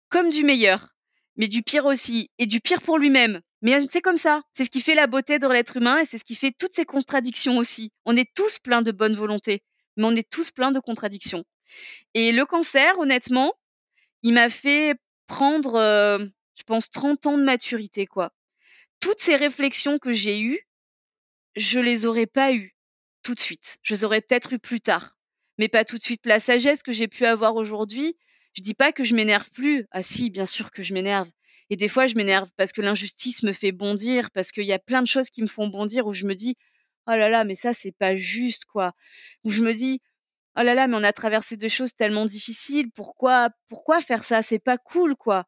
comme 0.10 0.30
du 0.30 0.44
meilleur, 0.44 0.90
mais 1.36 1.48
du 1.48 1.64
pire 1.64 1.86
aussi, 1.86 2.30
et 2.38 2.46
du 2.46 2.60
pire 2.60 2.82
pour 2.82 2.98
lui-même. 2.98 3.42
Mais 3.62 3.80
c'est 3.92 4.02
comme 4.02 4.18
ça. 4.18 4.42
C'est 4.52 4.64
ce 4.64 4.70
qui 4.70 4.82
fait 4.82 4.96
la 4.96 5.08
beauté 5.08 5.40
de 5.40 5.48
l'être 5.48 5.78
humain 5.78 6.00
et 6.00 6.06
c'est 6.06 6.18
ce 6.18 6.24
qui 6.24 6.36
fait 6.36 6.52
toutes 6.58 6.74
ces 6.74 6.86
contradictions 6.86 7.58
aussi. 7.58 7.92
On 8.06 8.16
est 8.16 8.30
tous 8.34 8.60
pleins 8.60 8.82
de 8.82 8.92
bonne 8.92 9.16
volonté, 9.16 9.62
mais 9.98 10.06
on 10.06 10.16
est 10.16 10.30
tous 10.30 10.52
pleins 10.52 10.72
de 10.72 10.80
contradictions. 10.80 11.44
Et 12.14 12.32
le 12.32 12.46
cancer, 12.46 12.98
honnêtement, 13.00 13.54
il 14.24 14.34
m'a 14.34 14.50
fait 14.50 14.96
prendre 15.28 15.76
euh, 15.76 16.26
je 16.62 16.65
pense, 16.65 16.91
30 16.91 17.26
ans 17.26 17.38
de 17.39 17.43
maturité, 17.43 18.06
quoi. 18.06 18.32
Toutes 19.00 19.19
ces 19.19 19.36
réflexions 19.36 19.97
que 19.97 20.12
j'ai 20.12 20.41
eues, 20.41 20.60
je 21.56 21.80
les 21.80 22.06
aurais 22.06 22.28
pas 22.28 22.54
eues 22.54 22.76
tout 23.24 23.34
de 23.34 23.39
suite. 23.39 23.80
Je 23.82 23.95
les 23.95 24.04
aurais 24.06 24.21
peut-être 24.21 24.54
eues 24.54 24.60
plus 24.60 24.80
tard, 24.80 25.17
mais 25.58 25.67
pas 25.69 25.86
tout 25.86 25.97
de 25.97 26.04
suite. 26.04 26.26
La 26.28 26.39
sagesse 26.39 26.84
que 26.84 26.91
j'ai 26.91 27.08
pu 27.08 27.26
avoir 27.26 27.56
aujourd'hui, 27.56 28.15
je 28.54 28.62
dis 28.62 28.76
pas 28.76 28.91
que 28.91 29.04
je 29.04 29.15
m'énerve 29.15 29.50
plus. 29.50 29.88
Ah 29.89 30.04
si, 30.04 30.30
bien 30.30 30.45
sûr 30.45 30.69
que 30.69 30.84
je 30.84 30.93
m'énerve. 30.93 31.30
Et 31.71 31.78
des 31.78 31.88
fois, 31.88 32.06
je 32.06 32.15
m'énerve 32.15 32.52
parce 32.58 32.74
que 32.74 32.82
l'injustice 32.82 33.41
me 33.41 33.54
fait 33.54 33.71
bondir, 33.71 34.30
parce 34.32 34.52
qu'il 34.52 34.65
y 34.65 34.74
a 34.74 34.80
plein 34.80 35.02
de 35.02 35.08
choses 35.08 35.30
qui 35.30 35.41
me 35.41 35.47
font 35.47 35.67
bondir 35.67 36.06
où 36.06 36.13
je 36.13 36.26
me 36.26 36.36
dis, 36.36 36.56
oh 37.08 37.12
là 37.12 37.28
là, 37.30 37.43
mais 37.43 37.56
ça, 37.56 37.74
c'est 37.74 37.93
pas 37.93 38.15
juste, 38.15 38.65
quoi. 38.65 38.91
Où 39.43 39.52
je 39.52 39.63
me 39.63 39.74
dis, 39.74 40.00
oh 40.58 40.63
là 40.63 40.76
là, 40.76 40.88
mais 40.88 40.97
on 40.97 41.04
a 41.04 41.13
traversé 41.13 41.58
des 41.58 41.69
choses 41.69 41.95
tellement 41.95 42.26
difficiles. 42.26 42.91
Pourquoi, 42.91 43.50
pourquoi 43.69 44.02
faire 44.02 44.24
ça? 44.24 44.41
C'est 44.41 44.60
pas 44.60 44.78
cool, 44.78 45.15
quoi. 45.15 45.45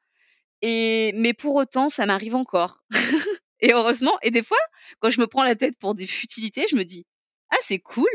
Mais 0.63 1.34
pour 1.34 1.56
autant, 1.56 1.89
ça 1.89 2.06
m'arrive 2.06 2.36
encore. 2.36 2.84
et 3.60 3.73
heureusement, 3.73 4.17
et 4.21 4.32
des 4.32 4.43
fois, 4.43 4.58
quand 4.99 5.10
je 5.10 5.19
me 5.19 5.28
prends 5.28 5.43
la 5.43 5.56
tête 5.56 5.78
pour 5.78 5.95
des 5.95 6.08
futilités, 6.08 6.65
je 6.69 6.76
me 6.76 6.84
dis 6.84 7.06
ah 7.49 7.58
c'est 7.62 7.80
cool. 7.80 8.10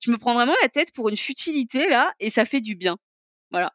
Je 0.00 0.10
me 0.10 0.16
prends 0.16 0.34
vraiment 0.34 0.54
la 0.62 0.68
tête 0.68 0.92
pour 0.92 1.08
une 1.08 1.16
futilité 1.16 1.88
là, 1.88 2.12
et 2.20 2.30
ça 2.30 2.44
fait 2.44 2.60
du 2.60 2.76
bien. 2.76 2.96
Voilà. 3.50 3.72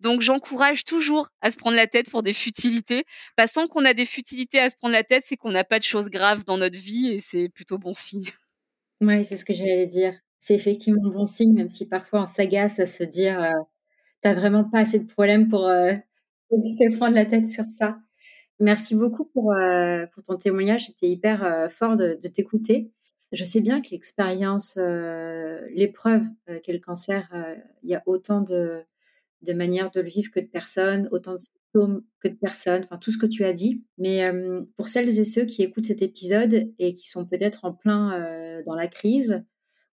Donc 0.00 0.20
j'encourage 0.20 0.84
toujours 0.84 1.30
à 1.40 1.50
se 1.50 1.56
prendre 1.56 1.76
la 1.76 1.86
tête 1.86 2.10
pour 2.10 2.22
des 2.22 2.32
futilités. 2.32 3.04
Passant 3.36 3.66
qu'on 3.66 3.84
a 3.84 3.94
des 3.94 4.06
futilités 4.06 4.60
à 4.60 4.70
se 4.70 4.76
prendre 4.76 4.92
la 4.92 5.02
tête, 5.02 5.24
c'est 5.26 5.36
qu'on 5.36 5.50
n'a 5.50 5.64
pas 5.64 5.78
de 5.78 5.84
choses 5.84 6.08
graves 6.08 6.44
dans 6.44 6.58
notre 6.58 6.78
vie 6.78 7.08
et 7.08 7.18
c'est 7.18 7.48
plutôt 7.48 7.78
bon 7.78 7.94
signe. 7.94 8.30
Oui, 9.00 9.24
c'est 9.24 9.36
ce 9.36 9.44
que 9.44 9.54
j'allais 9.54 9.88
dire. 9.88 10.14
C'est 10.38 10.54
effectivement 10.54 11.10
bon 11.10 11.26
signe, 11.26 11.54
même 11.54 11.68
si 11.68 11.88
parfois 11.88 12.22
on 12.22 12.26
s'agace 12.26 12.78
à 12.78 12.86
se 12.86 13.02
dire 13.02 13.40
euh, 13.40 13.50
t'as 14.20 14.34
vraiment 14.34 14.64
pas 14.64 14.80
assez 14.80 15.00
de 15.00 15.10
problèmes 15.10 15.48
pour, 15.48 15.66
euh, 15.66 15.94
se 16.60 16.96
prendre 16.96 17.14
la 17.14 17.26
tête 17.26 17.46
sur 17.46 17.64
ça. 17.64 17.98
Merci 18.60 18.94
beaucoup 18.94 19.24
pour, 19.26 19.52
euh, 19.52 20.06
ton 20.26 20.36
témoignage. 20.36 20.86
C'était 20.86 21.08
hyper 21.08 21.44
euh, 21.44 21.68
fort 21.68 21.96
de, 21.96 22.14
t'écouter. 22.28 22.90
Je 23.32 23.42
sais 23.42 23.60
bien 23.60 23.80
que 23.80 23.88
l'expérience, 23.90 24.76
euh, 24.76 25.60
l'épreuve 25.74 26.22
qu'est 26.62 26.72
le 26.72 26.78
cancer, 26.78 27.28
il 27.82 27.90
y 27.90 27.94
a 27.96 28.02
autant 28.06 28.40
de, 28.42 28.84
de 29.42 29.52
manières 29.54 29.90
de 29.90 30.00
le 30.00 30.08
vivre 30.08 30.30
que 30.30 30.38
de 30.38 30.46
personnes, 30.46 31.08
autant 31.10 31.32
de 31.32 31.38
symptômes 31.38 32.04
que 32.20 32.28
de 32.28 32.36
personnes, 32.36 32.82
enfin 32.84 32.96
tout 32.96 33.10
ce 33.10 33.18
que 33.18 33.26
tu 33.26 33.44
as 33.44 33.52
dit. 33.52 33.82
Mais 33.98 34.30
pour 34.76 34.86
celles 34.86 35.18
et 35.18 35.24
ceux 35.24 35.46
qui 35.46 35.62
écoutent 35.62 35.86
cet 35.86 36.02
épisode 36.02 36.72
et 36.78 36.94
qui 36.94 37.08
sont 37.08 37.26
peut-être 37.26 37.64
en 37.64 37.72
plein 37.72 38.62
dans 38.64 38.76
la 38.76 38.86
crise, 38.86 39.44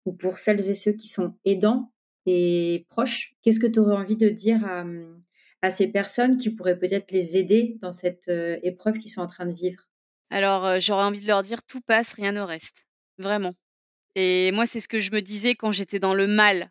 ou 0.04 0.12
pour 0.12 0.38
celles 0.38 0.68
et 0.68 0.74
ceux 0.74 0.92
qui 0.92 1.08
sont 1.08 1.34
aidants 1.46 1.92
et 2.26 2.86
proches, 2.90 3.36
qu'est-ce 3.42 3.60
que 3.60 3.66
tu 3.66 3.78
aurais 3.78 3.96
envie 3.96 4.18
de 4.18 4.28
dire 4.28 4.64
à, 4.66 4.84
à 5.62 5.70
ces 5.70 5.92
personnes 5.92 6.36
qui 6.36 6.50
pourraient 6.50 6.78
peut-être 6.78 7.10
les 7.10 7.36
aider 7.36 7.76
dans 7.80 7.92
cette 7.92 8.30
épreuve 8.62 8.98
qu'ils 8.98 9.10
sont 9.10 9.20
en 9.20 9.26
train 9.26 9.46
de 9.46 9.54
vivre? 9.54 9.88
Alors 10.30 10.80
j'aurais 10.80 11.04
envie 11.04 11.20
de 11.20 11.26
leur 11.26 11.42
dire 11.42 11.62
tout 11.62 11.80
passe, 11.80 12.12
rien 12.12 12.32
ne 12.32 12.40
reste. 12.40 12.86
Vraiment. 13.18 13.54
Et 14.14 14.50
moi, 14.52 14.66
c'est 14.66 14.80
ce 14.80 14.88
que 14.88 15.00
je 15.00 15.12
me 15.12 15.20
disais 15.20 15.54
quand 15.54 15.72
j'étais 15.72 15.98
dans 15.98 16.14
le 16.14 16.26
mal, 16.26 16.70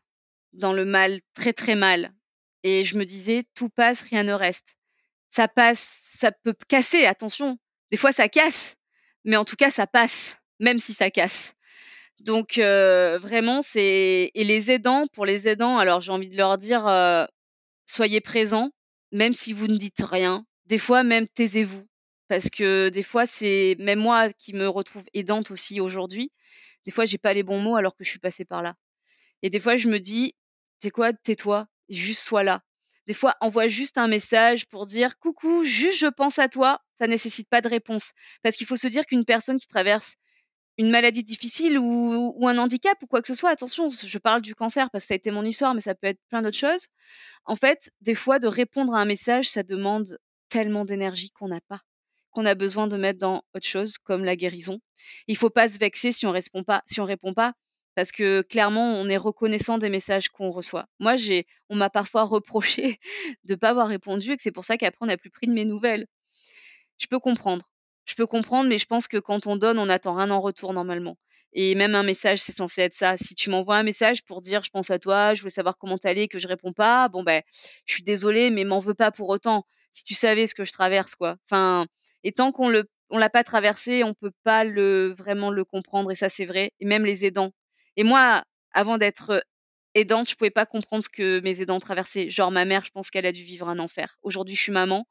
dans 0.54 0.73
le 0.73 0.86
mal 0.86 1.21
très 1.34 1.54
très 1.54 1.75
mal. 1.75 2.12
Et 2.63 2.84
je 2.84 2.97
me 2.97 3.06
disais, 3.06 3.45
tout 3.56 3.69
passe, 3.69 4.02
rien 4.02 4.23
ne 4.23 4.34
reste. 4.34 4.75
Ça 5.30 5.47
passe, 5.47 5.80
ça 5.80 6.32
peut 6.32 6.56
casser, 6.67 7.06
attention. 7.06 7.58
Des 7.91 7.97
fois, 7.97 8.12
ça 8.12 8.28
casse. 8.28 8.75
Mais 9.25 9.38
en 9.38 9.45
tout 9.45 9.56
cas, 9.56 9.69
ça 9.69 9.88
passe, 9.88 10.38
même 10.60 10.80
si 10.80 10.93
ça 10.93 11.10
casse. 11.12 11.54
Donc, 12.19 12.58
euh, 12.58 13.17
vraiment, 13.19 13.62
c'est. 13.62 14.32
Et 14.34 14.43
les 14.43 14.71
aidants, 14.71 15.08
pour 15.13 15.25
les 15.25 15.47
aidants, 15.47 15.78
alors 15.78 16.02
j'ai 16.02 16.12
envie 16.12 16.30
de 16.30 16.36
leur 16.36 16.58
dire, 16.58 16.88
euh, 16.88 17.25
soyez 17.86 18.19
présents, 18.21 18.71
même 19.12 19.34
si 19.34 19.54
vous 19.54 19.67
ne 19.67 19.78
dites 19.78 20.02
rien. 20.02 20.45
Des 20.65 20.78
fois, 20.78 21.04
même 21.04 21.28
taisez-vous. 21.28 21.86
Parce 22.28 22.50
que 22.50 22.89
des 22.89 23.04
fois, 23.04 23.26
c'est 23.26 23.76
même 23.80 24.00
moi 24.00 24.32
qui 24.34 24.54
me 24.54 24.67
retrouve 24.67 25.04
aidante 25.13 25.50
aussi 25.52 25.82
aujourd'hui. 25.82 26.32
Des 26.86 26.91
fois, 26.91 27.06
j'ai 27.06 27.17
pas 27.17 27.34
les 27.34 27.43
bons 27.43 27.60
mots 27.60 27.76
alors 27.76 27.95
que 27.95 28.04
je 28.04 28.10
suis 28.10 28.19
passée 28.19 28.45
par 28.45 28.62
là. 28.62 28.76
Et 29.41 29.50
des 29.50 29.60
fois, 29.60 29.78
je 29.78 29.89
me 29.89 30.00
dis, 30.00 30.36
c'est 30.80 30.91
quoi, 30.91 31.12
tais-toi, 31.12 31.67
juste 31.89 32.22
sois 32.22 32.43
là. 32.43 32.62
Des 33.08 33.15
fois, 33.15 33.36
envoie 33.41 33.67
juste 33.67 33.98
un 33.98 34.08
message 34.08 34.67
pour 34.67 34.86
dire 34.86 35.17
coucou, 35.17 35.63
juste 35.63 35.98
je 35.98 36.06
pense 36.06 36.38
à 36.38 36.48
toi. 36.48 36.80
Ça 36.93 37.08
nécessite 37.08 37.50
pas 37.50 37.62
de 37.62 37.67
réponse. 37.67 38.12
Parce 38.43 38.56
qu'il 38.56 38.67
faut 38.67 38.76
se 38.76 38.88
dire 38.88 39.06
qu'une 39.08 39.26
personne 39.26 39.58
qui 39.58 39.67
traverse 39.67 40.15
une 40.80 40.92
maladie 40.92 41.26
difficile 41.26 41.78
ou, 41.78 42.48
un 42.48 42.58
handicap 42.58 42.98
ou 43.04 43.06
quoi 43.06 43.22
que 43.22 43.28
ce 43.28 43.36
soit, 43.36 43.50
attention, 43.50 43.89
je 43.89 44.18
parle 44.18 44.42
du 44.42 44.56
cancer 44.56 44.89
parce 44.89 45.04
que 45.04 45.08
ça 45.10 45.13
a 45.13 45.18
été 45.18 45.30
mon 45.30 45.44
histoire, 45.44 45.76
mais 45.76 45.82
ça 45.82 45.94
peut 45.94 46.08
être 46.08 46.22
plein 46.30 46.42
d'autres 46.42 46.58
choses. 46.58 46.88
En 47.44 47.58
fait, 47.58 47.92
des 48.00 48.15
fois, 48.15 48.39
de 48.39 48.48
répondre 48.48 48.96
à 48.96 49.00
un 49.00 49.06
message, 49.06 49.50
ça 49.50 49.62
demande 49.62 50.18
tellement 50.48 50.86
d'énergie 50.86 51.32
qu'on 51.32 51.50
n'a 51.50 51.60
pas, 51.68 51.82
qu'on 52.32 52.46
a 52.46 52.56
besoin 52.56 52.88
de 52.88 52.96
mettre 52.96 53.20
dans 53.20 53.44
autre 53.54 53.68
chose, 53.68 53.98
comme 53.98 54.24
la 54.24 54.38
guérison. 54.38 54.80
Il 55.28 55.36
faut 55.36 55.50
pas 55.50 55.68
se 55.68 55.80
vexer 55.80 56.13
si 56.13 56.26
on 56.26 56.32
répond 56.32 56.63
pas, 56.63 56.82
si 56.88 57.02
on 57.02 57.06
répond 57.06 57.34
pas, 57.34 57.52
parce 57.94 58.13
que 58.13 58.42
clairement, 58.44 58.94
on 58.94 59.10
est 59.10 59.18
reconnaissant 59.18 59.80
des 59.80 59.89
messages 59.89 60.30
qu'on 60.30 60.50
reçoit. 60.50 60.86
Moi, 61.00 61.18
j'ai, 61.18 61.46
on 61.68 61.76
m'a 61.76 61.89
parfois 61.89 62.24
reproché 62.24 63.00
de 63.44 63.56
pas 63.56 63.72
avoir 63.72 63.89
répondu 63.89 64.32
et 64.32 64.38
que 64.38 64.42
c'est 64.42 64.54
pour 64.54 64.63
ça 64.63 64.78
qu'après, 64.78 65.00
on 65.02 65.08
n'a 65.08 65.18
plus 65.18 65.30
pris 65.30 65.48
de 65.48 65.54
mes 65.54 65.65
nouvelles. 65.65 66.08
Je 67.00 67.08
peux 67.08 67.20
comprendre 67.20 67.70
je 68.10 68.15
peux 68.15 68.26
comprendre, 68.26 68.69
mais 68.69 68.80
je 68.80 68.88
pense 68.88 69.08
que 69.08 69.17
quand 69.17 69.45
on 69.45 69.56
donne, 69.56 69.78
on 69.78 69.88
attend 69.88 70.15
rien 70.15 70.32
en 70.32 70.41
retour 70.41 70.74
normalement. 70.74 71.17
Et 71.54 71.76
même 71.76 71.93
un 71.93 72.04
message, 72.04 72.39
c'est 72.41 72.56
censé 72.56 72.82
être 72.82 72.93
ça. 72.93 73.17
Si 73.17 73.36
tu 73.36 73.52
m'envoies 73.52 73.78
un 73.78 73.84
message 73.84 74.24
pour 74.24 74.41
dire 74.41 74.63
je 74.63 74.69
pense 74.72 74.89
à 74.89 74.98
toi, 74.98 75.36
je 75.36 75.43
veux 75.43 75.50
savoir 75.50 75.78
comment 75.78 75.98
t'allais, 75.98 76.28
que 76.28 76.39
je 76.39 76.48
réponds 76.48 76.74
pas, 76.74 77.08
bon 77.08 77.24
ben, 77.24 77.43
je 77.86 77.93
suis 77.93 78.04
désolée, 78.04 78.50
mais 78.50 78.63
m'en 78.63 78.80
veux 78.80 78.95
pas 78.95 79.12
pour 79.12 79.30
autant. 79.30 79.65
Si 79.91 80.04
tu 80.04 80.15
savais 80.15 80.48
ce 80.48 80.56
que 80.56 80.63
je 80.63 80.72
traverse, 80.72 81.13
quoi. 81.15 81.38
Enfin, 81.45 81.86
et 82.24 82.32
tant 82.32 82.52
qu'on 82.52 82.69
le, 82.69 82.89
on 83.12 83.19
l'a 83.19 83.30
pas 83.30 83.43
traversé, 83.43 84.04
on 84.04 84.13
peut 84.15 84.32
pas 84.43 84.63
le 84.63 85.13
vraiment 85.15 85.52
le 85.52 85.63
comprendre. 85.63 86.12
Et 86.12 86.15
ça, 86.15 86.30
c'est 86.30 86.45
vrai. 86.45 86.72
Et 86.80 86.86
même 86.86 87.06
les 87.06 87.26
aidants. 87.26 87.52
Et 87.95 88.04
moi, 88.04 88.43
avant 88.74 88.98
d'être 88.98 89.43
aidante, 89.95 90.30
je 90.30 90.36
pouvais 90.36 90.52
pas 90.52 90.65
comprendre 90.65 91.04
ce 91.04 91.10
que 91.10 91.41
mes 91.41 91.62
aidants 91.62 91.80
traversaient. 91.80 92.30
Genre 92.32 92.52
ma 92.52 92.65
mère, 92.65 92.86
je 92.86 92.91
pense 92.91 93.12
qu'elle 93.12 93.26
a 93.26 93.32
dû 93.32 93.43
vivre 93.43 93.69
un 93.69 93.80
enfer. 93.80 94.17
Aujourd'hui, 94.24 94.56
je 94.56 94.62
suis 94.62 94.72
maman 94.72 95.06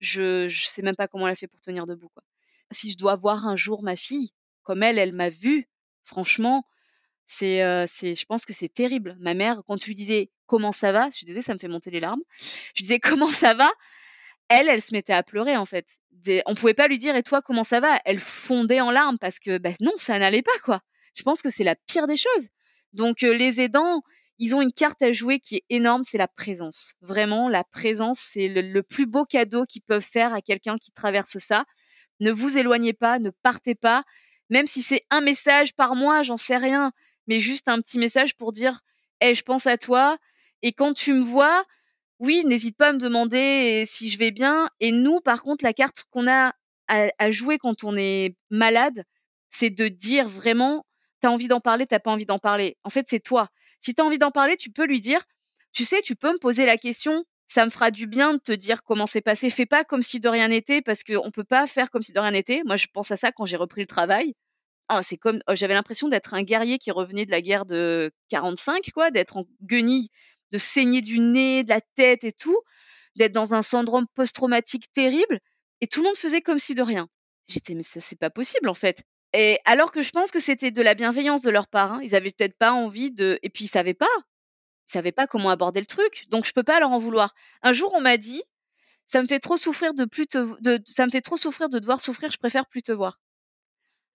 je 0.00 0.48
je 0.48 0.66
sais 0.68 0.82
même 0.82 0.96
pas 0.96 1.08
comment 1.08 1.26
elle 1.26 1.32
a 1.32 1.36
fait 1.36 1.46
pour 1.46 1.60
tenir 1.60 1.86
debout. 1.86 2.10
Si 2.70 2.90
je 2.90 2.96
dois 2.96 3.16
voir 3.16 3.46
un 3.46 3.56
jour 3.56 3.82
ma 3.82 3.96
fille 3.96 4.30
comme 4.62 4.82
elle, 4.82 4.98
elle 4.98 5.12
m'a 5.12 5.28
vue, 5.28 5.68
franchement, 6.02 6.64
c'est 7.26 7.86
c'est 7.86 8.14
je 8.14 8.26
pense 8.26 8.44
que 8.44 8.52
c'est 8.52 8.72
terrible. 8.72 9.16
Ma 9.20 9.34
mère 9.34 9.62
quand 9.66 9.76
tu 9.76 9.90
lui 9.90 9.94
disais 9.94 10.30
comment 10.46 10.72
ça 10.72 10.92
va, 10.92 11.10
je 11.10 11.16
suis 11.16 11.26
désolée, 11.26 11.42
ça 11.42 11.54
me 11.54 11.58
fait 11.58 11.68
monter 11.68 11.90
les 11.90 12.00
larmes. 12.00 12.22
Je 12.74 12.82
disais 12.82 13.00
comment 13.00 13.30
ça 13.30 13.54
va, 13.54 13.70
elle 14.48 14.68
elle 14.68 14.82
se 14.82 14.92
mettait 14.92 15.12
à 15.12 15.22
pleurer 15.22 15.56
en 15.56 15.66
fait. 15.66 15.98
On 16.46 16.54
pouvait 16.54 16.74
pas 16.74 16.88
lui 16.88 16.98
dire 16.98 17.14
et 17.16 17.22
toi 17.22 17.42
comment 17.42 17.64
ça 17.64 17.80
va, 17.80 18.00
elle 18.04 18.18
fondait 18.18 18.80
en 18.80 18.90
larmes 18.90 19.18
parce 19.18 19.38
que 19.38 19.58
ben 19.58 19.74
non, 19.80 19.92
ça 19.96 20.18
n'allait 20.18 20.42
pas 20.42 20.58
quoi. 20.64 20.80
Je 21.14 21.22
pense 21.22 21.42
que 21.42 21.50
c'est 21.50 21.64
la 21.64 21.76
pire 21.76 22.06
des 22.06 22.16
choses. 22.16 22.48
Donc 22.92 23.22
les 23.22 23.60
aidants, 23.60 24.02
ils 24.38 24.54
ont 24.54 24.60
une 24.60 24.72
carte 24.72 25.02
à 25.02 25.12
jouer 25.12 25.38
qui 25.40 25.56
est 25.56 25.64
énorme, 25.70 26.02
c'est 26.02 26.18
la 26.18 26.28
présence. 26.28 26.94
Vraiment, 27.00 27.48
la 27.48 27.64
présence, 27.64 28.18
c'est 28.18 28.48
le, 28.48 28.82
plus 28.82 29.06
beau 29.06 29.24
cadeau 29.24 29.64
qu'ils 29.64 29.82
peuvent 29.82 30.04
faire 30.04 30.34
à 30.34 30.42
quelqu'un 30.42 30.76
qui 30.76 30.92
traverse 30.92 31.38
ça. 31.38 31.64
Ne 32.20 32.30
vous 32.30 32.58
éloignez 32.58 32.92
pas, 32.92 33.18
ne 33.18 33.30
partez 33.42 33.74
pas, 33.74 34.04
même 34.50 34.66
si 34.66 34.82
c'est 34.82 35.02
un 35.10 35.20
message 35.20 35.74
par 35.74 35.94
mois, 35.94 36.22
j'en 36.22 36.36
sais 36.36 36.56
rien, 36.56 36.92
mais 37.26 37.40
juste 37.40 37.68
un 37.68 37.80
petit 37.80 37.98
message 37.98 38.36
pour 38.36 38.52
dire, 38.52 38.80
hey, 39.20 39.34
je 39.34 39.42
pense 39.42 39.66
à 39.66 39.76
toi. 39.78 40.18
Et 40.62 40.72
quand 40.72 40.92
tu 40.92 41.12
me 41.14 41.22
vois, 41.22 41.64
oui, 42.18 42.44
n'hésite 42.44 42.76
pas 42.76 42.88
à 42.88 42.92
me 42.92 42.98
demander 42.98 43.84
si 43.86 44.10
je 44.10 44.18
vais 44.18 44.30
bien. 44.30 44.68
Et 44.80 44.92
nous, 44.92 45.20
par 45.20 45.42
contre, 45.42 45.64
la 45.64 45.72
carte 45.72 46.04
qu'on 46.10 46.28
a 46.28 46.52
à, 46.88 47.08
à 47.18 47.30
jouer 47.30 47.58
quand 47.58 47.84
on 47.84 47.96
est 47.96 48.36
malade, 48.50 49.04
c'est 49.50 49.70
de 49.70 49.88
dire 49.88 50.28
vraiment, 50.28 50.86
t'as 51.20 51.28
envie 51.28 51.48
d'en 51.48 51.60
parler, 51.60 51.86
t'as 51.86 51.98
pas 51.98 52.10
envie 52.10 52.26
d'en 52.26 52.38
parler. 52.38 52.76
En 52.84 52.90
fait, 52.90 53.06
c'est 53.08 53.20
toi. 53.20 53.48
Si 53.86 53.94
tu 53.94 54.02
as 54.02 54.04
envie 54.04 54.18
d'en 54.18 54.32
parler, 54.32 54.56
tu 54.56 54.68
peux 54.68 54.84
lui 54.84 55.00
dire, 55.00 55.20
tu 55.72 55.84
sais, 55.84 56.02
tu 56.02 56.16
peux 56.16 56.32
me 56.32 56.38
poser 56.38 56.66
la 56.66 56.76
question, 56.76 57.24
ça 57.46 57.64
me 57.64 57.70
fera 57.70 57.92
du 57.92 58.08
bien 58.08 58.34
de 58.34 58.38
te 58.40 58.50
dire 58.50 58.82
comment 58.82 59.06
c'est 59.06 59.20
passé. 59.20 59.48
Fais 59.48 59.64
pas 59.64 59.84
comme 59.84 60.02
si 60.02 60.18
de 60.18 60.28
rien 60.28 60.48
n'était, 60.48 60.82
parce 60.82 61.04
qu'on 61.04 61.30
peut 61.30 61.44
pas 61.44 61.68
faire 61.68 61.92
comme 61.92 62.02
si 62.02 62.10
de 62.10 62.18
rien 62.18 62.32
n'était. 62.32 62.62
Moi, 62.64 62.74
je 62.74 62.88
pense 62.92 63.12
à 63.12 63.16
ça 63.16 63.30
quand 63.30 63.46
j'ai 63.46 63.56
repris 63.56 63.82
le 63.82 63.86
travail. 63.86 64.34
Ah, 64.88 65.04
c'est 65.04 65.16
comme, 65.16 65.38
oh, 65.46 65.54
j'avais 65.54 65.74
l'impression 65.74 66.08
d'être 66.08 66.34
un 66.34 66.42
guerrier 66.42 66.78
qui 66.78 66.90
revenait 66.90 67.26
de 67.26 67.30
la 67.30 67.40
guerre 67.40 67.64
de 67.64 68.10
45, 68.30 68.90
quoi, 68.92 69.12
d'être 69.12 69.36
en 69.36 69.44
guenille, 69.62 70.08
de 70.50 70.58
saigner 70.58 71.00
du 71.00 71.20
nez, 71.20 71.62
de 71.62 71.68
la 71.68 71.80
tête 71.80 72.24
et 72.24 72.32
tout, 72.32 72.60
d'être 73.14 73.30
dans 73.30 73.54
un 73.54 73.62
syndrome 73.62 74.06
post-traumatique 74.14 74.92
terrible. 74.92 75.38
Et 75.80 75.86
tout 75.86 76.00
le 76.00 76.06
monde 76.06 76.16
faisait 76.16 76.40
comme 76.40 76.58
si 76.58 76.74
de 76.74 76.82
rien. 76.82 77.08
J'étais, 77.46 77.74
mais 77.76 77.84
ça, 77.84 78.00
c'est 78.00 78.18
pas 78.18 78.30
possible, 78.30 78.68
en 78.68 78.74
fait. 78.74 79.04
Et 79.38 79.60
alors 79.66 79.92
que 79.92 80.00
je 80.00 80.10
pense 80.12 80.30
que 80.30 80.40
c'était 80.40 80.70
de 80.70 80.80
la 80.80 80.94
bienveillance 80.94 81.42
de 81.42 81.50
leur 81.50 81.68
part. 81.68 81.92
Hein. 81.92 82.00
Ils 82.02 82.14
avaient 82.14 82.30
peut-être 82.30 82.56
pas 82.56 82.72
envie 82.72 83.10
de. 83.10 83.38
Et 83.42 83.50
puis 83.50 83.66
ils 83.66 83.68
savaient 83.68 83.92
pas. 83.92 84.06
Ils 84.88 84.92
savaient 84.92 85.12
pas 85.12 85.26
comment 85.26 85.50
aborder 85.50 85.80
le 85.80 85.86
truc. 85.86 86.24
Donc 86.30 86.46
je 86.46 86.52
peux 86.52 86.62
pas 86.62 86.80
leur 86.80 86.90
en 86.90 86.98
vouloir. 86.98 87.34
Un 87.62 87.74
jour, 87.74 87.92
on 87.94 88.00
m'a 88.00 88.16
dit, 88.16 88.42
ça 89.04 89.20
me 89.20 89.26
fait 89.26 89.38
trop 89.38 89.58
souffrir 89.58 89.92
de 89.92 90.06
plus 90.06 90.26
de, 90.26 90.80
ça 90.86 91.04
me 91.04 91.10
fait 91.10 91.20
trop 91.20 91.36
souffrir 91.36 91.68
de 91.68 91.78
devoir 91.78 92.00
souffrir. 92.00 92.30
Je 92.30 92.38
préfère 92.38 92.66
plus 92.66 92.80
te 92.80 92.92
voir. 92.92 93.20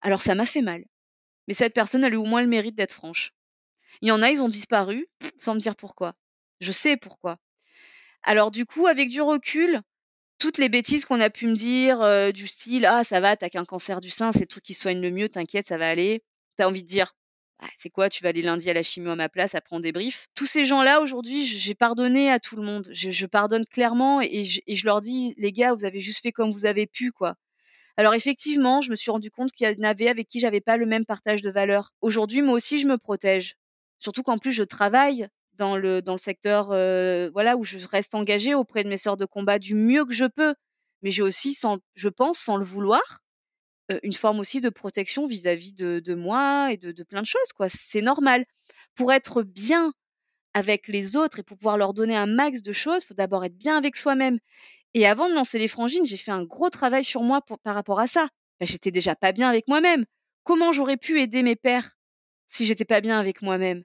Alors 0.01 0.23
ça 0.23 0.33
m'a 0.33 0.45
fait 0.45 0.63
mal. 0.63 0.85
Mais 1.47 1.53
cette 1.53 1.75
personne 1.75 2.03
a 2.03 2.09
eu 2.09 2.15
au 2.15 2.25
moins 2.25 2.41
le 2.41 2.47
mérite 2.47 2.75
d'être 2.75 2.93
franche. 2.93 3.31
Il 4.01 4.07
y 4.07 4.11
en 4.11 4.23
a, 4.23 4.31
ils 4.31 4.41
ont 4.41 4.49
disparu 4.49 5.07
sans 5.37 5.53
me 5.53 5.59
dire 5.59 5.75
pourquoi. 5.75 6.15
Je 6.61 6.71
sais 6.71 6.97
pourquoi. 6.97 7.37
Alors 8.23 8.49
du 8.49 8.65
coup, 8.65 8.87
avec 8.87 9.09
du 9.09 9.21
recul, 9.21 9.81
toutes 10.41 10.57
les 10.57 10.69
bêtises 10.69 11.05
qu'on 11.05 11.19
a 11.21 11.29
pu 11.29 11.45
me 11.45 11.53
dire, 11.53 12.01
euh, 12.01 12.31
du 12.31 12.47
style 12.47 12.87
ah 12.87 13.03
ça 13.03 13.19
va, 13.19 13.37
t'as 13.37 13.49
qu'un 13.49 13.63
cancer 13.63 14.01
du 14.01 14.09
sein, 14.09 14.31
c'est 14.31 14.41
le 14.41 14.47
truc 14.47 14.63
qui 14.63 14.73
soigne 14.73 14.99
le 14.99 15.11
mieux, 15.11 15.29
t'inquiète, 15.29 15.67
ça 15.67 15.77
va 15.77 15.87
aller. 15.87 16.23
T'as 16.55 16.67
envie 16.67 16.81
de 16.81 16.87
dire 16.87 17.13
«Ah, 17.59 17.67
c'est 17.77 17.91
quoi, 17.91 18.09
tu 18.09 18.23
vas 18.23 18.29
aller 18.29 18.41
lundi 18.41 18.67
à 18.67 18.73
la 18.73 18.81
chimio 18.81 19.11
à 19.11 19.15
ma 19.15 19.29
place, 19.29 19.53
après 19.53 19.75
on 19.75 19.79
débrief. 19.79 20.29
Tous 20.33 20.47
ces 20.47 20.65
gens-là 20.65 20.99
aujourd'hui, 20.99 21.45
j'ai 21.45 21.75
pardonné 21.75 22.31
à 22.31 22.39
tout 22.39 22.55
le 22.55 22.63
monde. 22.63 22.89
Je, 22.91 23.25
pardonne 23.27 23.67
clairement 23.67 24.19
et 24.19 24.43
je, 24.43 24.61
et 24.65 24.75
je, 24.75 24.83
leur 24.85 24.99
dis 24.99 25.35
les 25.37 25.51
gars, 25.51 25.75
vous 25.75 25.85
avez 25.85 25.99
juste 25.99 26.23
fait 26.23 26.31
comme 26.31 26.51
vous 26.51 26.65
avez 26.65 26.87
pu 26.87 27.11
quoi. 27.11 27.35
Alors 27.95 28.15
effectivement, 28.15 28.81
je 28.81 28.89
me 28.89 28.95
suis 28.95 29.11
rendu 29.11 29.29
compte 29.29 29.51
qu'il 29.51 29.69
y 29.69 29.79
en 29.79 29.83
avait 29.83 30.07
avec 30.07 30.27
qui 30.27 30.39
j'avais 30.39 30.61
pas 30.61 30.75
le 30.75 30.87
même 30.87 31.05
partage 31.05 31.43
de 31.43 31.51
valeurs. 31.51 31.93
Aujourd'hui, 32.01 32.41
moi 32.41 32.55
aussi, 32.55 32.79
je 32.79 32.87
me 32.87 32.97
protège. 32.97 33.57
Surtout 33.99 34.23
qu'en 34.23 34.39
plus, 34.39 34.53
je 34.53 34.63
travaille 34.63 35.27
dans 35.61 35.77
le, 35.77 36.01
secteur 36.17 36.71
euh, 36.71 37.29
voilà, 37.33 37.55
où 37.55 37.63
je 37.63 37.77
reste 37.87 38.15
engagée 38.15 38.55
auprès 38.55 38.83
de 38.83 38.89
mes 38.89 38.97
sœurs 38.97 39.15
de 39.15 39.25
combat 39.25 39.59
du 39.59 39.75
mieux 39.75 40.05
que 40.05 40.13
je 40.13 40.25
peux. 40.25 40.55
Mais 41.03 41.11
j'ai 41.11 41.21
aussi, 41.21 41.53
sans, 41.53 41.77
je 41.93 42.09
pense, 42.09 42.39
sans 42.39 42.57
le 42.57 42.65
vouloir, 42.65 43.19
euh, 43.91 43.99
une 44.01 44.13
forme 44.13 44.39
aussi 44.39 44.59
de 44.59 44.69
protection 44.69 45.27
vis-à-vis 45.27 45.73
de, 45.73 46.15
moi 46.15 46.69
et 46.71 46.77
de, 46.77 47.03
plein 47.03 47.21
de 47.21 47.27
choses. 47.27 47.53
quoi. 47.55 47.67
C'est 47.69 48.01
normal. 48.01 48.45
Pour 48.95 49.13
être 49.13 49.43
bien 49.43 49.93
avec 50.55 50.87
les 50.87 51.15
autres 51.15 51.39
et 51.39 51.43
pour 51.43 51.57
pouvoir 51.57 51.77
leur 51.77 51.93
donner 51.93 52.15
un 52.15 52.25
max 52.25 52.63
de 52.63 52.71
choses, 52.71 53.03
il 53.03 53.07
faut 53.07 53.13
d'abord 53.13 53.45
être 53.45 53.57
bien 53.57 53.77
avec 53.77 53.95
soi-même. 53.95 54.39
Et 54.95 55.05
avant 55.05 55.29
de 55.29 55.35
lancer 55.35 55.59
les 55.59 55.67
frangines, 55.67 56.05
j'ai 56.05 56.17
fait 56.17 56.31
un 56.31 56.43
gros 56.43 56.71
travail 56.71 57.03
sur 57.03 57.21
moi 57.21 57.41
par 57.63 57.75
rapport 57.75 57.99
à 57.99 58.07
ça. 58.07 58.27
Ben, 58.59 58.65
j'étais 58.65 58.91
déjà 58.91 59.15
pas 59.15 59.31
bien 59.31 59.47
avec 59.47 59.67
moi-même. 59.67 60.05
Comment 60.43 60.71
j'aurais 60.71 60.97
pu 60.97 61.21
aider 61.21 61.43
mes 61.43 61.55
pères 61.55 61.97
si 62.47 62.65
j'étais 62.65 62.83
pas 62.83 62.99
bien 62.99 63.19
avec 63.19 63.43
moi-même? 63.43 63.83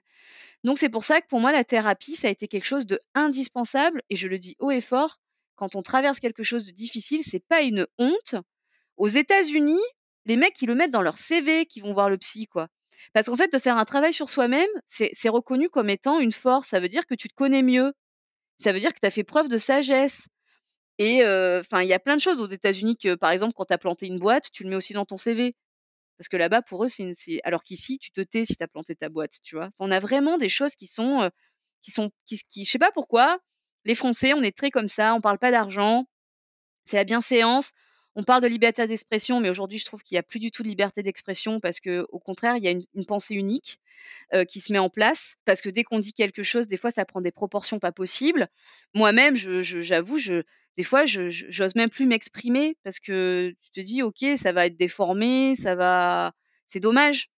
Donc 0.63 0.77
c'est 0.79 0.89
pour 0.89 1.03
ça 1.03 1.21
que 1.21 1.27
pour 1.27 1.39
moi 1.39 1.51
la 1.51 1.63
thérapie 1.63 2.15
ça 2.15 2.27
a 2.27 2.31
été 2.31 2.47
quelque 2.47 2.65
chose 2.65 2.85
de 2.85 2.99
indispensable 3.13 4.01
et 4.09 4.15
je 4.15 4.27
le 4.27 4.39
dis 4.39 4.55
haut 4.59 4.71
et 4.71 4.81
fort. 4.81 5.19
Quand 5.55 5.75
on 5.75 5.81
traverse 5.81 6.19
quelque 6.19 6.43
chose 6.43 6.65
de 6.67 6.71
difficile, 6.71 7.23
c'est 7.23 7.43
pas 7.47 7.61
une 7.61 7.87
honte. 7.97 8.35
Aux 8.95 9.07
États-Unis, 9.07 9.81
les 10.25 10.37
mecs 10.37 10.53
qui 10.53 10.65
le 10.65 10.75
mettent 10.75 10.91
dans 10.91 11.01
leur 11.01 11.17
CV, 11.17 11.65
qui 11.65 11.79
vont 11.79 11.93
voir 11.93 12.09
le 12.09 12.17
psy, 12.17 12.47
quoi. 12.47 12.67
Parce 13.13 13.27
qu'en 13.27 13.35
fait, 13.35 13.51
de 13.51 13.57
faire 13.57 13.77
un 13.77 13.85
travail 13.85 14.13
sur 14.13 14.29
soi-même, 14.29 14.69
c'est 14.87 15.29
reconnu 15.29 15.69
comme 15.69 15.89
étant 15.89 16.19
une 16.19 16.31
force. 16.31 16.69
Ça 16.69 16.79
veut 16.79 16.89
dire 16.89 17.05
que 17.07 17.15
tu 17.15 17.27
te 17.27 17.33
connais 17.33 17.63
mieux. 17.63 17.93
Ça 18.59 18.71
veut 18.71 18.79
dire 18.79 18.93
que 18.93 18.99
tu 18.99 19.07
as 19.07 19.11
fait 19.11 19.23
preuve 19.23 19.49
de 19.49 19.57
sagesse. 19.57 20.27
Et 20.99 21.23
enfin, 21.23 21.81
il 21.81 21.87
y 21.87 21.93
a 21.93 21.99
plein 21.99 22.15
de 22.15 22.21
choses 22.21 22.41
aux 22.41 22.47
États-Unis 22.47 22.97
que, 22.97 23.15
par 23.15 23.31
exemple, 23.31 23.53
quand 23.55 23.65
tu 23.65 23.73
as 23.73 23.77
planté 23.77 24.07
une 24.07 24.19
boîte, 24.19 24.51
tu 24.51 24.63
le 24.63 24.69
mets 24.69 24.75
aussi 24.75 24.93
dans 24.93 25.05
ton 25.05 25.17
CV. 25.17 25.55
Parce 26.17 26.27
que 26.29 26.37
là-bas, 26.37 26.61
pour 26.63 26.83
eux, 26.83 26.87
c'est 26.87 27.13
alors 27.43 27.63
qu'ici, 27.63 27.99
tu 27.99 28.11
te 28.11 28.21
tais 28.21 28.45
si 28.45 28.55
tu 28.55 28.63
as 28.63 28.67
planté 28.67 28.95
ta 28.95 29.09
boîte, 29.09 29.33
tu 29.43 29.55
vois? 29.55 29.69
On 29.79 29.91
a 29.91 29.99
vraiment 29.99 30.37
des 30.37 30.49
choses 30.49 30.75
qui 30.75 30.87
sont, 30.87 31.29
qui 31.81 31.91
sont, 31.91 32.11
qui, 32.25 32.39
qui, 32.49 32.65
je 32.65 32.71
sais 32.71 32.79
pas 32.79 32.91
pourquoi. 32.91 33.39
Les 33.85 33.95
Français, 33.95 34.33
on 34.33 34.41
est 34.41 34.55
très 34.55 34.71
comme 34.71 34.87
ça. 34.87 35.13
On 35.13 35.21
parle 35.21 35.39
pas 35.39 35.51
d'argent. 35.51 36.05
C'est 36.85 36.97
la 36.97 37.03
bienséance 37.03 37.71
on 38.17 38.23
parle 38.23 38.41
de 38.41 38.47
liberté 38.47 38.87
d'expression, 38.87 39.39
mais 39.39 39.49
aujourd'hui, 39.49 39.77
je 39.77 39.85
trouve 39.85 40.01
qu'il 40.01 40.15
n'y 40.15 40.19
a 40.19 40.23
plus 40.23 40.39
du 40.39 40.49
tout 40.49 40.63
de 40.63 40.67
liberté 40.67 41.03
d'expression 41.03 41.59
parce 41.59 41.79
que, 41.79 42.07
au 42.09 42.17
contraire, 42.17 42.57
il 42.57 42.63
y 42.63 42.67
a 42.67 42.71
une, 42.71 43.05
pensée 43.05 43.35
unique 43.35 43.79
qui 44.49 44.59
se 44.59 44.73
met 44.73 44.79
en 44.79 44.89
place. 44.89 45.35
Parce 45.45 45.61
que 45.61 45.69
dès 45.69 45.83
qu'on 45.83 45.99
dit 45.99 46.13
quelque 46.13 46.41
chose, 46.41 46.67
des 46.67 46.77
fois, 46.77 46.89
ça 46.89 47.05
prend 47.05 47.21
des 47.21 47.31
proportions 47.31 47.77
pas 47.77 47.91
possibles. 47.91 48.47
Moi-même, 48.95 49.35
j'avoue, 49.35 50.17
je, 50.17 50.41
des 50.77 50.83
fois, 50.83 51.05
je 51.05 51.29
j'ose 51.29 51.75
même 51.75 51.91
plus 51.91 52.07
m'exprimer 52.07 52.75
parce 52.83 52.99
que 52.99 53.53
tu 53.61 53.69
te 53.69 53.81
dis, 53.81 54.01
ok, 54.01 54.25
ça 54.35 54.51
va 54.51 54.65
être 54.65 54.77
déformé, 54.77 55.55
ça 55.55 55.75
va, 55.75 56.33
c'est 56.65 56.79
dommage. 56.79 57.29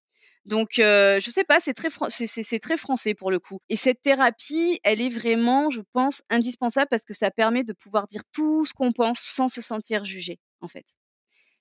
Donc, 0.45 0.75
je 0.75 1.27
sais 1.29 1.43
pas, 1.43 1.59
c'est 1.59 1.73
très 1.73 2.77
français 2.77 3.13
pour 3.15 3.31
le 3.31 3.39
coup. 3.39 3.59
Et 3.67 3.75
cette 3.75 4.01
thérapie, 4.01 4.79
elle 4.85 5.01
est 5.01 5.09
vraiment, 5.09 5.69
je 5.71 5.81
pense, 5.91 6.21
indispensable 6.29 6.87
parce 6.89 7.03
que 7.03 7.13
ça 7.13 7.31
permet 7.31 7.65
de 7.65 7.73
pouvoir 7.73 8.07
dire 8.07 8.23
tout 8.31 8.65
ce 8.65 8.73
qu'on 8.73 8.93
pense 8.93 9.19
sans 9.19 9.49
se 9.49 9.59
sentir 9.59 10.05
jugé 10.05 10.39
en 10.61 10.67
fait, 10.67 10.95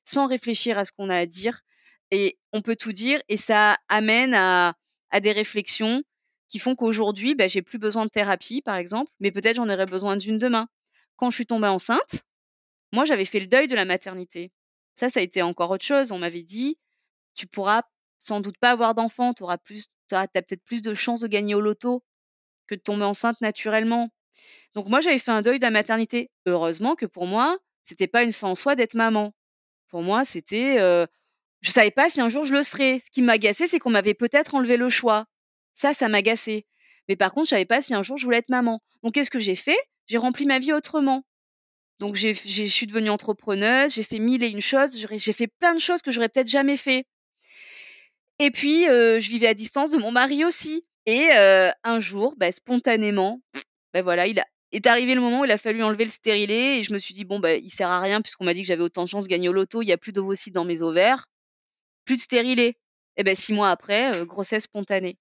sans 0.04 0.26
réfléchir 0.26 0.78
à 0.78 0.84
ce 0.84 0.92
qu'on 0.92 1.10
a 1.10 1.16
à 1.16 1.26
dire. 1.26 1.62
Et 2.10 2.38
on 2.52 2.62
peut 2.62 2.76
tout 2.76 2.92
dire 2.92 3.20
et 3.28 3.36
ça 3.36 3.76
amène 3.88 4.34
à, 4.34 4.74
des 5.20 5.32
réflexions 5.32 6.02
qui 6.48 6.58
font 6.58 6.74
qu'aujourd'hui, 6.74 7.34
bah, 7.34 7.46
j'ai 7.46 7.62
plus 7.62 7.78
besoin 7.78 8.04
de 8.04 8.10
thérapie, 8.10 8.62
par 8.62 8.76
exemple, 8.76 9.12
mais 9.20 9.30
peut-être 9.30 9.56
j'en 9.56 9.68
aurais 9.68 9.86
besoin 9.86 10.16
d'une 10.16 10.38
demain. 10.38 10.68
Quand 11.16 11.30
je 11.30 11.34
suis 11.34 11.46
tombée 11.46 11.68
enceinte, 11.68 12.24
moi, 12.92 13.04
j'avais 13.04 13.26
fait 13.26 13.40
le 13.40 13.46
deuil 13.46 13.68
de 13.68 13.74
la 13.74 13.84
maternité. 13.84 14.50
Ça, 14.94 15.08
ça 15.10 15.20
a 15.20 15.22
été 15.22 15.42
encore 15.42 15.70
autre 15.70 15.84
chose. 15.84 16.12
On 16.12 16.18
m'avait 16.18 16.42
dit, 16.42 16.78
tu 17.34 17.46
pourras 17.46 17.82
sans 18.18 18.40
doute 18.40 18.58
pas 18.58 18.70
avoir 18.70 18.94
d'enfant, 18.94 19.34
tu 19.34 19.42
auras 19.42 19.58
plus, 19.58 19.88
as, 20.12 20.26
peut-être 20.28 20.64
plus 20.64 20.82
de 20.82 20.94
chances 20.94 21.20
de 21.20 21.28
gagner 21.28 21.54
au 21.54 21.60
loto 21.60 22.02
que 22.66 22.74
de 22.74 22.80
tomber 22.80 23.04
enceinte 23.04 23.40
naturellement. 23.40 24.10
Donc 24.74 24.88
moi, 24.88 25.00
j'avais 25.00 25.18
fait 25.18 25.30
un 25.30 25.42
deuil 25.42 25.58
de 25.58 25.64
la 25.64 25.70
maternité. 25.70 26.30
Heureusement 26.46 26.94
que 26.94 27.06
pour 27.06 27.26
moi, 27.26 27.58
c'était 27.88 28.06
pas 28.06 28.22
une 28.22 28.32
fin 28.32 28.48
en 28.48 28.54
soi 28.54 28.76
d'être 28.76 28.94
maman. 28.94 29.32
Pour 29.88 30.02
moi, 30.02 30.24
c'était, 30.24 30.76
je 31.60 31.70
savais 31.70 31.90
pas 31.90 32.10
si 32.10 32.20
un 32.20 32.28
jour 32.28 32.44
je 32.44 32.52
le 32.52 32.62
serais. 32.62 33.00
Ce 33.04 33.10
qui 33.10 33.22
m'agaçait, 33.22 33.66
c'est 33.66 33.78
qu'on 33.78 33.90
m'avait 33.90 34.14
peut-être 34.14 34.54
enlevé 34.54 34.76
le 34.76 34.90
choix. 34.90 35.26
Ça, 35.74 35.94
ça 35.94 36.08
m'agaçait. 36.08 36.66
Mais 37.08 37.16
par 37.16 37.32
contre, 37.32 37.46
je 37.46 37.50
savais 37.50 37.64
pas 37.64 37.80
si 37.80 37.94
un 37.94 38.02
jour 38.02 38.18
je 38.18 38.24
voulais 38.24 38.38
être 38.38 38.50
maman. 38.50 38.80
Donc, 39.02 39.14
qu'est-ce 39.14 39.30
que 39.30 39.38
j'ai 39.38 39.54
fait? 39.54 39.78
J'ai 40.06 40.18
rempli 40.18 40.44
ma 40.44 40.58
vie 40.58 40.72
autrement. 40.72 41.24
Donc, 42.00 42.14
je 42.14 42.32
suis 42.32 42.86
devenue 42.86 43.10
entrepreneuse, 43.10 43.94
j'ai 43.94 44.02
fait 44.02 44.18
mille 44.18 44.44
et 44.44 44.48
une 44.48 44.60
choses, 44.60 44.96
j'ai 44.96 45.32
fait 45.32 45.48
plein 45.58 45.74
de 45.74 45.80
choses 45.80 46.02
que 46.02 46.10
j'aurais 46.10 46.28
peut-être 46.28 46.48
jamais 46.48 46.76
fait. 46.76 47.06
Et 48.38 48.50
puis, 48.50 48.84
je 48.84 49.28
vivais 49.28 49.48
à 49.48 49.54
distance 49.54 49.90
de 49.90 49.98
mon 49.98 50.12
mari 50.12 50.44
aussi. 50.44 50.84
Et 51.06 51.30
un 51.32 51.98
jour, 52.00 52.34
bah, 52.36 52.52
spontanément, 52.52 53.40
ben 53.94 54.02
voilà, 54.02 54.26
il 54.26 54.38
a 54.38 54.46
est 54.72 54.86
arrivé 54.86 55.14
le 55.14 55.20
moment 55.20 55.40
où 55.40 55.44
il 55.44 55.50
a 55.50 55.56
fallu 55.58 55.82
enlever 55.82 56.04
le 56.04 56.10
stérilet 56.10 56.78
et 56.78 56.82
je 56.82 56.92
me 56.92 56.98
suis 56.98 57.14
dit 57.14 57.24
bon 57.24 57.38
bah 57.40 57.54
il 57.54 57.70
sert 57.70 57.90
à 57.90 58.00
rien 58.00 58.20
puisqu'on 58.20 58.44
m'a 58.44 58.54
dit 58.54 58.62
que 58.62 58.66
j'avais 58.66 58.82
autant 58.82 59.04
de 59.04 59.08
chances 59.08 59.24
de 59.24 59.28
gagner 59.28 59.48
au 59.48 59.52
loto, 59.52 59.82
il 59.82 59.86
y 59.88 59.92
a 59.92 59.98
plus 59.98 60.12
d'ovocytes 60.12 60.54
dans 60.54 60.64
mes 60.64 60.82
ovaires, 60.82 61.26
plus 62.04 62.16
de 62.16 62.20
stérilet. 62.20 62.76
Et 63.16 63.24
ben 63.24 63.34
six 63.34 63.52
mois 63.52 63.70
après, 63.70 64.14
euh, 64.14 64.24
grossesse 64.24 64.64
spontanée. 64.64 65.18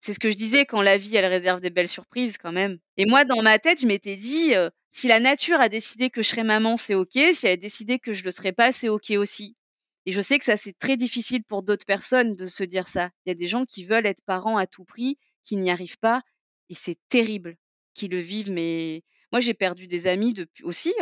C'est 0.00 0.14
ce 0.14 0.20
que 0.20 0.30
je 0.30 0.36
disais 0.36 0.66
quand 0.66 0.82
la 0.82 0.96
vie 0.98 1.16
elle 1.16 1.26
réserve 1.26 1.60
des 1.60 1.70
belles 1.70 1.88
surprises 1.88 2.38
quand 2.38 2.52
même. 2.52 2.78
Et 2.96 3.06
moi 3.06 3.24
dans 3.24 3.42
ma 3.42 3.58
tête 3.58 3.80
je 3.80 3.86
m'étais 3.86 4.16
dit 4.16 4.54
euh, 4.54 4.70
si 4.90 5.08
la 5.08 5.20
nature 5.20 5.60
a 5.60 5.68
décidé 5.68 6.10
que 6.10 6.22
je 6.22 6.28
serais 6.28 6.44
maman 6.44 6.76
c'est 6.76 6.94
ok, 6.94 7.12
si 7.34 7.46
elle 7.46 7.52
a 7.52 7.56
décidé 7.56 7.98
que 7.98 8.12
je 8.12 8.24
le 8.24 8.30
serais 8.30 8.52
pas 8.52 8.72
c'est 8.72 8.88
ok 8.88 9.12
aussi. 9.12 9.56
Et 10.06 10.12
je 10.12 10.20
sais 10.22 10.38
que 10.38 10.44
ça 10.44 10.56
c'est 10.56 10.78
très 10.78 10.96
difficile 10.96 11.44
pour 11.44 11.62
d'autres 11.62 11.86
personnes 11.86 12.34
de 12.36 12.46
se 12.46 12.64
dire 12.64 12.88
ça. 12.88 13.10
Il 13.26 13.30
y 13.30 13.32
a 13.32 13.34
des 13.34 13.46
gens 13.48 13.64
qui 13.64 13.84
veulent 13.84 14.06
être 14.06 14.22
parents 14.26 14.56
à 14.58 14.66
tout 14.66 14.84
prix, 14.84 15.18
qui 15.44 15.56
n'y 15.56 15.70
arrivent 15.70 15.98
pas 15.98 16.22
et 16.70 16.74
c'est 16.74 16.98
terrible 17.08 17.56
qui 17.94 18.08
le 18.08 18.18
vivent, 18.18 18.50
mais 18.50 19.02
moi 19.32 19.40
j'ai 19.40 19.54
perdu 19.54 19.86
des 19.86 20.06
amis 20.06 20.32
depuis 20.34 20.64
aussi 20.64 20.92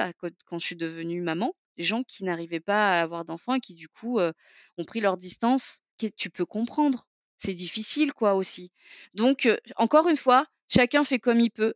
quand 0.46 0.58
je 0.58 0.66
suis 0.66 0.76
devenue 0.76 1.20
maman, 1.22 1.54
des 1.76 1.84
gens 1.84 2.02
qui 2.04 2.24
n'arrivaient 2.24 2.60
pas 2.60 2.98
à 2.98 3.02
avoir 3.02 3.24
d'enfants 3.24 3.54
et 3.54 3.60
qui 3.60 3.74
du 3.74 3.88
coup 3.88 4.18
ont 4.20 4.84
pris 4.84 5.00
leur 5.00 5.16
distance. 5.16 5.80
Tu 6.16 6.30
peux 6.30 6.46
comprendre, 6.46 7.06
c'est 7.38 7.54
difficile 7.54 8.12
quoi 8.12 8.34
aussi. 8.34 8.72
Donc 9.14 9.48
encore 9.76 10.08
une 10.08 10.16
fois, 10.16 10.46
chacun 10.68 11.04
fait 11.04 11.18
comme 11.18 11.40
il 11.40 11.50
peut. 11.50 11.74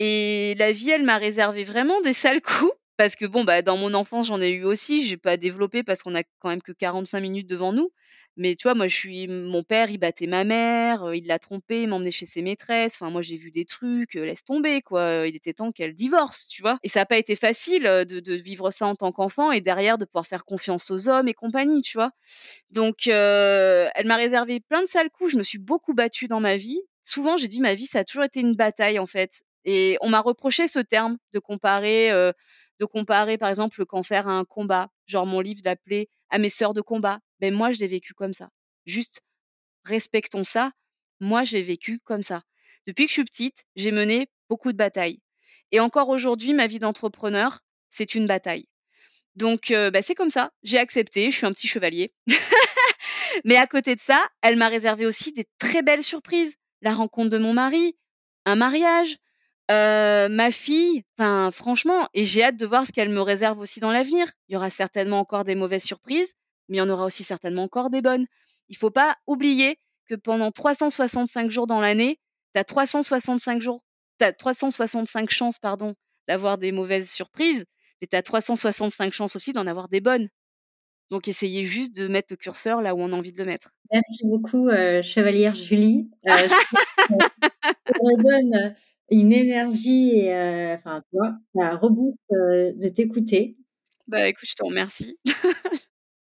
Et 0.00 0.54
la 0.58 0.72
vie, 0.72 0.90
elle 0.90 1.04
m'a 1.04 1.18
réservé 1.18 1.64
vraiment 1.64 2.00
des 2.02 2.12
sales 2.12 2.42
coups. 2.42 2.72
Parce 2.96 3.16
que 3.16 3.24
bon, 3.24 3.42
bah, 3.44 3.60
dans 3.62 3.76
mon 3.76 3.92
enfance, 3.94 4.28
j'en 4.28 4.40
ai 4.40 4.50
eu 4.50 4.64
aussi. 4.64 5.04
J'ai 5.04 5.16
pas 5.16 5.36
développé 5.36 5.82
parce 5.82 6.02
qu'on 6.02 6.14
a 6.14 6.22
quand 6.38 6.48
même 6.48 6.62
que 6.62 6.72
45 6.72 7.20
minutes 7.20 7.48
devant 7.48 7.72
nous. 7.72 7.90
Mais 8.36 8.56
tu 8.56 8.64
vois, 8.64 8.74
moi, 8.74 8.88
je 8.88 8.94
suis, 8.96 9.28
mon 9.28 9.62
père, 9.62 9.90
il 9.90 9.98
battait 9.98 10.26
ma 10.26 10.42
mère, 10.42 11.14
il 11.14 11.26
l'a 11.26 11.38
trompée, 11.38 11.82
il 11.82 11.88
m'emmenait 11.88 12.10
chez 12.10 12.26
ses 12.26 12.42
maîtresses. 12.42 12.96
Enfin, 12.96 13.10
moi, 13.10 13.22
j'ai 13.22 13.36
vu 13.36 13.50
des 13.52 13.64
trucs, 13.64 14.14
laisse 14.14 14.44
tomber, 14.44 14.82
quoi. 14.82 15.26
Il 15.28 15.36
était 15.36 15.52
temps 15.52 15.70
qu'elle 15.72 15.94
divorce, 15.94 16.46
tu 16.48 16.62
vois? 16.62 16.78
Et 16.82 16.88
ça 16.88 17.00
n'a 17.00 17.06
pas 17.06 17.16
été 17.16 17.36
facile 17.36 17.82
de, 17.84 18.34
vivre 18.34 18.70
ça 18.70 18.86
en 18.86 18.96
tant 18.96 19.12
qu'enfant 19.12 19.52
et 19.52 19.60
derrière 19.60 19.98
de 19.98 20.04
pouvoir 20.04 20.26
faire 20.26 20.44
confiance 20.44 20.90
aux 20.90 21.08
hommes 21.08 21.28
et 21.28 21.34
compagnie, 21.34 21.80
tu 21.80 21.96
vois? 21.96 22.10
Donc, 22.70 23.06
elle 23.06 24.06
m'a 24.06 24.16
réservé 24.16 24.60
plein 24.60 24.82
de 24.82 24.86
sales 24.86 25.10
coups. 25.10 25.32
Je 25.32 25.38
me 25.38 25.42
suis 25.44 25.58
beaucoup 25.58 25.94
battue 25.94 26.26
dans 26.28 26.40
ma 26.40 26.56
vie. 26.56 26.80
Souvent, 27.04 27.36
j'ai 27.36 27.48
dit, 27.48 27.60
ma 27.60 27.74
vie, 27.74 27.86
ça 27.86 28.00
a 28.00 28.04
toujours 28.04 28.24
été 28.24 28.40
une 28.40 28.54
bataille, 28.54 28.98
en 28.98 29.06
fait. 29.06 29.42
Et 29.64 29.96
on 30.00 30.08
m'a 30.10 30.20
reproché 30.20 30.68
ce 30.68 30.80
terme 30.80 31.18
de 31.32 31.38
comparer, 31.38 32.10
de 32.80 32.84
comparer, 32.84 33.38
par 33.38 33.48
exemple, 33.48 33.76
le 33.78 33.84
cancer 33.84 34.28
à 34.28 34.32
un 34.32 34.44
combat. 34.44 34.88
Genre, 35.06 35.26
mon 35.26 35.40
livre 35.40 35.60
l'appelait 35.64 36.08
à 36.30 36.38
mes 36.38 36.50
sœurs 36.50 36.74
de 36.74 36.80
combat 36.80 37.20
ben 37.44 37.52
moi, 37.52 37.72
je 37.72 37.78
l'ai 37.78 37.86
vécu 37.86 38.14
comme 38.14 38.32
ça. 38.32 38.48
Juste, 38.86 39.20
respectons 39.84 40.44
ça. 40.44 40.72
Moi, 41.20 41.44
je 41.44 41.58
l'ai 41.58 41.62
vécu 41.62 41.98
comme 41.98 42.22
ça. 42.22 42.42
Depuis 42.86 43.04
que 43.04 43.10
je 43.10 43.14
suis 43.14 43.24
petite, 43.24 43.66
j'ai 43.76 43.90
mené 43.90 44.28
beaucoup 44.48 44.72
de 44.72 44.78
batailles. 44.78 45.20
Et 45.72 45.78
encore 45.78 46.08
aujourd'hui, 46.08 46.54
ma 46.54 46.66
vie 46.66 46.78
d'entrepreneur, 46.78 47.60
c'est 47.90 48.14
une 48.14 48.26
bataille. 48.26 48.66
Donc, 49.36 49.66
ben, 49.68 50.00
c'est 50.02 50.14
comme 50.14 50.30
ça. 50.30 50.52
J'ai 50.62 50.78
accepté. 50.78 51.30
Je 51.30 51.36
suis 51.36 51.46
un 51.46 51.52
petit 51.52 51.66
chevalier. 51.66 52.14
Mais 53.44 53.56
à 53.56 53.66
côté 53.66 53.94
de 53.94 54.00
ça, 54.00 54.26
elle 54.40 54.56
m'a 54.56 54.68
réservé 54.68 55.04
aussi 55.04 55.32
des 55.32 55.44
très 55.58 55.82
belles 55.82 56.04
surprises. 56.04 56.56
La 56.80 56.94
rencontre 56.94 57.28
de 57.28 57.38
mon 57.38 57.52
mari, 57.52 57.94
un 58.46 58.56
mariage, 58.56 59.18
ma 59.68 60.50
fille. 60.50 61.02
Enfin, 61.18 61.50
franchement, 61.50 62.06
et 62.14 62.24
j'ai 62.24 62.44
hâte 62.44 62.56
de 62.56 62.66
voir 62.66 62.86
ce 62.86 62.92
qu'elle 62.92 63.08
me 63.08 63.20
réserve 63.20 63.58
aussi 63.58 63.80
dans 63.80 63.92
l'avenir. 63.92 64.30
Il 64.48 64.54
y 64.54 64.56
aura 64.56 64.70
certainement 64.70 65.20
encore 65.20 65.44
des 65.44 65.54
mauvaises 65.54 65.84
surprises, 65.84 66.34
mais 66.68 66.78
il 66.78 66.80
y 66.80 66.82
en 66.82 66.88
aura 66.90 67.06
aussi 67.06 67.24
certainement 67.24 67.64
encore 67.64 67.90
des 67.90 68.02
bonnes. 68.02 68.26
Il 68.68 68.76
faut 68.76 68.90
pas 68.90 69.16
oublier 69.26 69.78
que 70.06 70.14
pendant 70.14 70.50
365 70.50 71.50
jours 71.50 71.66
dans 71.66 71.80
l'année, 71.80 72.18
tu 72.54 72.60
as 72.60 72.64
365 72.64 73.60
jours, 73.60 73.82
tu 74.20 74.26
365 74.36 75.30
chances 75.30 75.58
pardon, 75.58 75.94
d'avoir 76.28 76.58
des 76.58 76.72
mauvaises 76.72 77.10
surprises, 77.10 77.64
mais 78.00 78.06
tu 78.06 78.16
as 78.16 78.22
365 78.22 79.12
chances 79.12 79.36
aussi 79.36 79.52
d'en 79.52 79.66
avoir 79.66 79.88
des 79.88 80.00
bonnes. 80.00 80.28
Donc 81.10 81.28
essayez 81.28 81.64
juste 81.64 81.94
de 81.94 82.08
mettre 82.08 82.28
le 82.30 82.36
curseur 82.36 82.80
là 82.80 82.94
où 82.94 83.00
on 83.00 83.12
a 83.12 83.16
envie 83.16 83.32
de 83.32 83.38
le 83.38 83.44
mettre. 83.44 83.70
Merci 83.92 84.26
beaucoup, 84.26 84.68
euh, 84.68 85.02
chevalière 85.02 85.54
Julie. 85.54 86.10
Euh, 86.26 86.32
redonne 88.00 88.74
une 89.10 89.32
énergie 89.32 90.18
et 90.18 90.72
enfin, 90.74 91.00
tu 91.10 91.16
vois, 91.16 91.36
ça 91.54 91.76
rebooste 91.76 92.18
de 92.30 92.88
t'écouter. 92.88 93.56
Bah 94.06 94.28
écoute, 94.28 94.48
je 94.48 94.54
te 94.54 94.64
remercie. 94.64 95.18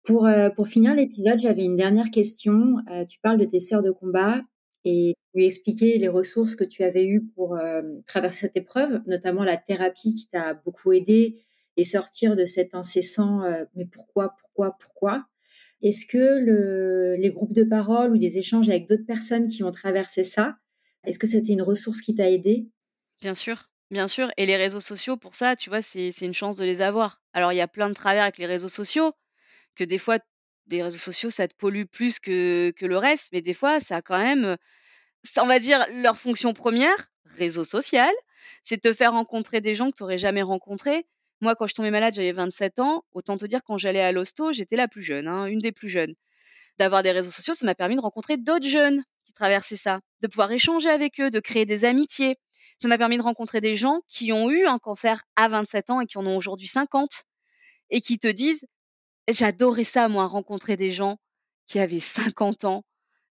Pour, 0.07 0.25
euh, 0.27 0.51
pour 0.51 0.69
finir 0.69 0.95
l'épisode, 0.95 1.41
j'avais 1.41 1.65
une 1.65 1.75
dernière 1.75 2.13
question. 2.13 2.77
Euh, 2.93 3.05
tu 3.05 3.19
parles 3.19 3.39
de 3.39 3.45
tes 3.45 3.59
sœurs 3.59 3.83
de 3.83 3.91
combat 3.91 4.41
et 4.85 5.15
tu 5.35 5.45
expliquais 5.45 5.99
les 5.99 6.07
ressources 6.07 6.55
que 6.55 6.63
tu 6.63 6.85
avais 6.85 7.09
eues 7.09 7.27
pour 7.35 7.57
euh, 7.57 7.83
traverser 8.07 8.47
cette 8.47 8.57
épreuve, 8.57 9.03
notamment 9.09 9.43
la 9.43 9.57
thérapie 9.57 10.15
qui 10.15 10.29
t'a 10.29 10.55
beaucoup 10.55 10.93
aidé 10.93 11.43
et 11.77 11.83
sortir 11.83 12.37
de 12.37 12.45
cet 12.45 12.73
incessant 12.75 13.43
mais 13.75 13.85
pourquoi, 13.85 14.35
pourquoi, 14.41 14.77
pourquoi? 14.79 15.27
Est-ce 15.83 16.07
que 16.07 16.39
le, 16.39 17.17
les 17.17 17.31
groupes 17.31 17.53
de 17.53 17.65
parole 17.65 18.13
ou 18.13 18.17
des 18.17 18.39
échanges 18.39 18.69
avec 18.71 18.89
d'autres 18.89 19.05
personnes 19.05 19.47
qui 19.49 19.63
ont 19.63 19.73
traversé 19.73 20.25
ça 20.25 20.57
Est-ce 21.07 21.19
que 21.19 21.27
c'était 21.27 21.53
une 21.53 21.63
ressource 21.63 22.01
qui 22.01 22.15
t'a 22.15 22.31
aidé? 22.31 22.69
Bien 23.21 23.35
sûr, 23.35 23.71
bien 23.91 24.09
sûr. 24.09 24.31
Et 24.37 24.45
les 24.45 24.57
réseaux 24.57 24.81
sociaux, 24.81 25.17
pour 25.17 25.35
ça, 25.35 25.57
tu 25.57 25.71
vois, 25.71 25.83
c'est 25.83 26.11
une 26.21 26.35
chance 26.35 26.57
de 26.57 26.65
les 26.65 26.83
avoir. 26.83 27.23
Alors, 27.33 27.53
il 27.53 27.57
y 27.57 27.61
a 27.61 27.69
plein 27.69 27.89
de 27.89 27.95
travers 27.95 28.25
avec 28.25 28.39
les 28.39 28.47
réseaux 28.47 28.69
sociaux, 28.69 29.13
que 29.77 29.85
des 29.85 29.99
fois, 29.99 30.19
des 30.67 30.83
réseaux 30.83 30.99
sociaux, 30.99 31.31
ça 31.31 31.47
te 31.49 31.55
pollue 31.55 31.85
plus 31.85 32.19
que, 32.19 32.73
que 32.77 32.87
le 32.87 32.99
reste, 32.99 33.29
mais 33.33 33.41
des 33.41 33.55
fois, 33.55 33.81
ça 33.81 33.97
a 33.97 34.03
quand 34.03 34.19
même, 34.19 34.57
on 35.39 35.47
va 35.47 35.59
dire, 35.59 35.87
leur 35.91 36.19
fonction 36.19 36.53
première, 36.53 37.11
réseau 37.25 37.65
social, 37.65 38.13
c'est 38.63 38.81
te 38.81 38.93
faire 38.93 39.13
rencontrer 39.13 39.61
des 39.61 39.75
gens 39.75 39.91
que 39.91 39.97
tu 39.97 40.03
n'aurais 40.03 40.19
jamais 40.19 40.43
rencontrés. 40.43 41.07
Moi, 41.41 41.55
quand 41.55 41.67
je 41.67 41.75
tombais 41.75 41.91
malade, 41.91 42.15
j'avais 42.15 42.33
27 42.33 42.79
ans. 42.79 43.05
Autant 43.13 43.37
te 43.37 43.47
dire, 43.47 43.63
quand 43.65 43.79
j'allais 43.79 44.01
à 44.01 44.13
l'hosto, 44.13 44.53
j'étais 44.53 44.77
la 44.77 44.89
plus 44.89 45.03
jeune, 45.03 45.29
hein, 45.29 45.47
une 45.47 45.59
des 45.59 45.73
plus 45.73 45.89
jeunes. 45.89 46.15
D'avoir 46.79 47.03
des 47.03 47.13
réseaux 47.13 47.31
sociaux, 47.31 47.55
ça 47.55 47.67
m'a 47.67 47.75
permis 47.75 47.97
de 47.97 48.01
rencontrer 48.01 48.37
d'autres 48.37 48.67
jeunes 48.67 49.05
qui 49.37 49.41
traversaient 49.43 49.77
ça, 49.77 50.01
de 50.23 50.29
pouvoir 50.29 50.51
échanger 50.53 50.89
avec 50.89 51.21
eux, 51.21 51.31
de 51.31 51.41
créer 51.41 51.67
des 51.67 51.85
amitiés. 51.85 52.37
Ça 52.81 52.89
m'a 52.89 52.99
permis 52.99 53.19
de 53.19 53.23
rencontrer 53.23 53.61
des 53.61 53.75
gens 53.75 54.01
qui 54.09 54.33
ont 54.33 54.51
eu 54.51 54.67
un 54.67 54.79
cancer 54.79 55.23
à 55.37 55.49
27 55.49 55.91
ans 55.91 56.01
et 56.01 56.07
qui 56.07 56.19
en 56.19 56.27
ont 56.27 56.37
aujourd'hui 56.37 56.67
50 56.67 57.25
et 57.91 58.01
qui 58.01 58.19
te 58.19 58.29
disent 58.29 58.67
J'adorais 59.29 59.85
ça, 59.85 60.09
moi, 60.09 60.27
rencontrer 60.27 60.77
des 60.77 60.91
gens 60.93 61.19
qui 61.67 61.81
avaient 61.81 62.01
50 62.01 62.65
ans 62.65 62.85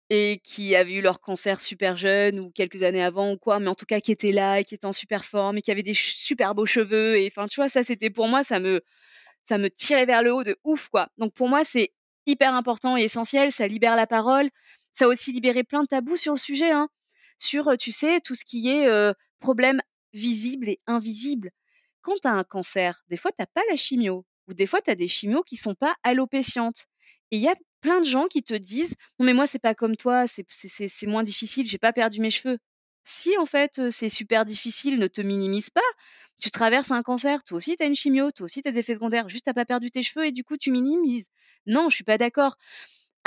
et 0.09 0.39
qui 0.43 0.75
avaient 0.75 0.93
eu 0.93 1.01
leur 1.01 1.19
cancer 1.21 1.61
super 1.61 1.97
jeune 1.97 2.39
ou 2.39 2.51
quelques 2.51 2.83
années 2.83 3.03
avant 3.03 3.31
ou 3.33 3.37
quoi, 3.37 3.59
mais 3.59 3.69
en 3.69 3.75
tout 3.75 3.85
cas 3.85 3.99
qui 4.01 4.11
étaient 4.11 4.31
là 4.31 4.59
et 4.59 4.63
qui 4.63 4.75
étaient 4.75 4.85
en 4.85 4.93
super 4.93 5.25
forme 5.25 5.57
et 5.57 5.61
qui 5.61 5.71
avaient 5.71 5.83
des 5.83 5.93
super 5.93 6.55
beaux 6.55 6.65
cheveux. 6.65 7.17
Et 7.19 7.27
enfin, 7.27 7.47
tu 7.47 7.59
vois, 7.59 7.69
ça, 7.69 7.83
c'était 7.83 8.09
pour 8.09 8.27
moi, 8.27 8.43
ça 8.43 8.59
me, 8.59 8.81
ça 9.43 9.57
me 9.57 9.69
tirait 9.69 10.05
vers 10.05 10.23
le 10.23 10.33
haut 10.33 10.43
de 10.43 10.57
ouf, 10.63 10.89
quoi. 10.89 11.09
Donc 11.17 11.33
pour 11.33 11.49
moi, 11.49 11.63
c'est 11.63 11.93
hyper 12.27 12.53
important 12.53 12.97
et 12.97 13.03
essentiel. 13.03 13.51
Ça 13.51 13.67
libère 13.67 13.95
la 13.95 14.07
parole. 14.07 14.49
Ça 14.97 15.05
a 15.05 15.07
aussi 15.07 15.31
libéré 15.31 15.63
plein 15.63 15.83
de 15.83 15.87
tabous 15.87 16.17
sur 16.17 16.33
le 16.33 16.39
sujet, 16.39 16.71
hein. 16.71 16.89
Sur, 17.37 17.77
tu 17.77 17.91
sais, 17.91 18.19
tout 18.21 18.35
ce 18.35 18.43
qui 18.45 18.69
est 18.69 18.87
problème 19.39 19.81
visible 20.13 20.69
et 20.69 20.79
invisible. 20.87 21.51
Quand 22.01 22.15
tu 22.21 22.27
as 22.27 22.33
un 22.33 22.43
cancer, 22.43 23.03
des 23.09 23.17
fois, 23.17 23.31
tu 23.37 23.45
pas 23.53 23.61
la 23.69 23.75
chimio 23.75 24.25
ou 24.47 24.53
des 24.53 24.65
fois, 24.65 24.81
tu 24.81 24.89
as 24.91 24.95
des 24.95 25.07
chimios 25.07 25.43
qui 25.43 25.57
sont 25.57 25.75
pas 25.75 25.95
allopécientes. 26.03 26.87
Et 27.31 27.37
il 27.37 27.41
y 27.43 27.47
a 27.49 27.55
plein 27.81 27.99
de 28.01 28.05
gens 28.05 28.27
qui 28.27 28.43
te 28.43 28.53
disent 28.55 28.95
Non, 29.19 29.25
mais 29.27 29.33
moi, 29.33 29.45
c'est 29.47 29.59
pas 29.59 29.75
comme 29.75 29.95
toi, 29.97 30.25
c'est 30.27 31.07
moins 31.07 31.23
difficile, 31.23 31.67
j'ai 31.67 31.77
pas 31.77 31.93
perdu 31.93 32.21
mes 32.21 32.31
cheveux. 32.31 32.57
Si, 33.03 33.37
en 33.37 33.45
fait, 33.45 33.89
c'est 33.89 34.09
super 34.09 34.45
difficile, 34.45 34.99
ne 34.99 35.07
te 35.07 35.21
minimise 35.21 35.69
pas. 35.69 35.81
Tu 36.39 36.51
traverses 36.51 36.91
un 36.91 37.03
cancer, 37.03 37.43
toi 37.43 37.57
aussi, 37.57 37.75
tu 37.77 37.83
as 37.83 37.87
une 37.87 37.95
chimio, 37.95 38.31
toi 38.31 38.45
aussi, 38.45 38.61
tu 38.61 38.69
as 38.69 38.71
des 38.71 38.79
effets 38.79 38.95
secondaires, 38.95 39.29
juste 39.29 39.45
t'as 39.45 39.53
pas 39.53 39.65
perdu 39.65 39.91
tes 39.91 40.03
cheveux 40.03 40.25
et 40.25 40.31
du 40.31 40.43
coup, 40.43 40.57
tu 40.57 40.71
minimises. 40.71 41.29
Non, 41.67 41.89
je 41.89 41.95
suis 41.95 42.03
pas 42.03 42.17
d'accord. 42.17 42.57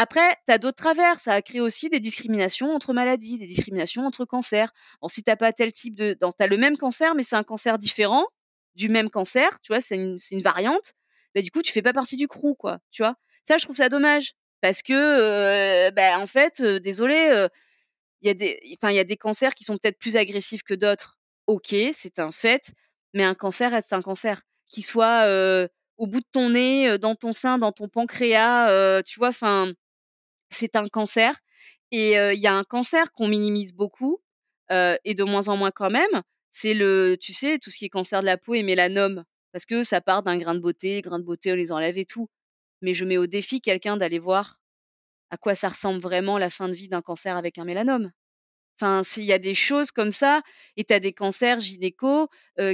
Après, 0.02 0.34
tu 0.46 0.52
as 0.52 0.56
d'autres 0.56 0.78
travers. 0.78 1.20
Ça 1.20 1.34
a 1.34 1.42
créé 1.42 1.60
aussi 1.60 1.90
des 1.90 2.00
discriminations 2.00 2.74
entre 2.74 2.94
maladies, 2.94 3.38
des 3.38 3.46
discriminations 3.46 4.06
entre 4.06 4.24
cancers. 4.24 4.72
Alors, 5.02 5.10
si 5.10 5.22
tu 5.22 5.36
pas 5.36 5.52
tel 5.52 5.72
type 5.72 5.94
de. 5.94 6.14
Tu 6.14 6.42
as 6.42 6.46
le 6.46 6.56
même 6.56 6.78
cancer, 6.78 7.14
mais 7.14 7.22
c'est 7.22 7.36
un 7.36 7.42
cancer 7.42 7.76
différent 7.76 8.26
du 8.76 8.88
même 8.88 9.10
cancer, 9.10 9.60
tu 9.60 9.72
vois, 9.72 9.82
c'est 9.82 9.96
une, 9.96 10.16
une, 10.30 10.40
variante 10.40 10.94
bah, 11.34 11.42
du 11.42 11.50
coup, 11.50 11.60
tu 11.60 11.70
fais 11.70 11.82
pas 11.82 11.92
partie 11.92 12.16
du 12.16 12.28
crew, 12.28 12.54
quoi, 12.58 12.78
tu 12.90 13.02
vois. 13.02 13.16
Ça, 13.44 13.58
je 13.58 13.64
trouve 13.64 13.76
ça 13.76 13.90
dommage 13.90 14.32
parce 14.62 14.80
que, 14.80 15.90
bah, 15.90 16.18
en 16.18 16.26
fait, 16.26 16.62
désolé, 16.62 17.48
il 18.22 18.26
y 18.28 18.30
a 18.30 18.34
des, 18.34 18.58
enfin, 18.78 18.90
il 18.90 18.96
y 18.96 19.00
a 19.00 19.04
des 19.04 19.18
cancers 19.18 19.54
qui 19.54 19.64
sont 19.64 19.76
peut-être 19.76 19.98
plus 19.98 20.16
agressifs 20.16 20.62
que 20.62 20.72
d'autres. 20.74 21.18
Ok, 21.46 21.74
c'est 21.92 22.18
un 22.18 22.32
fait, 22.32 22.72
mais 23.12 23.24
un 23.24 23.34
cancer 23.34 23.70
reste 23.70 23.92
un 23.92 24.00
cancer, 24.00 24.40
qui 24.68 24.80
soit 24.80 25.26
au 25.98 26.06
bout 26.06 26.20
de 26.20 26.26
ton 26.32 26.48
nez, 26.48 26.98
dans 26.98 27.16
ton 27.16 27.32
sein, 27.32 27.58
dans 27.58 27.72
ton 27.72 27.88
pancréas, 27.88 29.02
tu 29.02 29.18
vois, 29.18 29.28
enfin, 29.28 29.74
c'est 30.50 30.76
un 30.76 30.88
cancer. 30.88 31.40
Et 31.92 32.12
il 32.12 32.40
y 32.40 32.46
a 32.46 32.54
un 32.54 32.62
cancer 32.62 33.12
qu'on 33.12 33.28
minimise 33.28 33.72
beaucoup 33.72 34.20
et 34.70 35.14
de 35.14 35.24
moins 35.24 35.48
en 35.48 35.56
moins 35.56 35.70
quand 35.72 35.90
même. 35.90 36.22
C'est 36.52 36.74
le, 36.74 37.16
tu 37.20 37.32
sais, 37.32 37.58
tout 37.58 37.70
ce 37.70 37.78
qui 37.78 37.86
est 37.86 37.88
cancer 37.88 38.20
de 38.20 38.26
la 38.26 38.36
peau 38.36 38.54
et 38.54 38.62
mélanome 38.62 39.24
parce 39.52 39.66
que 39.66 39.82
ça 39.84 40.00
part 40.00 40.22
d'un 40.22 40.36
grain 40.36 40.54
de 40.54 40.60
beauté, 40.60 40.94
les 40.94 41.02
grains 41.02 41.18
de 41.18 41.24
beauté, 41.24 41.52
on 41.52 41.56
les 41.56 41.72
enlève 41.72 41.98
et 41.98 42.04
tout. 42.04 42.28
Mais 42.82 42.94
je 42.94 43.04
mets 43.04 43.16
au 43.16 43.26
défi 43.26 43.60
quelqu'un 43.60 43.96
d'aller 43.96 44.18
voir 44.18 44.60
à 45.30 45.36
quoi 45.36 45.54
ça 45.54 45.68
ressemble 45.68 46.00
vraiment 46.00 46.38
la 46.38 46.50
fin 46.50 46.68
de 46.68 46.74
vie 46.74 46.88
d'un 46.88 47.02
cancer 47.02 47.36
avec 47.36 47.58
un 47.58 47.64
mélanome. 47.64 48.12
Enfin, 48.80 49.02
s'il 49.02 49.24
y 49.24 49.32
a 49.32 49.38
des 49.38 49.54
choses 49.54 49.90
comme 49.92 50.10
ça, 50.10 50.42
et 50.76 50.84
tu 50.84 50.94
as 50.94 51.00
des 51.00 51.12
cancers 51.12 51.60
gynéco 51.60 52.28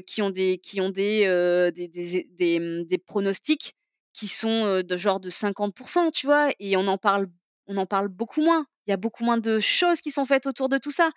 qui 0.06 0.22
ont 0.22 0.30
des 0.30 0.58
qui 0.58 0.80
ont 0.80 0.90
des, 0.90 1.26
mmh, 1.26 2.84
des, 2.84 2.98
pronostics 2.98 3.74
qui 4.12 4.28
sont 4.28 4.82
de 4.82 4.96
genre 4.96 5.20
de 5.20 5.30
50%, 5.30 6.10
tu 6.12 6.26
vois, 6.26 6.50
et 6.60 6.76
on 6.76 6.86
en 6.86 6.98
parle 6.98 7.28
on 7.66 7.76
en 7.76 7.86
parle 7.86 8.08
beaucoup 8.08 8.42
moins. 8.42 8.66
Il 8.86 8.90
y 8.90 8.94
a 8.94 8.96
beaucoup 8.96 9.24
moins 9.24 9.38
de 9.38 9.58
choses 9.58 10.00
qui 10.00 10.10
sont 10.10 10.24
faites 10.24 10.46
autour 10.46 10.68
de 10.68 10.78
tout 10.78 10.90
ça. 10.90 11.10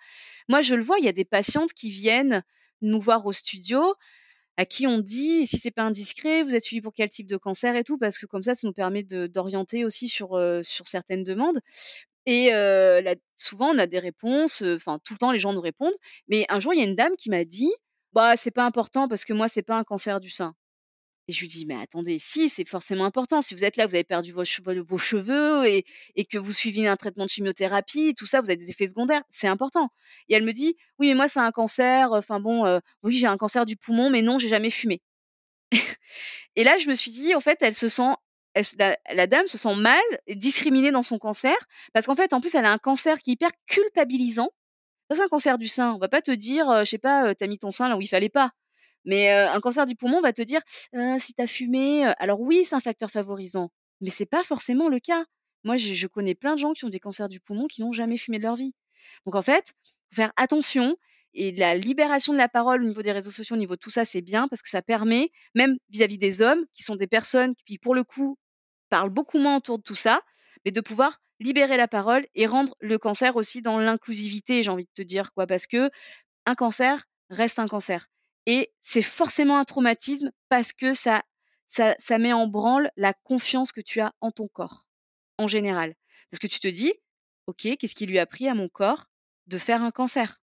Moi, 0.48 0.62
je 0.62 0.74
le 0.74 0.82
vois, 0.82 0.98
il 0.98 1.04
y 1.04 1.08
a 1.08 1.12
des 1.12 1.24
patientes 1.24 1.72
qui 1.72 1.90
viennent 1.90 2.42
nous 2.80 3.00
voir 3.00 3.24
au 3.26 3.32
studio 3.32 3.94
à 4.56 4.66
qui 4.66 4.86
on 4.86 4.98
dit, 4.98 5.46
si 5.46 5.56
c'est 5.58 5.70
pas 5.70 5.84
indiscret, 5.84 6.42
vous 6.42 6.54
êtes 6.54 6.62
suivi 6.62 6.82
pour 6.82 6.92
quel 6.92 7.08
type 7.08 7.26
de 7.26 7.36
cancer 7.36 7.76
et 7.76 7.84
tout, 7.84 7.96
parce 7.96 8.18
que 8.18 8.26
comme 8.26 8.42
ça, 8.42 8.54
ça 8.54 8.66
nous 8.66 8.74
permet 8.74 9.02
d'orienter 9.02 9.84
aussi 9.84 10.08
sur, 10.08 10.38
sur 10.62 10.86
certaines 10.86 11.24
demandes. 11.24 11.60
Et 12.26 12.50
souvent, 13.36 13.70
on 13.74 13.78
a 13.78 13.86
des 13.86 13.98
réponses, 13.98 14.62
enfin, 14.62 14.98
tout 15.04 15.14
le 15.14 15.18
temps, 15.18 15.32
les 15.32 15.38
gens 15.38 15.52
nous 15.52 15.60
répondent. 15.60 15.94
Mais 16.28 16.44
un 16.48 16.60
jour, 16.60 16.74
il 16.74 16.80
y 16.80 16.82
a 16.82 16.86
une 16.86 16.96
dame 16.96 17.16
qui 17.16 17.30
m'a 17.30 17.44
dit, 17.44 17.72
bah, 18.12 18.36
c'est 18.36 18.50
pas 18.50 18.64
important 18.64 19.08
parce 19.08 19.24
que 19.24 19.32
moi, 19.32 19.48
c'est 19.48 19.62
pas 19.62 19.76
un 19.76 19.84
cancer 19.84 20.20
du 20.20 20.30
sein. 20.30 20.54
Et 21.30 21.32
je 21.32 21.42
lui 21.42 21.46
dis, 21.46 21.64
mais 21.64 21.76
attendez, 21.76 22.18
si, 22.18 22.48
c'est 22.48 22.64
forcément 22.64 23.04
important. 23.04 23.40
Si 23.40 23.54
vous 23.54 23.64
êtes 23.64 23.76
là, 23.76 23.86
vous 23.86 23.94
avez 23.94 24.02
perdu 24.02 24.32
vos 24.32 24.44
cheveux, 24.44 25.64
et, 25.64 25.84
que 26.24 26.38
vous 26.38 26.52
suivez 26.52 26.88
un 26.88 26.96
traitement 26.96 27.24
de 27.24 27.30
chimiothérapie, 27.30 28.14
tout 28.18 28.26
ça, 28.26 28.40
vous 28.40 28.50
avez 28.50 28.56
des 28.56 28.68
effets 28.68 28.88
secondaires, 28.88 29.22
c'est 29.30 29.46
important. 29.46 29.90
Et 30.28 30.34
elle 30.34 30.42
me 30.42 30.50
dit, 30.50 30.74
oui, 30.98 31.06
mais 31.06 31.14
moi, 31.14 31.28
c'est 31.28 31.38
un 31.38 31.52
cancer. 31.52 32.10
Enfin 32.10 32.40
bon, 32.40 32.66
euh, 32.66 32.80
oui, 33.04 33.16
j'ai 33.16 33.28
un 33.28 33.36
cancer 33.36 33.64
du 33.64 33.76
poumon, 33.76 34.10
mais 34.10 34.22
non, 34.22 34.40
j'ai 34.40 34.48
jamais 34.48 34.70
fumé. 34.70 35.02
et 36.56 36.64
là, 36.64 36.78
je 36.78 36.88
me 36.88 36.94
suis 36.94 37.12
dit, 37.12 37.32
en 37.36 37.40
fait, 37.40 37.58
elle 37.62 37.76
se 37.76 37.88
sent, 37.88 38.10
la, 38.76 39.26
dame 39.28 39.46
se 39.46 39.56
sent 39.56 39.76
mal, 39.76 40.00
discriminée 40.26 40.90
dans 40.90 41.02
son 41.02 41.20
cancer, 41.20 41.54
parce 41.92 42.06
qu'en 42.06 42.16
fait, 42.16 42.32
en 42.32 42.40
plus, 42.40 42.56
elle 42.56 42.64
a 42.64 42.72
un 42.72 42.78
cancer 42.78 43.20
qui 43.20 43.30
est 43.30 43.34
hyper 43.34 43.50
culpabilisant. 43.68 44.50
C'est 45.12 45.22
un 45.22 45.28
cancer 45.28 45.58
du 45.58 45.68
sein. 45.68 45.92
On 45.92 45.98
va 45.98 46.08
pas 46.08 46.22
te 46.22 46.32
dire, 46.32 46.68
euh, 46.70 46.80
je 46.80 46.90
sais 46.90 46.98
pas, 46.98 47.28
euh, 47.28 47.34
t'as 47.34 47.46
mis 47.46 47.58
ton 47.58 47.70
sein 47.70 47.88
là 47.88 47.96
où 47.96 48.00
il 48.00 48.08
fallait 48.08 48.28
pas. 48.28 48.50
Mais 49.04 49.30
un 49.30 49.60
cancer 49.60 49.86
du 49.86 49.96
poumon 49.96 50.20
va 50.20 50.32
te 50.32 50.42
dire 50.42 50.60
«Ah, 50.94 51.18
si 51.18 51.34
tu 51.34 51.42
as 51.42 51.46
fumé, 51.46 52.04
alors 52.18 52.40
oui, 52.40 52.64
c'est 52.64 52.74
un 52.74 52.80
facteur 52.80 53.10
favorisant, 53.10 53.70
mais 54.00 54.10
c'est 54.10 54.26
pas 54.26 54.42
forcément 54.42 54.88
le 54.88 54.98
cas. 55.00 55.24
Moi, 55.64 55.76
je, 55.76 56.06
connais 56.06 56.34
plein 56.34 56.54
de 56.54 56.58
gens 56.58 56.72
qui 56.72 56.84
ont 56.84 56.88
des 56.88 57.00
cancers 57.00 57.28
du 57.28 57.40
poumon 57.40 57.66
qui 57.66 57.82
n'ont 57.82 57.92
jamais 57.92 58.16
fumé 58.16 58.38
de 58.38 58.44
leur 58.44 58.54
vie. 58.54 58.74
Donc 59.26 59.34
en 59.34 59.42
fait, 59.42 59.74
faut 60.10 60.16
faire 60.16 60.32
attention. 60.36 60.96
Et 61.32 61.52
la 61.52 61.76
libération 61.76 62.32
de 62.32 62.38
la 62.38 62.48
parole 62.48 62.82
au 62.82 62.86
niveau 62.86 63.02
des 63.02 63.12
réseaux 63.12 63.30
sociaux, 63.30 63.54
au 63.54 63.58
niveau 63.58 63.74
de 63.76 63.80
tout 63.80 63.90
ça, 63.90 64.04
c'est 64.04 64.22
bien 64.22 64.48
parce 64.48 64.62
que 64.62 64.68
ça 64.70 64.82
permet, 64.82 65.30
même 65.54 65.76
vis-à-vis 65.90 66.18
des 66.18 66.42
hommes, 66.42 66.64
qui 66.72 66.82
sont 66.82 66.96
des 66.96 67.06
personnes 67.06 67.54
qui, 67.66 67.78
pour 67.78 67.94
le 67.94 68.02
coup, 68.02 68.36
parlent 68.88 69.10
beaucoup 69.10 69.38
moins 69.38 69.56
autour 69.56 69.78
de 69.78 69.82
tout 69.82 69.94
ça, 69.94 70.22
mais 70.64 70.72
de 70.72 70.80
pouvoir 70.80 71.20
libérer 71.38 71.76
la 71.76 71.88
parole 71.88 72.26
et 72.34 72.46
rendre 72.46 72.74
le 72.80 72.98
cancer 72.98 73.36
aussi 73.36 73.62
dans 73.62 73.78
l'inclusivité, 73.78 74.62
j'ai 74.62 74.70
envie 74.70 74.84
de 74.84 74.90
te 74.94 75.02
dire, 75.02 75.32
quoi, 75.32 75.46
parce 75.46 75.66
que 75.66 75.90
un 76.46 76.54
cancer 76.54 77.04
reste 77.30 77.58
un 77.58 77.68
cancer. 77.68 78.08
Et 78.46 78.72
c'est 78.80 79.02
forcément 79.02 79.58
un 79.58 79.64
traumatisme 79.64 80.30
parce 80.48 80.72
que 80.72 80.94
ça, 80.94 81.22
ça, 81.66 81.94
ça 81.98 82.18
met 82.18 82.32
en 82.32 82.46
branle 82.46 82.90
la 82.96 83.12
confiance 83.12 83.72
que 83.72 83.80
tu 83.80 84.00
as 84.00 84.12
en 84.20 84.30
ton 84.30 84.48
corps, 84.48 84.86
en 85.38 85.46
général. 85.46 85.94
Parce 86.30 86.38
que 86.40 86.46
tu 86.46 86.60
te 86.60 86.68
dis, 86.68 86.92
OK, 87.46 87.68
qu'est-ce 87.78 87.94
qui 87.94 88.06
lui 88.06 88.18
a 88.18 88.26
pris 88.26 88.48
à 88.48 88.54
mon 88.54 88.68
corps 88.68 89.06
de 89.46 89.58
faire 89.58 89.82
un 89.82 89.90
cancer 89.90 90.40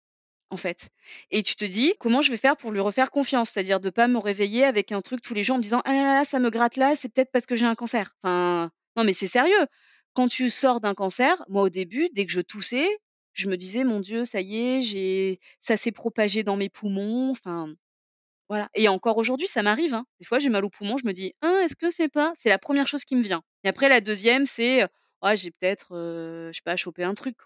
en 0.52 0.58
fait? 0.58 0.90
Et 1.32 1.44
tu 1.44 1.56
te 1.56 1.66
dis, 1.66 1.94
comment 2.00 2.22
je 2.22 2.32
vais 2.32 2.38
faire 2.38 2.58
pour 2.58 2.72
lui 2.72 2.80
refaire 2.80 3.10
confiance? 3.10 3.52
C'est-à-dire 3.52 3.80
de 3.80 3.90
pas 3.90 4.08
me 4.08 4.18
réveiller 4.20 4.66
avec 4.66 4.92
un 4.92 5.02
truc 5.02 5.22
tous 5.22 5.34
les 5.34 5.44
jours 5.44 5.56
en 5.56 5.58
me 5.58 5.64
disant, 5.64 5.82
ah 5.86 5.94
là 5.94 6.04
là, 6.04 6.26
ça 6.26 6.40
me 6.40 6.50
gratte 6.50 6.76
là, 6.76 6.94
c'est 6.96 7.10
peut-être 7.10 7.32
parce 7.32 7.46
que 7.46 7.56
j'ai 7.56 7.66
un 7.66 7.76
cancer. 7.76 8.16
Enfin, 8.22 8.72
non, 8.96 9.04
mais 9.04 9.14
c'est 9.14 9.28
sérieux. 9.28 9.66
Quand 10.14 10.28
tu 10.28 10.50
sors 10.50 10.82
d'un 10.82 10.94
cancer, 10.94 11.44
moi 11.48 11.64
au 11.64 11.70
début, 11.70 12.10
dès 12.14 12.26
que 12.26 12.32
je 12.32 12.42
toussais, 12.42 12.88
je 13.34 13.48
me 13.50 13.58
disais, 13.58 13.84
mon 13.84 14.00
Dieu, 14.00 14.26
ça 14.26 14.42
y 14.42 14.58
est, 14.58 14.82
j'ai, 14.82 15.40
ça 15.60 15.78
s'est 15.78 15.92
propagé 15.92 16.44
dans 16.44 16.58
mes 16.58 16.70
poumons. 16.70 17.32
Enfin, 17.32 17.74
voilà. 18.50 18.70
Et 18.76 18.88
encore 18.88 19.18
aujourd'hui, 19.18 19.48
ça 19.48 19.64
m'arrive. 19.64 19.94
Hein. 19.94 20.06
Des 20.20 20.26
fois, 20.26 20.40
j'ai 20.40 20.50
mal 20.50 20.66
au 20.66 20.70
poumon, 20.70 20.98
je 20.98 21.06
me 21.06 21.14
dis, 21.14 21.34
«Hein, 21.42 21.62
est-ce 21.64 21.76
que 21.76 21.90
c'est 21.90 22.10
pas? 22.10 22.34
C'est 22.36 22.50
la 22.50 22.60
première 22.60 22.88
chose 22.88 23.06
qui 23.06 23.16
me 23.16 23.24
vient. 23.24 23.44
Et 23.64 23.70
après, 23.70 23.90
la 23.90 24.02
deuxième, 24.02 24.46
c'est, 24.46 24.86
oh, 25.22 25.30
j'ai 25.36 25.52
peut-être, 25.52 25.88
je 25.92 26.52
sais 26.54 26.62
pas, 26.64 26.76
chopé 26.76 27.04
un 27.04 27.14
truc. 27.14 27.38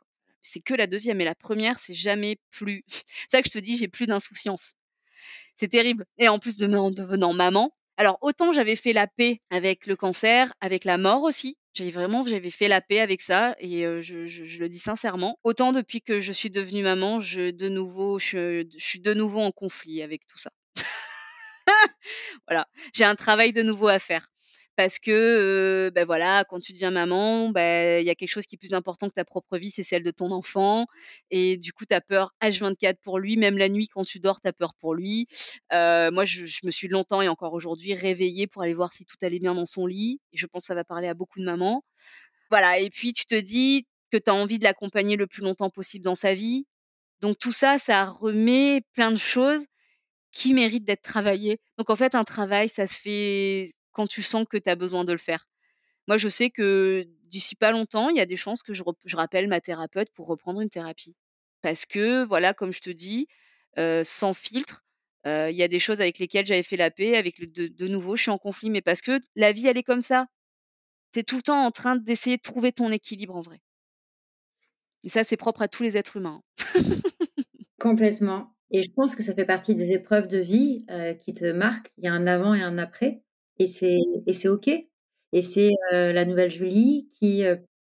C'est 0.41 0.61
que 0.61 0.73
la 0.73 0.87
deuxième. 0.87 1.21
Et 1.21 1.25
la 1.25 1.35
première, 1.35 1.79
c'est 1.79 1.93
jamais 1.93 2.37
plus. 2.51 2.83
c'est 2.87 3.03
ça 3.29 3.41
que 3.41 3.49
je 3.49 3.53
te 3.53 3.59
dis, 3.59 3.77
j'ai 3.77 3.87
plus 3.87 4.07
d'insouciance. 4.07 4.73
C'est 5.55 5.69
terrible. 5.69 6.05
Et 6.17 6.27
en 6.27 6.39
plus 6.39 6.57
de 6.57 6.67
en 6.75 6.91
devenant 6.91 7.33
maman, 7.33 7.71
alors 7.97 8.17
autant 8.21 8.53
j'avais 8.53 8.75
fait 8.75 8.93
la 8.93 9.07
paix 9.07 9.41
avec 9.49 9.85
le 9.87 9.95
cancer, 9.95 10.53
avec 10.61 10.85
la 10.85 10.97
mort 10.97 11.23
aussi. 11.23 11.57
J'avais 11.73 11.91
vraiment, 11.91 12.25
j'avais 12.25 12.51
fait 12.51 12.69
la 12.69 12.79
paix 12.79 13.01
avec 13.01 13.21
ça 13.21 13.53
et 13.59 13.81
je, 14.01 14.59
le 14.59 14.69
dis 14.69 14.79
sincèrement. 14.79 15.37
Autant 15.43 15.73
depuis 15.73 16.01
que 16.01 16.21
je 16.21 16.31
suis 16.31 16.49
devenue 16.49 16.83
maman, 16.83 17.19
je 17.19 17.51
de 17.51 17.67
nouveau, 17.67 18.17
je, 18.17 18.65
suis 18.77 19.01
de 19.01 19.13
nouveau 19.13 19.41
en 19.41 19.51
conflit 19.51 20.01
avec 20.01 20.25
tout 20.25 20.37
ça. 20.37 20.51
voilà, 22.47 22.65
j'ai 22.93 23.03
un 23.03 23.15
travail 23.15 23.51
de 23.51 23.61
nouveau 23.61 23.89
à 23.89 23.99
faire 23.99 24.27
parce 24.75 24.99
que 24.99 25.91
ben 25.93 26.05
voilà, 26.05 26.43
quand 26.49 26.59
tu 26.59 26.73
deviens 26.73 26.91
maman, 26.91 27.49
ben 27.49 28.01
il 28.01 28.05
y 28.05 28.09
a 28.09 28.15
quelque 28.15 28.29
chose 28.29 28.45
qui 28.45 28.55
est 28.55 28.57
plus 28.57 28.73
important 28.73 29.07
que 29.07 29.13
ta 29.13 29.25
propre 29.25 29.57
vie, 29.57 29.71
c'est 29.71 29.83
celle 29.83 30.03
de 30.03 30.11
ton 30.11 30.31
enfant 30.31 30.85
et 31.31 31.57
du 31.57 31.73
coup 31.73 31.85
tu 31.85 31.95
as 31.95 32.01
peur 32.01 32.33
H24 32.41 32.95
pour 33.01 33.19
lui, 33.19 33.37
même 33.37 33.57
la 33.57 33.69
nuit 33.69 33.87
quand 33.87 34.03
tu 34.03 34.19
dors, 34.19 34.41
tu 34.41 34.47
as 34.47 34.53
peur 34.53 34.73
pour 34.75 34.93
lui. 34.93 35.27
moi 35.71 36.25
je, 36.25 36.43
me 36.65 36.71
suis 36.71 36.87
longtemps 36.87 37.21
et 37.21 37.27
encore 37.27 37.53
aujourd'hui 37.53 37.93
réveillée 37.93 38.47
pour 38.47 38.63
aller 38.63 38.73
voir 38.73 38.93
si 38.93 39.05
tout 39.05 39.17
allait 39.21 39.39
bien 39.39 39.55
dans 39.55 39.65
son 39.65 39.85
lit 39.85 40.19
et 40.33 40.37
je 40.37 40.47
pense 40.47 40.63
que 40.63 40.67
ça 40.67 40.75
va 40.75 40.83
parler 40.83 41.07
à 41.07 41.13
beaucoup 41.13 41.39
de 41.39 41.45
mamans. 41.45 41.83
Voilà, 42.49 42.79
et 42.79 42.89
puis 42.89 43.13
tu 43.13 43.25
te 43.25 43.35
dis 43.35 43.87
que 44.11 44.17
tu 44.17 44.29
as 44.29 44.33
envie 44.33 44.59
de 44.59 44.63
l'accompagner 44.63 45.15
le 45.17 45.27
plus 45.27 45.41
longtemps 45.41 45.69
possible 45.69 46.03
dans 46.03 46.15
sa 46.15 46.33
vie. 46.33 46.65
Donc 47.21 47.37
tout 47.39 47.51
ça, 47.51 47.77
ça 47.77 48.05
remet 48.05 48.81
plein 48.93 49.11
de 49.11 49.17
choses 49.17 49.65
qui 50.31 50.53
méritent 50.53 50.85
d'être 50.85 51.01
travaillées. 51.01 51.59
Donc 51.77 51.89
en 51.89 51.95
fait, 51.95 52.15
un 52.15 52.23
travail, 52.23 52.69
ça 52.69 52.87
se 52.87 52.99
fait 52.99 53.73
quand 53.95 54.07
tu 54.07 54.21
sens 54.21 54.45
que 54.47 54.57
tu 54.57 54.69
as 54.69 54.75
besoin 54.75 55.05
de 55.05 55.13
le 55.13 55.17
faire. 55.17 55.47
Moi, 56.07 56.17
je 56.17 56.27
sais 56.27 56.49
que 56.51 57.07
d'ici 57.23 57.55
pas 57.55 57.71
longtemps, 57.71 58.09
il 58.09 58.17
y 58.17 58.21
a 58.21 58.25
des 58.25 58.35
chances 58.35 58.61
que 58.61 58.73
je, 58.73 58.83
rappelle 59.15 59.47
ma 59.47 59.61
thérapeute 59.61 60.09
pour 60.13 60.27
reprendre 60.27 60.61
une 60.61 60.69
thérapie. 60.69 61.15
Parce 61.61 61.85
que, 61.85 62.23
voilà, 62.25 62.53
comme 62.53 62.73
je 62.73 62.81
te 62.81 62.89
dis, 62.91 63.27
sans 64.03 64.33
filtre, 64.33 64.85
il 65.25 65.55
y 65.55 65.63
a 65.63 65.67
des 65.67 65.79
choses 65.79 66.01
avec 66.01 66.19
lesquelles 66.19 66.45
j'avais 66.45 66.63
fait 66.63 66.77
la 66.77 66.91
paix, 66.91 67.15
avec 67.15 67.39
de, 67.51 67.67
de, 67.67 67.87
nouveau, 67.87 68.15
je 68.15 68.23
suis 68.23 68.31
en 68.31 68.37
conflit, 68.37 68.69
mais 68.69 68.81
parce 68.81 69.01
que 69.01 69.19
la 69.35 69.51
vie, 69.51 69.67
elle 69.67 69.77
est 69.77 69.83
comme 69.83 70.03
ça. 70.03 70.27
Tu 71.13 71.19
es 71.19 71.23
tout 71.23 71.37
le 71.37 71.41
temps 71.41 71.63
en 71.63 71.71
train 71.71 71.95
d'essayer 71.95 72.37
de 72.37 72.41
trouver 72.41 72.71
ton 72.71 72.91
équilibre 72.91 73.35
en 73.35 73.41
vrai. 73.41 73.61
Et 75.03 75.09
ça, 75.09 75.23
c'est 75.23 75.37
propre 75.37 75.61
à 75.61 75.67
tous 75.67 75.83
les 75.83 75.97
êtres 75.97 76.17
humains. 76.17 76.41
Complètement. 77.79 78.55
Et 78.71 78.83
je 78.83 78.91
pense 78.91 79.15
que 79.15 79.23
ça 79.23 79.33
fait 79.33 79.45
partie 79.45 79.75
des 79.75 79.91
épreuves 79.91 80.27
de 80.27 80.39
vie 80.39 80.85
qui 81.19 81.33
te 81.33 81.51
marquent. 81.51 81.91
Il 81.97 82.05
y 82.05 82.07
a 82.07 82.13
un 82.13 82.27
avant 82.27 82.53
et 82.53 82.61
un 82.61 82.77
après. 82.77 83.24
Et 83.59 83.67
c'est 83.67 83.97
et 84.27 84.33
c'est 84.33 84.47
OK. 84.47 84.67
Et 84.67 85.41
c'est, 85.41 85.71
la 85.91 86.25
nouvelle 86.25 86.51
Julie 86.51 87.07
qui, 87.09 87.43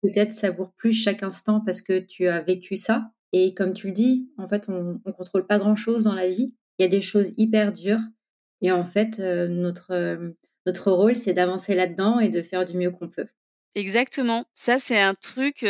peut-être 0.02 0.32
savoure 0.32 0.72
plus 0.72 0.92
chaque 0.92 1.22
instant 1.22 1.62
parce 1.64 1.80
que 1.80 1.98
tu 1.98 2.26
as 2.28 2.42
vécu 2.42 2.76
ça 2.76 3.10
et 3.32 3.54
comme 3.54 3.72
tu 3.72 3.88
le 3.88 3.92
dis, 3.92 4.28
en 4.36 4.46
fait, 4.48 4.68
on 4.68 5.00
on 5.04 5.12
contrôle 5.12 5.46
pas 5.46 5.58
grand-chose 5.58 6.04
dans 6.04 6.14
la 6.14 6.28
vie. 6.28 6.52
Il 6.78 6.82
y 6.82 6.84
a 6.84 6.88
des 6.88 7.00
choses 7.00 7.32
hyper 7.38 7.72
dures 7.72 8.00
et 8.60 8.72
en 8.72 8.84
fait, 8.84 9.18
notre, 9.18 10.34
notre 10.66 10.90
rôle, 10.90 11.16
c'est 11.16 11.32
d'avancer 11.32 11.74
là-dedans 11.74 12.20
et 12.20 12.28
de 12.28 12.42
faire 12.42 12.64
du 12.64 12.76
mieux 12.76 12.90
qu'on 12.90 13.08
peut. 13.08 13.26
Exactement. 13.74 14.44
Ça, 14.54 14.78
c'est 14.78 15.00
un 15.00 15.14
truc, 15.14 15.64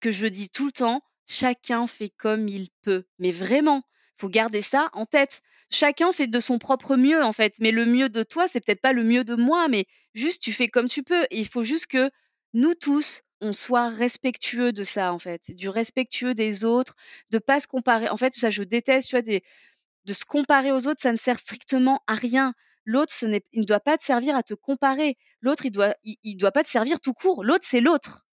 que 0.00 0.12
je 0.12 0.26
dis 0.26 0.50
tout 0.50 0.66
le 0.66 0.72
temps, 0.72 1.02
chacun 1.26 1.86
fait 1.86 2.10
comme 2.10 2.48
il 2.48 2.68
peut. 2.82 3.04
Mais 3.18 3.30
vraiment, 3.30 3.82
faut 4.16 4.28
garder 4.28 4.62
ça 4.62 4.90
en 4.92 5.06
tête 5.06 5.42
chacun 5.70 6.12
fait 6.12 6.26
de 6.26 6.40
son 6.40 6.58
propre 6.58 6.96
mieux 6.96 7.22
en 7.22 7.32
fait. 7.32 7.56
Mais 7.60 7.70
le 7.70 7.86
mieux 7.86 8.08
de 8.08 8.22
toi, 8.22 8.46
c'est 8.48 8.60
peut-être 8.60 8.80
pas 8.80 8.92
le 8.92 9.04
mieux 9.04 9.24
de 9.24 9.34
moi, 9.34 9.68
mais 9.68 9.86
juste 10.14 10.42
tu 10.42 10.52
fais 10.52 10.68
comme 10.68 10.88
tu 10.88 11.02
peux. 11.02 11.26
il 11.30 11.46
faut 11.48 11.64
juste 11.64 11.86
que 11.88 12.10
nous 12.52 12.74
tous, 12.74 13.22
on 13.40 13.52
soit 13.52 13.88
respectueux 13.90 14.72
de 14.72 14.84
ça 14.84 15.12
en 15.12 15.18
fait, 15.18 15.50
du 15.50 15.68
respectueux 15.68 16.34
des 16.34 16.64
autres, 16.64 16.94
de 17.30 17.38
pas 17.38 17.60
se 17.60 17.66
comparer. 17.66 18.08
En 18.08 18.16
fait, 18.16 18.34
ça 18.34 18.50
je 18.50 18.62
déteste, 18.62 19.08
tu 19.08 19.16
vois, 19.16 19.22
de 19.22 20.12
se 20.12 20.24
comparer 20.24 20.72
aux 20.72 20.86
autres, 20.86 21.00
ça 21.02 21.12
ne 21.12 21.16
sert 21.16 21.38
strictement 21.38 22.00
à 22.06 22.14
rien. 22.14 22.54
L'autre, 22.84 23.12
il 23.52 23.60
ne 23.60 23.66
doit 23.66 23.80
pas 23.80 23.96
te 23.96 24.04
servir 24.04 24.36
à 24.36 24.42
te 24.42 24.54
comparer. 24.54 25.16
L'autre, 25.40 25.64
il 25.66 25.70
doit, 25.70 25.94
il, 26.04 26.36
doit 26.36 26.52
pas 26.52 26.62
te 26.62 26.68
servir 26.68 27.00
tout 27.00 27.14
court. 27.14 27.42
L'autre, 27.42 27.64
c'est 27.66 27.80
l'autre. 27.80 28.26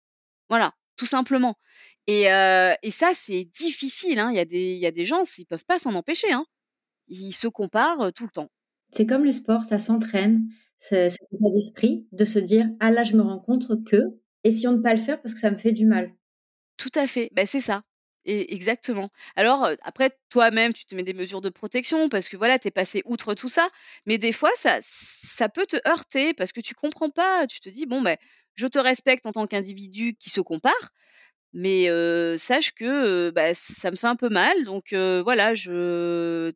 Voilà, 0.49 0.73
tout 0.97 1.07
simplement. 1.07 1.57
Et, 2.09 2.33
euh, 2.33 2.75
et 2.83 2.91
ça, 2.91 3.13
c'est 3.15 3.45
difficile. 3.45 4.19
Hein. 4.19 4.31
Il 4.33 4.37
y 4.37 4.41
a 4.41 4.45
des, 4.45 4.73
il 4.73 4.79
y 4.79 4.87
a 4.87 4.91
des 4.91 5.07
gens, 5.07 5.23
ils 5.39 5.47
peuvent 5.47 5.65
pas 5.65 5.79
s'en 5.79 5.95
empêcher. 5.95 6.33
Hein 6.33 6.45
ils 7.09 7.33
se 7.33 7.49
comparent 7.49 8.13
tout 8.13 8.25
le 8.25 8.31
temps. 8.31 8.51
C'est 8.91 9.07
comme 9.07 9.25
le 9.25 9.33
sport, 9.33 9.65
ça 9.65 9.79
s'entraîne, 9.79 10.49
cet 10.79 11.19
état 11.33 11.51
d'esprit 11.53 12.07
de 12.13 12.25
se 12.25 12.39
dire 12.39 12.69
ah 12.81 12.91
là 12.91 13.03
je 13.03 13.15
me 13.15 13.23
rends 13.23 13.41
compte 13.41 13.85
que 13.85 14.03
et 14.45 14.51
si 14.51 14.67
on 14.69 14.73
ne 14.73 14.83
pas 14.83 14.95
le 14.95 15.01
faire 15.01 15.21
parce 15.21 15.35
que 15.35 15.41
ça 15.41 15.51
me 15.51 15.57
fait 15.57 15.73
du 15.73 15.87
mal? 15.87 16.15
Tout 16.77 16.93
à 16.95 17.07
fait, 17.07 17.31
ben, 17.33 17.47
c'est 17.47 17.61
ça. 17.61 17.83
Et 18.25 18.55
exactement. 18.55 19.11
Alors 19.37 19.69
après 19.83 20.17
toi-même 20.29 20.73
tu 20.73 20.85
te 20.85 20.95
mets 20.95 21.03
des 21.03 21.15
mesures 21.15 21.41
de 21.41 21.49
protection 21.49 22.09
parce 22.09 22.29
que 22.29 22.37
voilà 22.37 22.59
tu 22.59 22.69
es 22.69 22.71
passé 22.71 23.03
outre 23.05 23.35
tout 23.35 23.49
ça, 23.49 23.69
mais 24.07 24.19
des 24.19 24.33
fois 24.33 24.51
ça 24.57 24.79
ça 24.83 25.49
peut 25.49 25.67
te 25.67 25.77
heurter 25.89 26.35
parce 26.35 26.53
que 26.53 26.61
tu 26.61 26.75
comprends 26.75 27.11
pas, 27.11 27.47
tu 27.47 27.61
te 27.61 27.69
dis 27.69 27.87
bon 27.87 28.03
ben 28.03 28.17
je 28.55 28.67
te 28.67 28.79
respecte 28.79 29.27
en 29.27 29.33
tant 29.33 29.47
qu'individu 29.47 30.15
qui 30.15 30.31
se 30.31 30.41
compare, 30.41 30.93
mais 31.59 31.89
sache 32.39 32.73
que 32.73 33.31
bah, 33.31 33.55
ça 33.55 33.91
me 33.91 33.97
fait 33.97 34.07
un 34.07 34.17
peu 34.17 34.29
mal 34.29 34.65
donc 34.65 34.93
voilà 34.93 35.55
je 35.55 36.53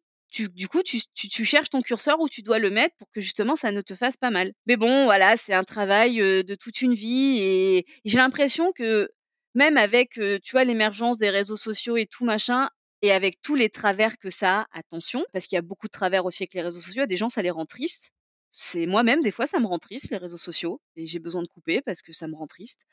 du 0.54 0.68
coup, 0.68 0.82
tu, 0.82 1.44
cherches 1.44 1.70
ton 1.70 1.82
curseur 1.82 2.18
où 2.20 2.28
tu 2.28 2.42
dois 2.42 2.58
le 2.58 2.70
mettre 2.70 2.96
pour 2.96 3.10
que 3.10 3.20
justement 3.20 3.56
ça 3.56 3.70
ne 3.70 3.80
te 3.80 3.94
fasse 3.94 4.16
pas 4.16 4.30
mal. 4.30 4.52
Mais 4.66 4.76
bon, 4.76 5.04
voilà, 5.04 5.36
c'est 5.36 5.52
un 5.52 5.64
travail 5.64 6.16
de 6.16 6.54
toute 6.54 6.80
une 6.80 6.94
vie 6.94 7.38
et, 7.40 7.86
j'ai 8.04 8.18
l'impression 8.18 8.72
que 8.72 9.10
même 9.54 9.76
avec, 9.76 10.12
tu 10.12 10.52
vois, 10.52 10.64
l'émergence 10.64 11.18
des 11.18 11.30
réseaux 11.30 11.56
sociaux 11.56 11.96
et 11.96 12.06
tout 12.06 12.24
machin, 12.24 12.68
et 13.02 13.12
avec 13.12 13.40
tous 13.42 13.56
les 13.56 13.68
travers 13.68 14.16
que 14.16 14.30
ça 14.30 14.60
a, 14.60 14.66
attention, 14.72 15.24
parce 15.32 15.46
qu'il 15.46 15.56
y 15.56 15.58
a 15.58 15.62
beaucoup 15.62 15.88
de 15.88 15.92
travers 15.92 16.24
aussi 16.24 16.44
avec 16.44 16.54
les 16.54 16.62
réseaux 16.62 16.80
sociaux, 16.80 17.04
des 17.06 17.16
gens, 17.16 17.28
ça 17.28 17.42
les 17.42 17.50
rend 17.50 17.66
tristes. 17.66 18.11
C'est 18.54 18.84
moi-même, 18.84 19.22
des 19.22 19.30
fois, 19.30 19.46
ça 19.46 19.58
me 19.60 19.66
rend 19.66 19.78
triste, 19.78 20.10
les 20.10 20.18
réseaux 20.18 20.36
sociaux, 20.36 20.80
et 20.94 21.06
j'ai 21.06 21.18
besoin 21.18 21.42
de 21.42 21.48
couper 21.48 21.80
parce 21.80 22.02
que 22.02 22.12
ça 22.12 22.28
me 22.28 22.34
rend 22.34 22.46
triste. 22.46 22.84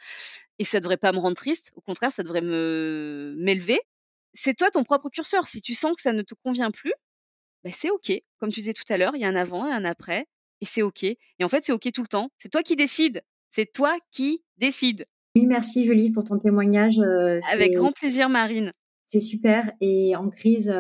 Et 0.58 0.64
ça 0.64 0.80
devrait 0.80 0.98
pas 0.98 1.12
me 1.12 1.20
rendre 1.20 1.36
triste, 1.36 1.72
au 1.76 1.82
contraire, 1.82 2.14
ça 2.14 2.24
devrait 2.24 2.42
me 2.42 3.36
m'élever. 3.38 3.80
C'est 4.34 4.56
toi 4.56 4.72
ton 4.72 4.84
propre 4.84 5.10
curseur. 5.10 5.48
Si 5.48 5.62
tu 5.62 5.74
sens 5.74 5.96
que 5.96 6.02
ça 6.02 6.14
ne 6.14 6.22
te 6.22 6.34
convient 6.46 6.72
plus, 6.72 6.94
bah, 7.66 7.72
c'est 7.74 7.90
OK. 7.90 8.12
Comme 8.38 8.52
tu 8.52 8.62
disais 8.62 8.74
tout 8.74 8.84
à 8.88 8.98
l'heure, 8.98 9.16
il 9.16 9.22
y 9.22 9.26
a 9.26 9.28
un 9.28 9.36
avant 9.36 9.68
et 9.68 9.72
un 9.72 9.84
après, 9.84 10.28
et 10.62 10.66
c'est 10.66 10.82
OK. 10.82 11.04
Et 11.04 11.18
en 11.42 11.50
fait, 11.50 11.64
c'est 11.66 11.74
OK 11.74 11.92
tout 11.94 12.04
le 12.04 12.08
temps. 12.08 12.30
C'est 12.38 12.50
toi 12.50 12.64
qui 12.64 12.78
décides. 12.78 13.22
C'est 13.50 13.70
toi 13.72 13.98
qui 14.12 14.44
décides. 14.58 15.08
Oui, 15.36 15.46
merci 15.46 15.84
Julie 15.84 16.12
pour 16.12 16.24
ton 16.24 16.38
témoignage. 16.38 17.00
Avec 17.52 17.74
grand 17.74 17.92
plaisir, 17.92 18.30
Marine. 18.30 18.72
C'est 19.08 19.20
super. 19.20 19.72
Et 19.82 20.16
en 20.16 20.30
crise, 20.30 20.74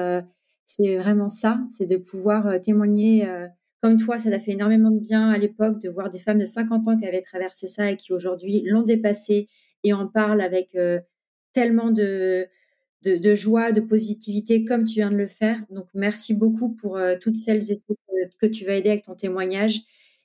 c'est 0.65 0.97
vraiment 0.97 1.29
ça, 1.29 1.59
c'est 1.69 1.87
de 1.87 1.97
pouvoir 1.97 2.61
témoigner 2.61 3.27
comme 3.81 3.97
toi. 3.97 4.19
Ça 4.19 4.29
t'a 4.29 4.39
fait 4.39 4.51
énormément 4.51 4.91
de 4.91 4.99
bien 4.99 5.29
à 5.29 5.37
l'époque 5.37 5.81
de 5.81 5.89
voir 5.89 6.09
des 6.09 6.19
femmes 6.19 6.39
de 6.39 6.45
50 6.45 6.87
ans 6.87 6.97
qui 6.97 7.05
avaient 7.05 7.21
traversé 7.21 7.67
ça 7.67 7.91
et 7.91 7.97
qui 7.97 8.13
aujourd'hui 8.13 8.61
l'ont 8.65 8.83
dépassé 8.83 9.47
et 9.83 9.93
en 9.93 10.07
parlent 10.07 10.41
avec 10.41 10.75
tellement 11.53 11.91
de, 11.91 12.47
joie, 13.35 13.71
de 13.71 13.81
positivité 13.81 14.63
comme 14.65 14.85
tu 14.85 14.95
viens 14.95 15.11
de 15.11 15.17
le 15.17 15.27
faire. 15.27 15.59
Donc, 15.69 15.87
merci 15.93 16.33
beaucoup 16.33 16.69
pour 16.75 16.97
euh, 16.97 17.15
toutes 17.19 17.35
celles 17.35 17.71
et 17.71 17.75
ceux 17.75 17.95
que, 18.39 18.47
tu 18.47 18.65
vas 18.65 18.75
aider 18.75 18.89
avec 18.89 19.03
ton 19.03 19.15
témoignage 19.15 19.81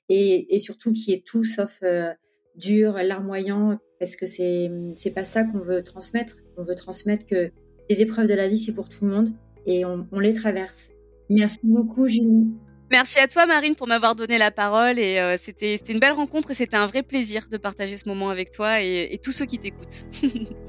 et, 0.09 0.59
surtout 0.59 0.91
qui 0.91 1.13
est 1.13 1.25
tout 1.25 1.43
sauf 1.43 1.79
euh, 1.83 2.13
dur, 2.55 2.93
larmoyant, 3.03 3.79
parce 3.99 4.15
que 4.15 4.25
c'est 4.25 4.69
c'est 4.95 5.11
pas 5.11 5.25
ça 5.25 5.43
qu'on 5.43 5.59
veut 5.59 5.83
transmettre. 5.83 6.37
On 6.57 6.63
veut 6.63 6.75
transmettre 6.75 7.25
que 7.25 7.51
les 7.89 8.01
épreuves 8.01 8.27
de 8.27 8.33
la 8.33 8.47
vie, 8.47 8.57
c'est 8.57 8.73
pour 8.73 8.89
tout 8.89 9.05
le 9.05 9.11
monde 9.11 9.29
et 9.65 9.83
on, 9.85 10.19
les 10.19 10.33
traverse. 10.33 10.91
Merci 11.29 11.59
beaucoup, 11.63 12.07
Julie. 12.07 12.45
Merci 12.91 13.19
à 13.19 13.27
toi, 13.27 13.45
Marine, 13.45 13.75
pour 13.75 13.87
m'avoir 13.87 14.15
donné 14.15 14.37
la 14.37 14.51
parole. 14.51 14.99
Et 14.99 15.19
euh, 15.19 15.37
c'était 15.41 15.75
une 15.89 15.99
belle 15.99 16.13
rencontre 16.13 16.51
et 16.51 16.53
c'était 16.53 16.77
un 16.77 16.85
vrai 16.85 17.03
plaisir 17.03 17.47
de 17.49 17.57
partager 17.57 17.97
ce 17.97 18.07
moment 18.07 18.29
avec 18.29 18.51
toi 18.51 18.81
et, 18.81 19.09
et 19.11 19.17
tous 19.17 19.31
ceux 19.31 19.45
qui 19.45 19.57
t'écoutent. 19.57 20.05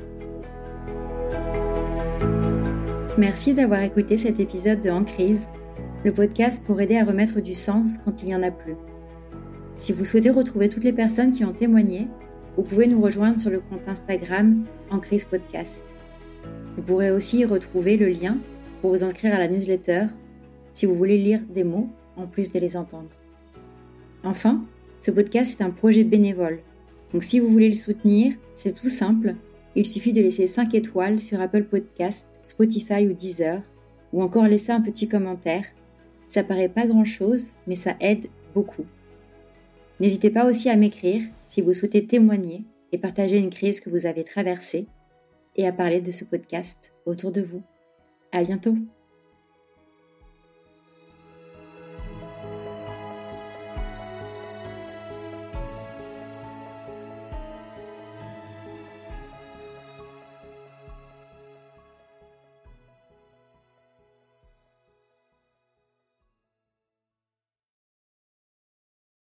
Merci 3.19 3.55
d'avoir 3.55 3.81
écouté 3.83 4.17
cet 4.17 4.41
épisode 4.41 4.81
de 4.81 4.91
En 4.91 5.03
crise, 5.05 5.49
le 6.05 6.12
podcast 6.12 6.62
pour 6.64 6.81
aider 6.81 6.99
à 6.99 7.05
remettre 7.05 7.41
du 7.41 7.55
sens 7.55 7.99
quand 8.05 8.23
il 8.23 8.27
n'y 8.27 8.35
en 8.35 8.43
a 8.43 8.51
plus. 8.51 8.77
Si 9.75 9.93
vous 9.93 10.05
souhaitez 10.05 10.31
retrouver 10.31 10.69
toutes 10.69 10.85
les 10.85 10.93
personnes 10.93 11.33
qui 11.33 11.45
ont 11.45 11.53
témoigné, 11.53 12.09
vous 12.57 12.62
pouvez 12.62 12.87
nous 12.87 13.03
rejoindre 13.03 13.39
sur 13.39 13.51
le 13.51 13.61
compte 13.61 13.89
Instagram 13.89 14.64
En 14.91 14.99
crise 14.99 15.25
podcast. 15.27 15.95
Vous 16.75 16.83
pourrez 16.83 17.11
aussi 17.11 17.41
y 17.41 17.45
retrouver 17.45 17.97
le 17.97 18.09
lien 18.09 18.39
pour 18.81 18.91
vous 18.91 19.05
inscrire 19.05 19.35
à 19.35 19.39
la 19.39 19.49
newsletter 19.49 20.07
si 20.73 20.87
vous 20.87 20.95
voulez 20.95 21.19
lire 21.19 21.41
des 21.49 21.64
mots 21.64 21.89
en 22.17 22.27
plus 22.27 22.51
de 22.53 22.59
les 22.59 22.77
entendre. 22.77 23.11
Enfin, 24.25 24.64
ce 25.01 25.11
podcast 25.11 25.59
est 25.59 25.64
un 25.64 25.71
projet 25.71 26.05
bénévole. 26.05 26.61
Donc 27.12 27.23
si 27.23 27.39
vous 27.39 27.49
voulez 27.49 27.69
le 27.69 27.75
soutenir, 27.75 28.35
c'est 28.55 28.79
tout 28.79 28.89
simple. 28.89 29.35
Il 29.75 29.87
suffit 29.87 30.12
de 30.12 30.23
laisser 30.23 30.47
5 30.47 30.75
étoiles 30.75 31.21
sur 31.21 31.41
Apple 31.41 31.64
Podcast 31.64 32.27
Spotify 32.47 33.07
ou 33.07 33.12
Deezer, 33.12 33.61
ou 34.12 34.23
encore 34.23 34.47
laisser 34.47 34.73
un 34.73 34.81
petit 34.81 35.09
commentaire. 35.09 35.64
Ça 36.29 36.45
paraît 36.45 36.69
pas 36.69 36.87
grand 36.87 37.05
chose, 37.05 37.53
mais 37.67 37.77
ça 37.77 37.97
aide 38.01 38.27
beaucoup. 38.55 38.87
N'hésitez 40.01 40.31
pas 40.31 40.47
aussi 40.47 40.69
à 40.69 40.77
m'écrire 40.77 41.23
si 41.47 41.61
vous 41.61 41.73
souhaitez 41.73 42.07
témoigner 42.07 42.64
et 42.93 42.99
partager 42.99 43.39
une 43.39 43.51
crise 43.51 43.81
que 43.81 43.91
vous 43.91 44.07
avez 44.07 44.25
traversée 44.25 44.87
et 45.57 45.67
à 45.67 45.73
parler 45.73 46.01
de 46.01 46.11
ce 46.11 46.25
podcast 46.25 46.93
autour 47.05 47.33
de 47.33 47.43
vous. 47.43 47.62
À 48.33 48.45
bientôt! 48.45 48.77